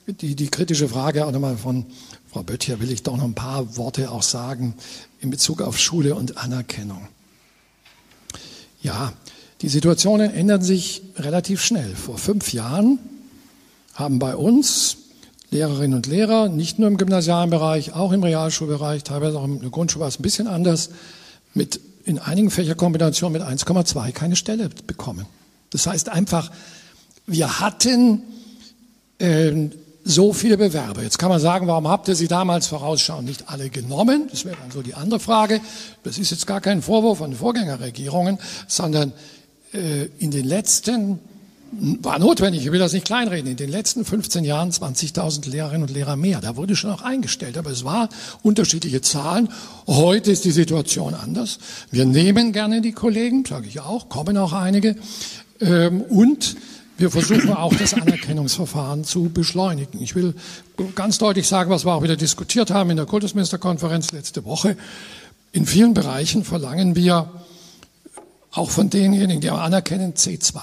[0.08, 1.86] Die, die kritische Frage auch nochmal von
[2.32, 4.76] Frau Böttcher will ich doch noch ein paar Worte auch sagen
[5.20, 7.08] in Bezug auf Schule und Anerkennung.
[8.82, 9.12] Ja,
[9.62, 11.96] die Situationen ändern sich relativ schnell.
[11.96, 13.00] Vor fünf Jahren
[13.98, 14.98] haben bei uns
[15.50, 19.70] Lehrerinnen und Lehrer, nicht nur im gymnasialen Bereich, auch im Realschulbereich, teilweise auch in der
[19.70, 20.92] Grundschule war es ein bisschen anders,
[21.54, 25.26] mit in einigen Fächerkombinationen mit 1,2 keine Stelle bekommen.
[25.72, 26.52] Das heißt einfach,
[27.26, 28.22] wir hatten
[29.18, 29.70] äh,
[30.04, 31.02] so viele Bewerber.
[31.02, 34.28] Jetzt kann man sagen, warum habt ihr sie damals vorausschauend nicht alle genommen?
[34.30, 35.60] Das wäre dann so die andere Frage.
[36.04, 38.38] Das ist jetzt gar kein Vorwurf an Vorgängerregierungen,
[38.68, 39.12] sondern
[39.74, 41.20] äh, in den letzten
[41.72, 45.94] war notwendig, ich will das nicht kleinreden, in den letzten 15 Jahren 20.000 Lehrerinnen und
[45.94, 46.42] Lehrer mehr.
[46.42, 48.10] Da wurde schon auch eingestellt, aber es war
[48.44, 49.50] unterschiedliche Zahlen.
[49.86, 51.60] Heute ist die Situation anders.
[51.92, 54.96] Wir nehmen gerne die Kollegen, sage ich auch, kommen auch einige.
[55.60, 56.56] Ähm, und
[56.98, 60.02] wir versuchen auch das Anerkennungsverfahren zu beschleunigen.
[60.02, 60.34] Ich will
[60.96, 64.78] ganz deutlich sagen, was wir auch wieder diskutiert haben in der Kultusministerkonferenz letzte Woche.
[65.52, 67.30] In vielen Bereichen verlangen wir
[68.52, 70.60] auch von denjenigen, die anerkennen, C2.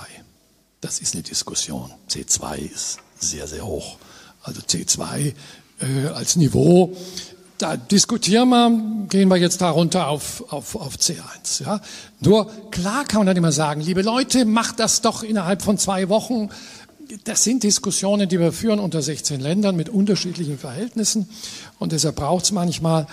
[0.85, 1.90] Das ist eine Diskussion.
[2.11, 3.97] C2 ist sehr, sehr hoch.
[4.43, 5.32] Also C2
[5.81, 6.94] äh, als Niveau
[7.56, 11.65] da diskutieren wir, gehen wir jetzt darunter auf, auf, auf C1.
[11.65, 11.81] Ja?
[12.20, 16.09] Nur klar kann man dann immer sagen, liebe Leute, macht das doch innerhalb von zwei
[16.09, 16.51] Wochen.
[17.24, 21.28] Das sind Diskussionen, die wir führen unter 16 Ländern mit unterschiedlichen Verhältnissen.
[21.78, 23.06] Und deshalb braucht es manchmal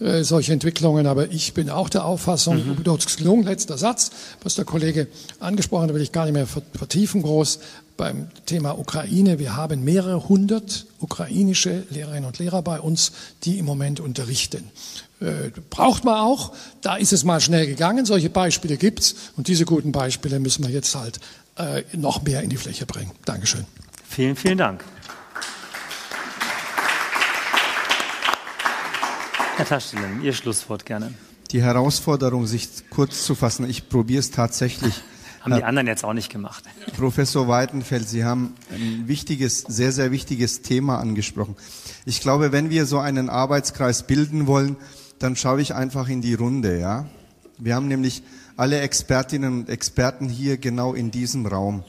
[0.00, 0.06] mhm.
[0.06, 1.06] äh, solche Entwicklungen.
[1.06, 2.84] Aber ich bin auch der Auffassung, mhm.
[2.84, 4.10] dort gelungen, letzter Satz,
[4.42, 5.08] was der Kollege
[5.40, 7.58] angesprochen hat, will ich gar nicht mehr vertiefen groß
[7.96, 9.38] beim Thema Ukraine.
[9.38, 13.12] Wir haben mehrere hundert ukrainische Lehrerinnen und Lehrer bei uns,
[13.44, 14.64] die im Moment unterrichten.
[15.20, 16.52] Äh, braucht man auch.
[16.80, 18.04] Da ist es mal schnell gegangen.
[18.04, 21.20] Solche Beispiele gibt's und diese guten Beispiele müssen wir jetzt halt
[21.56, 23.10] äh, noch mehr in die Fläche bringen.
[23.24, 23.64] Dankeschön.
[24.08, 24.84] Vielen, vielen Dank.
[29.56, 31.14] Herr Taschinen, Ihr Schlusswort gerne.
[31.52, 35.02] Die Herausforderung, sich kurz zu fassen, ich probiere es tatsächlich
[35.44, 36.64] haben die anderen jetzt auch nicht gemacht.
[36.96, 41.54] Professor Weidenfeld, Sie haben ein wichtiges, sehr, sehr wichtiges Thema angesprochen.
[42.06, 44.76] Ich glaube, wenn wir so einen Arbeitskreis bilden wollen,
[45.18, 47.06] dann schaue ich einfach in die Runde, ja.
[47.58, 48.22] Wir haben nämlich
[48.56, 51.84] alle Expertinnen und Experten hier genau in diesem Raum.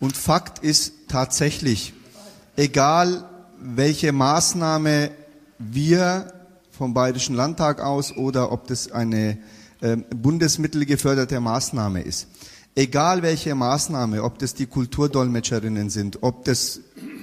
[0.00, 1.92] Und Fakt ist tatsächlich,
[2.56, 3.28] egal
[3.60, 5.10] welche Maßnahme
[5.58, 6.32] wir
[6.70, 9.38] vom Bayerischen Landtag aus oder ob das eine
[9.80, 12.28] äh, bundesmittelgeförderte Maßnahme ist
[12.78, 16.80] egal welche Maßnahme, ob das die Kulturdolmetscherinnen sind, ob das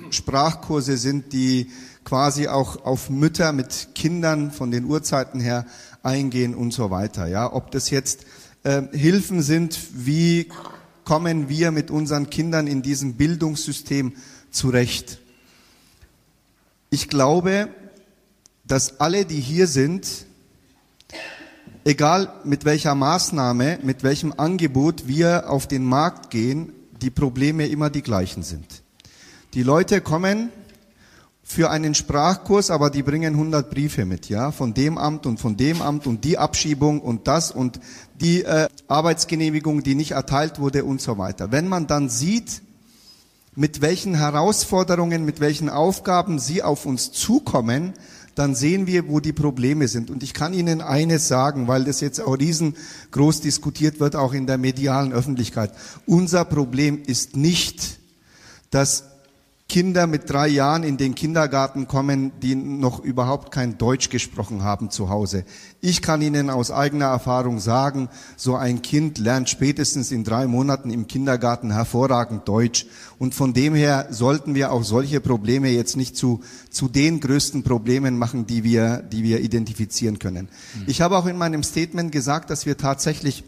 [0.09, 1.71] Sprachkurse sind, die
[2.03, 5.65] quasi auch auf Mütter mit Kindern von den Urzeiten her
[6.05, 7.27] eingehen und so weiter.
[7.27, 8.25] Ja, ob das jetzt
[8.63, 10.49] äh, Hilfen sind, wie
[11.03, 14.13] kommen wir mit unseren Kindern in diesem Bildungssystem
[14.51, 15.19] zurecht?
[16.89, 17.69] Ich glaube,
[18.63, 20.25] dass alle, die hier sind,
[21.83, 27.89] egal mit welcher Maßnahme, mit welchem Angebot wir auf den Markt gehen, die Probleme immer
[27.89, 28.81] die gleichen sind.
[29.53, 30.49] Die Leute kommen
[31.47, 35.55] für einen Sprachkurs, aber die bringen 100 Briefe mit, ja, von dem Amt und von
[35.55, 37.79] dem Amt und die Abschiebung und das und
[38.19, 41.51] die äh, Arbeitsgenehmigung, die nicht erteilt wurde und so weiter.
[41.51, 42.63] Wenn man dann sieht,
[43.53, 47.93] mit welchen Herausforderungen, mit welchen Aufgaben sie auf uns zukommen,
[48.33, 50.09] dann sehen wir, wo die Probleme sind.
[50.09, 54.47] Und ich kann Ihnen eines sagen, weil das jetzt auch riesengroß diskutiert wird, auch in
[54.47, 55.71] der medialen Öffentlichkeit.
[56.07, 57.99] Unser Problem ist nicht,
[58.71, 59.14] dass
[59.67, 64.91] Kinder mit drei Jahren in den Kindergarten kommen, die noch überhaupt kein Deutsch gesprochen haben
[64.91, 65.43] zu Hause.
[65.81, 70.91] Ich kann Ihnen aus eigener Erfahrung sagen, so ein Kind lernt spätestens in drei Monaten
[70.91, 72.85] im Kindergarten hervorragend Deutsch.
[73.17, 77.63] Und von dem her sollten wir auch solche Probleme jetzt nicht zu, zu den größten
[77.63, 80.49] Problemen machen, die wir, die wir identifizieren können.
[80.75, 80.83] Mhm.
[80.85, 83.43] Ich habe auch in meinem Statement gesagt, dass wir tatsächlich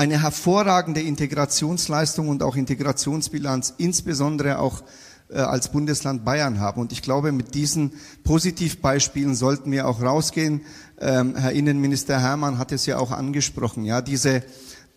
[0.00, 4.82] eine hervorragende Integrationsleistung und auch Integrationsbilanz, insbesondere auch
[5.28, 6.80] äh, als Bundesland Bayern haben.
[6.80, 7.92] Und ich glaube, mit diesen
[8.24, 10.62] Positivbeispielen sollten wir auch rausgehen.
[10.98, 14.42] Ähm, Herr Innenminister Hermann hat es ja auch angesprochen, ja, diese,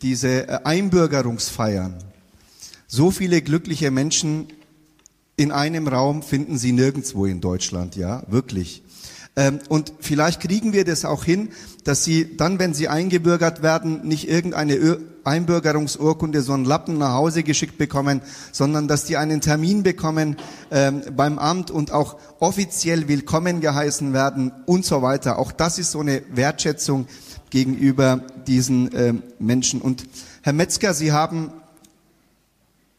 [0.02, 1.96] diese äh, Einbürgerungsfeiern.
[2.88, 4.48] So viele glückliche Menschen
[5.36, 8.83] in einem Raum finden Sie nirgendwo in Deutschland, ja, wirklich.
[9.36, 11.50] Ähm, und vielleicht kriegen wir das auch hin,
[11.84, 17.44] dass sie dann, wenn sie eingebürgert werden, nicht irgendeine Einbürgerungsurkunde, so einen Lappen nach Hause
[17.44, 20.38] geschickt bekommen, sondern dass die einen Termin bekommen
[20.70, 25.40] ähm, beim Amt und auch offiziell willkommen geheißen werden und so weiter.
[25.40, 27.08] Auch das ist so eine Wertschätzung
[27.50, 29.82] gegenüber diesen ähm, Menschen.
[29.82, 30.06] Und
[30.42, 31.52] Herr Metzger, Sie haben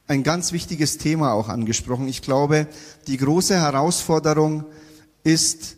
[0.07, 2.09] ein ganz wichtiges Thema auch angesprochen.
[2.09, 2.67] Ich glaube,
[3.07, 4.65] die große Herausforderung
[5.23, 5.77] ist,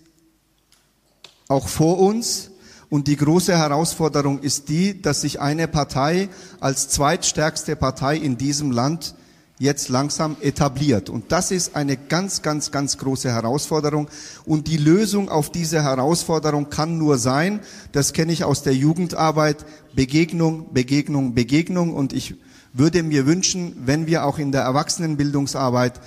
[1.48, 2.50] auch vor uns.
[2.88, 6.28] Und die große Herausforderung ist die, dass sich eine Partei
[6.60, 9.14] als zweitstärkste Partei in diesem Land
[9.58, 11.08] jetzt langsam etabliert.
[11.08, 14.08] Und das ist eine ganz, ganz, ganz große Herausforderung.
[14.44, 17.60] Und die Lösung auf diese Herausforderung kann nur sein,
[17.92, 19.64] das kenne ich aus der Jugendarbeit,
[19.94, 21.94] Begegnung, Begegnung, Begegnung.
[21.94, 22.34] Und ich
[22.72, 26.00] würde mir wünschen, wenn wir auch in der Erwachsenenbildungsarbeit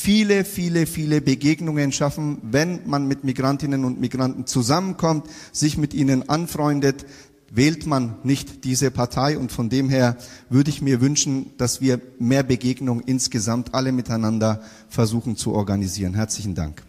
[0.00, 6.26] viele, viele, viele Begegnungen schaffen, wenn man mit Migrantinnen und Migranten zusammenkommt, sich mit ihnen
[6.30, 7.04] anfreundet,
[7.50, 9.36] wählt man nicht diese Partei.
[9.36, 10.16] Und von dem her
[10.48, 16.14] würde ich mir wünschen, dass wir mehr Begegnungen insgesamt alle miteinander versuchen zu organisieren.
[16.14, 16.82] Herzlichen Dank.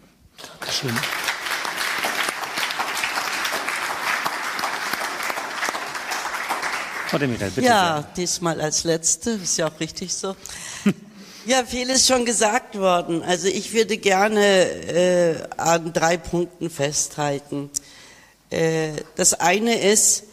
[0.59, 0.91] Dankeschön.
[7.07, 7.67] Frau Demirel, bitte.
[7.67, 8.07] Ja, sehr.
[8.15, 10.33] diesmal als Letzte, ist ja auch richtig so.
[11.47, 13.23] Ja, viel ist schon gesagt worden.
[13.23, 17.71] Also ich würde gerne äh, an drei Punkten festhalten.
[18.51, 20.25] Äh, das eine ist,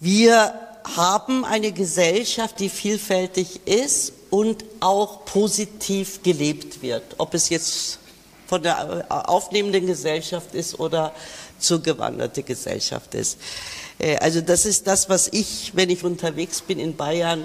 [0.00, 0.54] wir
[0.96, 7.04] haben eine Gesellschaft, die vielfältig ist und auch positiv gelebt wird.
[7.18, 8.00] Ob es jetzt
[8.48, 11.12] von der aufnehmenden Gesellschaft ist oder
[11.60, 13.38] zugewanderte Gesellschaft ist.
[14.00, 17.44] Äh, also das ist das, was ich, wenn ich unterwegs bin in Bayern,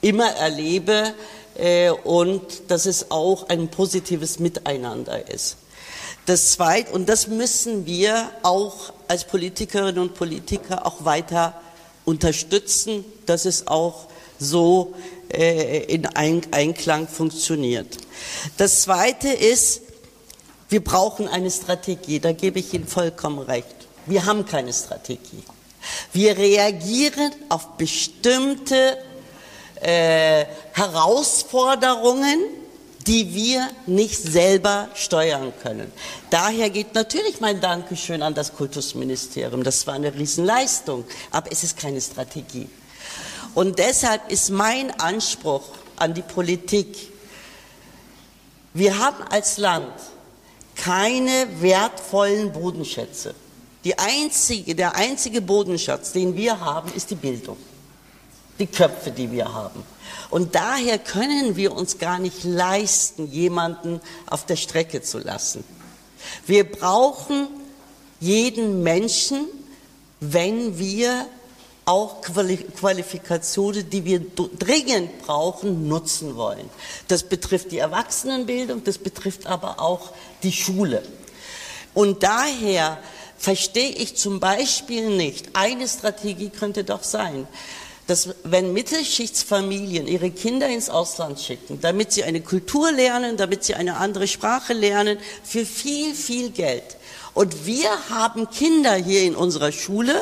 [0.00, 1.14] immer erlebe
[1.56, 5.56] äh, und dass es auch ein positives Miteinander ist.
[6.26, 11.54] Das Zweite, und das müssen wir auch als Politikerinnen und Politiker auch weiter
[12.04, 14.06] unterstützen, dass es auch
[14.38, 14.94] so
[15.32, 17.98] äh, in Einklang funktioniert.
[18.56, 19.82] Das Zweite ist,
[20.68, 23.66] wir brauchen eine Strategie, da gebe ich Ihnen vollkommen recht.
[24.06, 25.44] Wir haben keine Strategie.
[26.12, 28.98] Wir reagieren auf bestimmte
[29.80, 32.38] äh, Herausforderungen,
[33.06, 35.92] die wir nicht selber steuern können.
[36.30, 39.62] Daher geht natürlich mein Dankeschön an das Kultusministerium.
[39.62, 42.68] Das war eine Riesenleistung, aber es ist keine Strategie.
[43.54, 45.62] Und deshalb ist mein Anspruch
[45.96, 47.12] an die Politik,
[48.74, 49.94] wir haben als Land
[50.74, 53.34] keine wertvollen Bodenschätze.
[53.96, 57.56] Einzige, der einzige Bodenschatz, den wir haben, ist die Bildung.
[58.58, 59.84] Die Köpfe, die wir haben.
[60.30, 65.62] Und daher können wir uns gar nicht leisten, jemanden auf der Strecke zu lassen.
[66.46, 67.48] Wir brauchen
[68.20, 69.46] jeden Menschen,
[70.20, 71.26] wenn wir
[71.84, 74.20] auch Qualifikationen, die wir
[74.58, 76.68] dringend brauchen, nutzen wollen.
[77.06, 80.10] Das betrifft die Erwachsenenbildung, das betrifft aber auch
[80.42, 81.02] die Schule.
[81.94, 82.98] Und daher
[83.38, 87.46] verstehe ich zum Beispiel nicht, eine Strategie könnte doch sein,
[88.06, 93.74] dass wenn Mittelschichtsfamilien ihre Kinder ins Ausland schicken, damit sie eine Kultur lernen, damit sie
[93.74, 96.96] eine andere Sprache lernen, für viel, viel Geld.
[97.34, 100.14] Und wir haben Kinder hier in unserer Schule,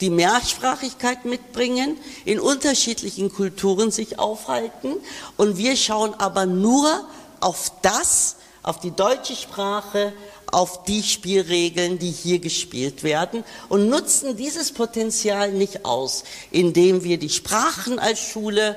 [0.00, 4.94] die Mehrsprachigkeit mitbringen, in unterschiedlichen Kulturen sich aufhalten.
[5.36, 7.06] Und wir schauen aber nur
[7.40, 10.12] auf das, auf die deutsche Sprache,
[10.54, 16.22] auf die Spielregeln, die hier gespielt werden und nutzen dieses Potenzial nicht aus,
[16.52, 18.76] indem wir die Sprachen als Schule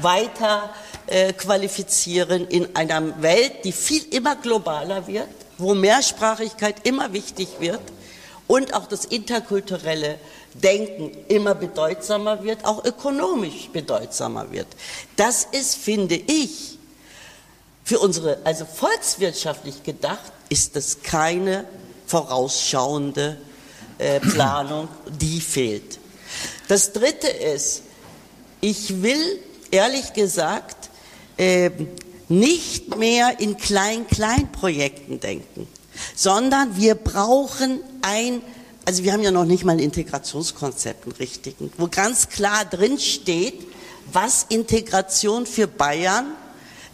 [0.00, 0.74] weiter
[1.06, 7.80] äh, qualifizieren in einer Welt, die viel immer globaler wird, wo Mehrsprachigkeit immer wichtig wird
[8.48, 10.18] und auch das interkulturelle
[10.54, 14.66] Denken immer bedeutsamer wird, auch ökonomisch bedeutsamer wird.
[15.14, 16.76] Das ist, finde ich,
[17.84, 21.66] für unsere, also volkswirtschaftlich gedacht, ist das keine
[22.06, 23.38] vorausschauende
[23.98, 24.88] äh, Planung,
[25.20, 25.98] die fehlt.
[26.68, 27.82] Das Dritte ist,
[28.60, 29.38] ich will
[29.70, 30.90] ehrlich gesagt
[31.36, 31.70] äh,
[32.28, 35.68] nicht mehr in Klein-Klein-Projekten denken,
[36.14, 38.40] sondern wir brauchen ein,
[38.84, 42.98] also wir haben ja noch nicht mal ein Integrationskonzept, ein richtigen, wo ganz klar drin
[42.98, 43.66] steht,
[44.12, 46.32] was Integration für Bayern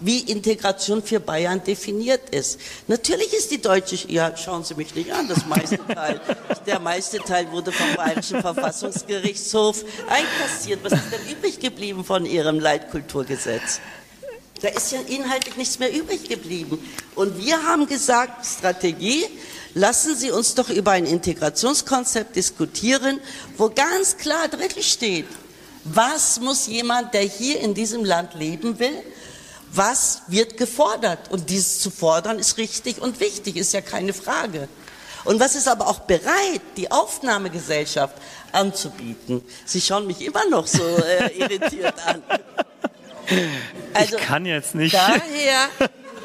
[0.00, 2.58] wie Integration für Bayern definiert ist.
[2.86, 6.20] Natürlich ist die deutsche, ja, schauen Sie mich nicht an, das meiste Teil,
[6.66, 10.80] der meiste Teil wurde vom Bayerischen Verfassungsgerichtshof einkassiert.
[10.82, 13.80] Was ist denn übrig geblieben von Ihrem Leitkulturgesetz?
[14.62, 16.78] Da ist ja inhaltlich nichts mehr übrig geblieben.
[17.14, 19.24] Und wir haben gesagt, Strategie,
[19.74, 23.20] lassen Sie uns doch über ein Integrationskonzept diskutieren,
[23.56, 25.26] wo ganz klar drin steht,
[25.84, 29.02] was muss jemand, der hier in diesem Land leben will,
[29.72, 31.30] was wird gefordert?
[31.30, 34.68] Und dies zu fordern ist richtig und wichtig, ist ja keine Frage.
[35.24, 38.14] Und was ist aber auch bereit, die Aufnahmegesellschaft
[38.52, 39.42] anzubieten?
[39.66, 42.22] Sie schauen mich immer noch so äh, irritiert an.
[43.94, 44.94] Also, ich kann jetzt nicht.
[44.94, 45.68] Daher,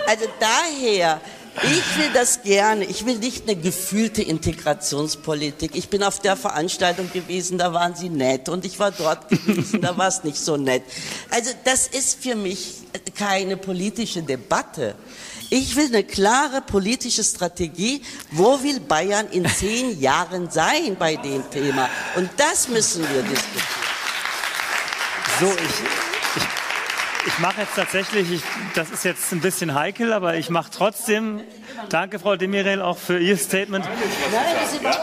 [0.08, 1.22] also daher
[1.64, 2.86] ich will das gerne.
[2.86, 5.72] Ich will nicht eine gefühlte Integrationspolitik.
[5.76, 8.50] Ich bin auf der Veranstaltung gewesen, da waren sie nett.
[8.50, 10.84] Und ich war dort gewesen, da war es nicht so nett.
[11.30, 12.84] Also das ist für mich
[13.18, 14.96] keine politische Debatte.
[15.50, 18.02] Ich will eine klare politische Strategie.
[18.32, 21.90] Wo will Bayern in zehn Jahren sein bei dem Thema?
[22.16, 23.86] Und das müssen wir diskutieren.
[25.40, 26.65] So, ich, ich
[27.40, 28.44] mache jetzt tatsächlich, ich,
[28.76, 31.42] das ist jetzt ein bisschen heikel, aber ich mache trotzdem,
[31.90, 33.86] danke Frau Demirel auch für Ihr Statement.
[33.86, 34.96] Nein,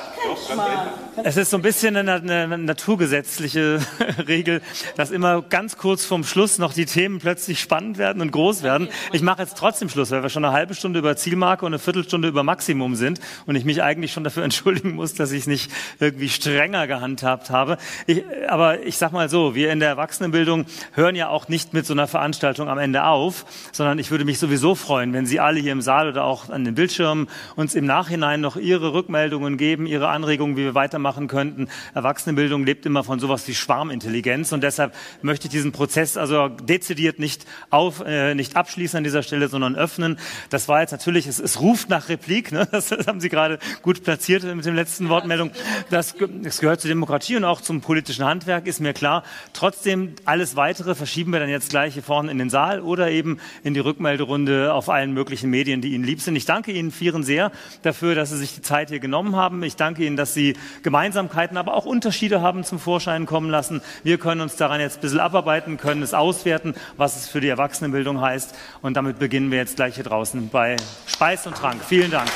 [1.25, 3.81] Es ist so ein bisschen eine, eine naturgesetzliche
[4.29, 4.63] Regel,
[4.97, 8.89] dass immer ganz kurz vorm Schluss noch die Themen plötzlich spannend werden und groß werden.
[9.13, 11.79] Ich mache jetzt trotzdem Schluss, weil wir schon eine halbe Stunde über Zielmarke und eine
[11.79, 15.47] Viertelstunde über Maximum sind und ich mich eigentlich schon dafür entschuldigen muss, dass ich es
[15.47, 15.71] nicht
[16.01, 17.79] irgendwie strenger gehandhabt habe.
[18.07, 21.87] Ich, aber ich sag mal so, wir in der Erwachsenenbildung hören ja auch nicht mit
[21.87, 25.61] so einer Veranstaltung am Ende auf, sondern ich würde mich sowieso freuen, wenn Sie alle
[25.61, 29.87] hier im Saal oder auch an den Bildschirmen uns im Nachhinein noch Ihre Rückmeldungen geben,
[29.87, 31.69] Ihre Anregungen, wie wir weitermachen könnten.
[31.95, 37.19] Erwachsenenbildung lebt immer von sowas wie Schwarmintelligenz und deshalb möchte ich diesen Prozess also dezidiert
[37.19, 40.19] nicht auf, äh, nicht abschließen an dieser Stelle, sondern öffnen.
[40.51, 42.69] Das war jetzt natürlich, es, es ruft nach Replik, ne?
[42.71, 45.51] das, das haben Sie gerade gut platziert mit dem letzten Wortmeldung.
[45.91, 49.23] Das, das gehört zur Demokratie und auch zum politischen Handwerk, ist mir klar.
[49.53, 53.39] Trotzdem, alles weitere verschieben wir dann jetzt gleich hier vorne in den Saal oder eben
[53.63, 56.37] in die Rückmelderunde auf allen möglichen Medien, die Ihnen lieb sind.
[56.37, 57.53] Ich danke Ihnen vieren sehr
[57.83, 59.63] dafür, dass Sie sich die Zeit hier genommen haben.
[59.63, 63.81] Ich danke Ihnen, dass Sie Gemeinsamkeiten, aber auch Unterschiede haben zum Vorschein kommen lassen.
[64.03, 67.49] Wir können uns daran jetzt ein bisschen abarbeiten, können es auswerten, was es für die
[67.49, 68.55] Erwachsenenbildung heißt.
[68.83, 70.77] Und damit beginnen wir jetzt gleich hier draußen bei
[71.07, 71.83] Speis und Trank.
[71.85, 72.29] Vielen Dank.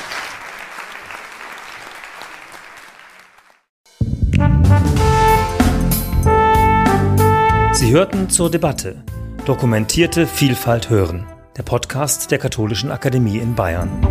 [7.73, 9.05] Sie hörten zur Debatte
[9.47, 11.25] Dokumentierte Vielfalt hören,
[11.57, 14.05] der Podcast der Katholischen Akademie in Bayern.